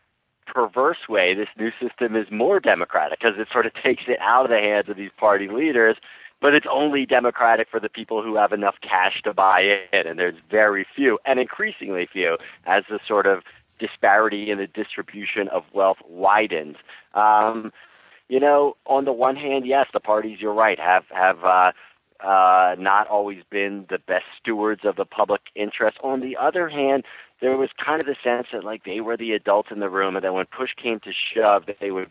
perverse 0.48 1.10
way, 1.10 1.34
this 1.34 1.50
new 1.58 1.72
system 1.82 2.16
is 2.16 2.28
more 2.32 2.60
democratic 2.60 3.20
because 3.20 3.38
it 3.38 3.48
sort 3.52 3.66
of 3.66 3.74
takes 3.84 4.04
it 4.08 4.20
out 4.22 4.46
of 4.46 4.52
the 4.52 4.58
hands 4.58 4.88
of 4.88 4.96
these 4.96 5.12
party 5.18 5.50
leaders. 5.50 5.98
But 6.40 6.56
it's 6.56 6.66
only 6.72 7.06
democratic 7.06 7.68
for 7.70 7.80
the 7.80 7.90
people 7.90 8.24
who 8.24 8.36
have 8.36 8.52
enough 8.52 8.76
cash 8.82 9.22
to 9.26 9.34
buy 9.34 9.62
in, 9.94 10.08
and 10.08 10.18
there's 10.18 10.40
very 10.50 10.88
few, 10.96 11.20
and 11.24 11.40
increasingly 11.40 12.08
few, 12.12 12.38
as 12.66 12.84
the 12.90 13.00
sort 13.08 13.28
of 13.28 13.44
disparity 13.82 14.52
in 14.52 14.58
the 14.60 14.67
distribution 14.67 15.50
of 15.50 15.63
wealth 15.74 15.98
widens. 16.08 16.78
Um, 17.13 17.74
you 18.30 18.39
know, 18.39 18.78
on 18.86 19.04
the 19.04 19.12
one 19.12 19.36
hand, 19.36 19.65
yes, 19.67 19.88
the 19.91 20.00
parties, 20.00 20.38
you're 20.39 20.54
right, 20.54 20.80
have 20.80 21.04
have 21.10 21.44
uh, 21.44 21.72
uh, 22.26 22.76
not 22.80 23.08
always 23.08 23.44
been 23.50 23.86
the 23.89 23.98
best 23.98 24.26
stewards 24.39 24.82
of 24.86 24.96
the 24.96 25.06
public 25.06 25.41
interest. 25.56 25.98
On 26.04 26.22
the 26.22 26.38
other 26.38 26.70
hand, 26.70 27.04
there 27.41 27.58
was 27.58 27.70
kind 27.84 28.02
of 28.02 28.08
the 28.08 28.15
sense 28.24 28.48
that 28.54 28.63
like 28.63 28.84
they 28.86 29.02
were 29.02 29.17
the 29.17 29.34
adults 29.34 29.70
in 29.72 29.80
the 29.80 29.89
room, 29.89 30.15
and 30.15 30.24
that 30.24 30.34
when 30.34 30.46
push 30.46 30.70
came 30.82 31.00
to 31.02 31.12
shove, 31.12 31.63
they 31.82 31.91
would 31.91 32.10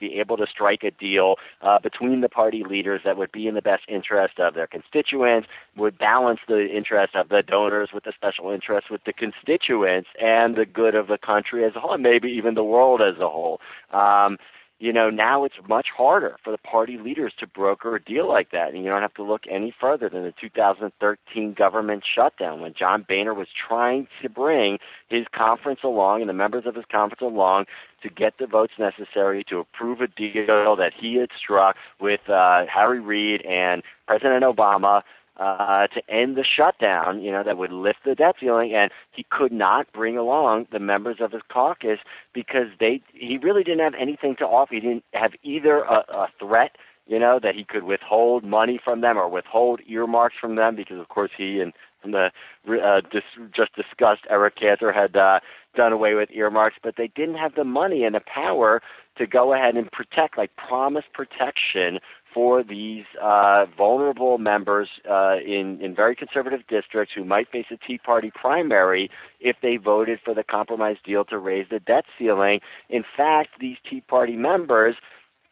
be 0.00 0.18
able 0.18 0.36
to 0.38 0.46
strike 0.46 0.82
a 0.82 0.90
deal 0.90 1.36
uh, 1.62 1.78
between 1.78 2.20
the 2.20 2.28
party 2.28 2.64
leaders 2.68 3.02
that 3.04 3.16
would 3.16 3.30
be 3.30 3.46
in 3.46 3.54
the 3.54 3.62
best 3.62 3.82
interest 3.88 4.40
of 4.40 4.54
their 4.54 4.66
constituents, 4.66 5.46
would 5.76 5.98
balance 5.98 6.40
the 6.48 6.66
interest 6.74 7.14
of 7.14 7.28
the 7.28 7.42
donors 7.46 7.90
with 7.92 8.04
the 8.04 8.12
special 8.14 8.50
interest 8.50 8.90
with 8.90 9.04
the 9.04 9.12
constituents 9.12 10.08
and 10.20 10.56
the 10.56 10.64
good 10.64 10.94
of 10.94 11.06
the 11.06 11.18
country 11.18 11.64
as 11.64 11.76
a 11.76 11.80
whole, 11.80 11.92
and 11.92 12.02
maybe 12.02 12.28
even 12.28 12.54
the 12.54 12.64
world 12.64 13.00
as 13.02 13.18
a 13.20 13.28
whole. 13.28 13.60
Um, 13.92 14.38
you 14.80 14.94
know, 14.94 15.10
now 15.10 15.44
it's 15.44 15.54
much 15.68 15.88
harder 15.94 16.36
for 16.42 16.50
the 16.50 16.58
party 16.58 16.96
leaders 16.96 17.34
to 17.38 17.46
broker 17.46 17.94
a 17.94 18.02
deal 18.02 18.26
like 18.26 18.50
that. 18.52 18.72
And 18.72 18.82
you 18.82 18.88
don't 18.88 19.02
have 19.02 19.12
to 19.14 19.22
look 19.22 19.42
any 19.48 19.74
further 19.78 20.08
than 20.08 20.22
the 20.22 20.32
2013 20.40 21.52
government 21.52 22.02
shutdown 22.14 22.62
when 22.62 22.72
John 22.76 23.04
Boehner 23.06 23.34
was 23.34 23.48
trying 23.68 24.08
to 24.22 24.30
bring 24.30 24.78
his 25.10 25.26
conference 25.36 25.80
along 25.84 26.22
and 26.22 26.30
the 26.30 26.34
members 26.34 26.64
of 26.64 26.74
his 26.74 26.86
conference 26.90 27.20
along 27.20 27.66
to 28.02 28.08
get 28.08 28.38
the 28.38 28.46
votes 28.46 28.72
necessary 28.78 29.44
to 29.50 29.58
approve 29.58 30.00
a 30.00 30.06
deal 30.06 30.76
that 30.76 30.92
he 30.98 31.16
had 31.16 31.28
struck 31.38 31.76
with 32.00 32.30
uh, 32.30 32.64
Harry 32.72 33.00
Reid 33.00 33.44
and 33.44 33.82
President 34.08 34.44
Obama 34.44 35.02
uh, 35.40 35.86
to 35.86 36.02
end 36.08 36.36
the 36.36 36.44
shutdown, 36.44 37.22
you 37.22 37.32
know, 37.32 37.42
that 37.42 37.56
would 37.56 37.72
lift 37.72 38.00
the 38.04 38.14
debt 38.14 38.36
ceiling, 38.38 38.74
and 38.74 38.90
he 39.10 39.24
could 39.30 39.52
not 39.52 39.90
bring 39.92 40.18
along 40.18 40.66
the 40.70 40.78
members 40.78 41.16
of 41.18 41.32
his 41.32 41.40
caucus 41.50 41.98
because 42.34 42.66
they 42.78 43.00
he 43.14 43.38
really 43.38 43.64
didn't 43.64 43.80
have 43.80 43.94
anything 43.98 44.36
to 44.36 44.44
offer. 44.44 44.74
He 44.74 44.80
didn't 44.80 45.04
have 45.14 45.32
either 45.42 45.78
a, 45.78 46.04
a 46.12 46.28
threat, 46.38 46.76
you 47.06 47.18
know, 47.18 47.40
that 47.42 47.54
he 47.54 47.64
could 47.64 47.84
withhold 47.84 48.44
money 48.44 48.78
from 48.82 49.00
them 49.00 49.16
or 49.16 49.28
withhold 49.28 49.80
earmarks 49.88 50.36
from 50.38 50.56
them 50.56 50.76
because, 50.76 51.00
of 51.00 51.08
course, 51.08 51.30
he 51.36 51.60
and 51.60 51.72
the 52.04 52.30
uh, 52.68 53.00
dis- 53.10 53.50
just 53.54 53.74
discussed, 53.74 54.22
Eric 54.28 54.56
Cantor 54.56 54.92
had 54.92 55.16
uh, 55.16 55.40
done 55.74 55.92
away 55.92 56.14
with 56.14 56.30
earmarks, 56.30 56.76
but 56.82 56.96
they 56.96 57.08
didn't 57.08 57.36
have 57.36 57.54
the 57.54 57.64
money 57.64 58.04
and 58.04 58.14
the 58.14 58.20
power 58.20 58.80
to 59.18 59.26
go 59.26 59.54
ahead 59.54 59.76
and 59.76 59.90
protect, 59.92 60.38
like 60.38 60.50
promise 60.56 61.04
protection 61.12 61.98
for 62.32 62.62
these 62.62 63.04
uh, 63.20 63.66
vulnerable 63.76 64.38
members 64.38 64.88
uh, 65.10 65.36
in, 65.44 65.78
in 65.80 65.94
very 65.94 66.14
conservative 66.14 66.60
districts 66.68 67.12
who 67.14 67.24
might 67.24 67.50
face 67.50 67.66
a 67.70 67.76
Tea 67.76 67.98
Party 67.98 68.30
primary 68.34 69.10
if 69.40 69.56
they 69.62 69.76
voted 69.76 70.20
for 70.24 70.34
the 70.34 70.44
compromise 70.44 70.96
deal 71.04 71.24
to 71.24 71.38
raise 71.38 71.66
the 71.70 71.80
debt 71.80 72.04
ceiling. 72.18 72.60
In 72.88 73.04
fact, 73.16 73.50
these 73.60 73.76
Tea 73.88 74.00
Party 74.00 74.36
members 74.36 74.96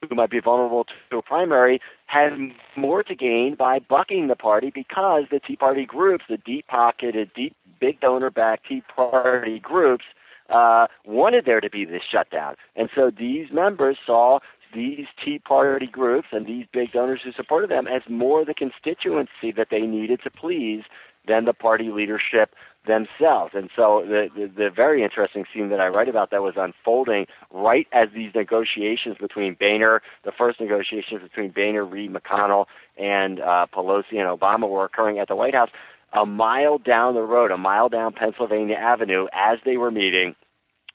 who 0.08 0.14
might 0.14 0.30
be 0.30 0.40
vulnerable 0.40 0.86
to 1.10 1.18
a 1.18 1.22
primary 1.22 1.80
have 2.06 2.32
more 2.76 3.02
to 3.02 3.14
gain 3.14 3.56
by 3.58 3.80
bucking 3.80 4.28
the 4.28 4.36
party 4.36 4.70
because 4.72 5.24
the 5.30 5.40
Tea 5.40 5.56
Party 5.56 5.84
groups, 5.84 6.24
the 6.28 6.36
deep-pocketed, 6.36 7.30
deep, 7.34 7.56
big 7.80 8.00
donor-backed 8.00 8.68
Tea 8.68 8.82
Party 8.94 9.58
groups, 9.58 10.04
uh, 10.50 10.86
wanted 11.04 11.44
there 11.44 11.60
to 11.60 11.68
be 11.68 11.84
this 11.84 12.02
shutdown. 12.10 12.54
And 12.76 12.88
so 12.94 13.10
these 13.10 13.48
members 13.52 13.98
saw 14.06 14.38
these 14.74 15.07
Tea 15.24 15.38
Party 15.38 15.87
groups 15.87 16.28
and 16.33 16.46
these 16.46 16.66
big 16.72 16.92
donors 16.92 17.20
who 17.24 17.33
supported 17.33 17.70
them 17.70 17.87
as 17.87 18.02
more 18.09 18.44
the 18.44 18.54
constituency 18.54 19.52
that 19.56 19.69
they 19.71 19.81
needed 19.81 20.21
to 20.25 20.31
please 20.31 20.83
than 21.27 21.44
the 21.44 21.52
party 21.52 21.90
leadership 21.90 22.54
themselves. 22.87 23.52
And 23.54 23.69
so 23.77 24.02
the, 24.06 24.29
the, 24.35 24.46
the 24.46 24.71
very 24.75 25.04
interesting 25.04 25.44
scene 25.52 25.69
that 25.69 25.79
I 25.79 25.88
write 25.88 26.08
about 26.08 26.31
that 26.31 26.42
was 26.42 26.54
unfolding 26.56 27.27
right 27.52 27.87
as 27.92 28.08
these 28.14 28.33
negotiations 28.35 29.16
between 29.21 29.54
Boehner, 29.54 30.00
the 30.25 30.33
first 30.33 30.60
negotiations 30.60 31.23
between 31.23 31.50
Boehner, 31.50 31.85
Reid, 31.85 32.12
McConnell, 32.12 32.64
and 32.96 33.40
uh, 33.40 33.66
Pelosi 33.73 34.16
and 34.16 34.40
Obama 34.40 34.69
were 34.69 34.85
occurring 34.85 35.19
at 35.19 35.29
the 35.29 35.37
White 35.37 35.54
House. 35.54 35.71
A 36.14 36.25
mile 36.25 36.79
down 36.79 37.14
the 37.14 37.21
road, 37.21 37.50
a 37.50 37.58
mile 37.58 37.90
down 37.90 38.14
Pennsylvania 38.14 38.77
Avenue, 38.77 39.27
as 39.35 39.58
they 39.66 39.77
were 39.77 39.90
meeting, 39.90 40.35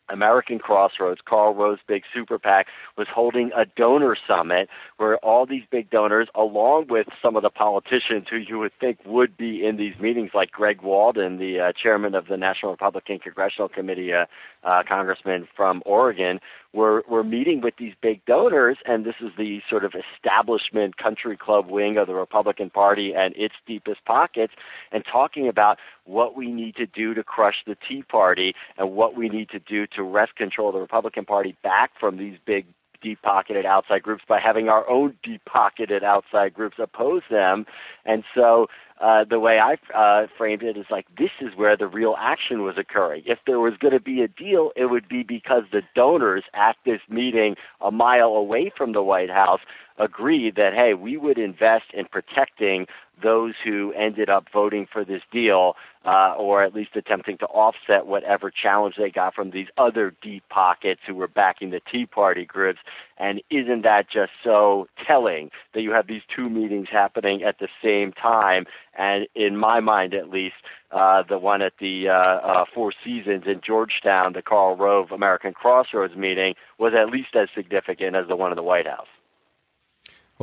American 0.10 0.60
Crossroads, 0.60 1.22
Karl 1.26 1.54
Rove's 1.54 1.82
big 1.88 2.04
super 2.14 2.38
PAC, 2.38 2.68
was 2.98 3.08
holding 3.14 3.52
a 3.56 3.66
donor 3.66 4.16
summit 4.28 4.70
where 4.98 5.18
all 5.18 5.46
these 5.46 5.64
big 5.72 5.90
donors, 5.90 6.28
along 6.36 6.88
with 6.90 7.08
some 7.22 7.36
of 7.36 7.44
the 7.44 7.50
politicians 7.50 8.28
who 8.30 8.38
you 8.38 8.60
would 8.60 8.74
think 8.80 9.00
would 9.06 9.38
be 9.38 9.66
in 9.66 9.78
these 9.78 9.98
meetings, 10.00 10.32
like 10.34 10.52
Greg 10.52 10.82
Walden, 10.82 11.38
the 11.38 11.60
uh, 11.60 11.72
chairman 11.72 12.16
of 12.16 12.28
the 12.28 12.38
National 12.38 12.72
Republican 12.72 13.20
Congressional 13.20 13.70
Committee, 13.70 14.14
uh, 14.14 14.26
uh, 14.64 14.84
congressman 14.88 15.48
from 15.56 15.82
Oregon, 15.86 16.40
were 16.74 17.04
were 17.08 17.24
meeting 17.24 17.62
with 17.62 17.76
these 17.78 17.94
big 18.02 18.26
donors, 18.26 18.78
and 18.86 19.06
this 19.06 19.16
is 19.22 19.32
the 19.38 19.62
sort 19.70 19.86
of 19.86 19.94
establishment 19.94 20.98
country 20.98 21.38
club 21.38 21.70
wing 21.70 21.98
of 21.98 22.08
the 22.08 22.16
Republican 22.16 22.70
Party 22.70 23.14
and 23.16 23.36
its 23.38 23.54
deepest 23.68 24.04
pockets, 24.06 24.54
and 24.92 25.04
talking 25.10 25.48
about 25.48 25.78
what 26.06 26.36
we 26.36 26.52
need 26.52 26.76
to 26.76 26.86
do 26.86 27.14
to 27.14 27.24
crush 27.24 27.64
the 27.66 27.78
Tea 27.88 28.04
Party 28.04 28.54
and 28.78 28.92
what 28.92 29.16
we 29.16 29.30
need 29.30 29.50
to 29.50 29.60
do 29.60 29.88
to 29.96 30.04
wrest 30.04 30.36
control 30.36 30.70
of 30.70 30.74
the 30.74 30.82
Republican 30.82 31.26
Party 31.26 31.56
back 31.64 31.92
from 32.00 32.18
these 32.18 32.38
big 32.46 32.66
deep 33.04 33.22
pocketed 33.22 33.66
outside 33.66 34.02
groups 34.02 34.24
by 34.28 34.40
having 34.40 34.70
our 34.70 34.90
own 34.90 35.16
deep 35.24 35.44
pocketed 35.46 36.04
outside 36.04 36.54
groups 36.54 36.78
oppose 36.80 37.22
them. 37.30 37.66
And 38.06 38.24
so 38.34 38.68
uh, 39.00 39.26
the 39.30 39.40
way 39.40 39.60
I 39.60 39.76
uh, 39.94 40.28
framed 40.38 40.64
it 40.64 40.78
is 40.78 40.86
like 40.90 41.06
this 41.18 41.32
is 41.42 41.56
where 41.56 41.76
the 41.76 41.88
real 41.88 42.16
action 42.18 42.64
was 42.64 42.78
occurring. 42.78 43.24
If 43.26 43.40
there 43.46 43.60
was 43.60 43.74
going 43.78 43.94
to 43.94 44.00
be 44.00 44.22
a 44.22 44.28
deal, 44.28 44.72
it 44.76 44.86
would 44.86 45.10
be 45.10 45.24
because 45.24 45.64
the 45.72 45.82
donors 45.94 46.46
at 46.54 46.78
this 46.86 47.02
meeting 47.10 47.56
a 47.82 47.92
mile 47.92 48.30
away 48.30 48.72
from 48.76 48.94
the 48.94 49.04
White 49.04 49.30
House 49.30 49.60
agreed 49.98 50.56
that 50.56 50.74
hey, 50.74 50.94
we 50.94 51.18
would 51.18 51.38
invest 51.38 51.86
in 51.94 52.06
protecting 52.06 52.88
those 53.24 53.54
who 53.64 53.94
ended 53.94 54.30
up 54.30 54.46
voting 54.54 54.88
for 54.92 55.04
this 55.04 55.22
deal, 55.32 55.76
uh, 56.06 56.36
or 56.38 56.64
at 56.64 56.76
least 56.76 56.92
attempting 56.96 57.38
to 57.38 57.46
offset 57.46 58.06
whatever 58.06 58.52
challenge 58.52 58.96
they 58.98 59.10
got 59.10 59.34
from 59.34 59.52
these 59.52 59.68
other 59.78 60.14
deep 60.22 60.44
pockets 60.50 61.02
who 61.08 61.16
were 61.16 61.28
backing 61.28 61.72
the 61.72 61.82
Tea 61.92 62.06
Party 62.06 62.46
groups. 62.46 62.80
And 63.18 63.42
isn't 63.50 63.84
that 63.84 64.10
just 64.12 64.34
so 64.44 64.88
telling 65.08 65.50
that 65.74 65.82
you 65.82 65.92
have 65.92 66.08
these 66.08 66.22
two 66.36 66.50
meetings 66.50 66.90
happening 66.92 67.42
at 67.42 67.60
the 67.60 67.70
same 67.82 68.12
time? 68.12 68.66
And 68.96 69.28
in 69.34 69.58
my 69.58 69.80
mind, 69.80 70.14
at 70.14 70.30
least, 70.30 70.56
uh, 70.92 71.24
the 71.28 71.40
one 71.40 71.62
at 71.62 71.74
the 71.80 72.10
uh, 72.10 72.12
uh, 72.12 72.66
Four 72.74 72.94
Seasons 73.04 73.46
in 73.48 73.62
Georgetown, 73.66 74.34
the 74.34 74.42
Karl 74.42 74.76
Rove 74.76 75.12
American 75.12 75.54
Crossroads 75.54 76.16
meeting, 76.16 76.54
was 76.78 76.94
at 76.94 77.10
least 77.10 77.36
as 77.36 77.48
significant 77.56 78.16
as 78.16 78.28
the 78.28 78.36
one 78.36 78.52
in 78.52 78.58
the 78.58 78.64
White 78.64 78.88
House. 78.88 79.08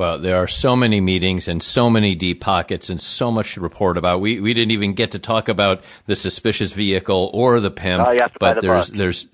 Well, 0.01 0.18
there 0.18 0.38
are 0.38 0.48
so 0.48 0.76
many 0.76 0.98
meetings 1.03 1.46
and 1.46 1.62
so 1.62 1.90
many 1.90 2.14
deep 2.14 2.40
pockets 2.40 2.88
and 2.88 2.98
so 2.98 3.30
much 3.30 3.53
to 3.53 3.61
report 3.61 3.98
about. 3.98 4.22
We 4.22 4.40
we 4.40 4.55
didn't 4.55 4.70
even 4.70 4.94
get 4.94 5.11
to 5.11 5.18
talk 5.18 5.51
about 5.51 5.84
the 6.07 6.16
suspicious 6.16 6.72
vehicle 6.72 7.30
or 7.34 7.61
the 7.61 7.70
pimp. 7.70 8.09
Oh, 8.09 8.28
but 8.38 8.55
the 8.55 8.61
there's 8.62 8.88
book. 8.88 8.98
there's 8.98 9.28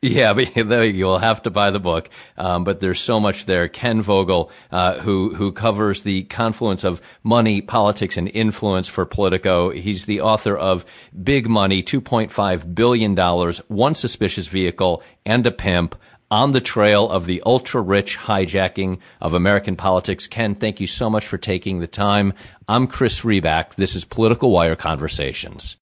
yeah, 0.00 0.32
but 0.32 0.54
you'll 0.94 1.18
have 1.18 1.42
to 1.42 1.50
buy 1.50 1.72
the 1.72 1.80
book. 1.80 2.08
Um, 2.36 2.62
but 2.62 2.78
there's 2.78 3.00
so 3.00 3.18
much 3.18 3.46
there. 3.46 3.66
Ken 3.66 4.00
Vogel, 4.00 4.52
uh, 4.70 5.00
who 5.00 5.34
who 5.34 5.50
covers 5.50 6.02
the 6.02 6.22
confluence 6.22 6.84
of 6.84 7.02
money, 7.24 7.60
politics, 7.60 8.16
and 8.16 8.28
influence 8.28 8.86
for 8.86 9.04
Politico. 9.04 9.70
He's 9.70 10.04
the 10.06 10.20
author 10.20 10.56
of 10.56 10.84
Big 11.20 11.48
Money, 11.48 11.82
2.5 11.82 12.74
billion 12.76 13.16
dollars, 13.16 13.58
one 13.66 13.94
suspicious 13.94 14.46
vehicle, 14.46 15.02
and 15.26 15.44
a 15.48 15.50
pimp 15.50 15.96
on 16.32 16.52
the 16.52 16.62
trail 16.62 17.10
of 17.10 17.26
the 17.26 17.42
ultra 17.44 17.82
rich 17.82 18.16
hijacking 18.16 18.98
of 19.20 19.34
American 19.34 19.76
politics. 19.76 20.26
Ken, 20.26 20.54
thank 20.54 20.80
you 20.80 20.86
so 20.86 21.10
much 21.10 21.26
for 21.26 21.36
taking 21.36 21.78
the 21.78 21.86
time. 21.86 22.32
I'm 22.66 22.86
Chris 22.86 23.20
Riback. 23.20 23.74
This 23.74 23.94
is 23.94 24.06
Political 24.06 24.50
Wire 24.50 24.74
Conversations. 24.74 25.70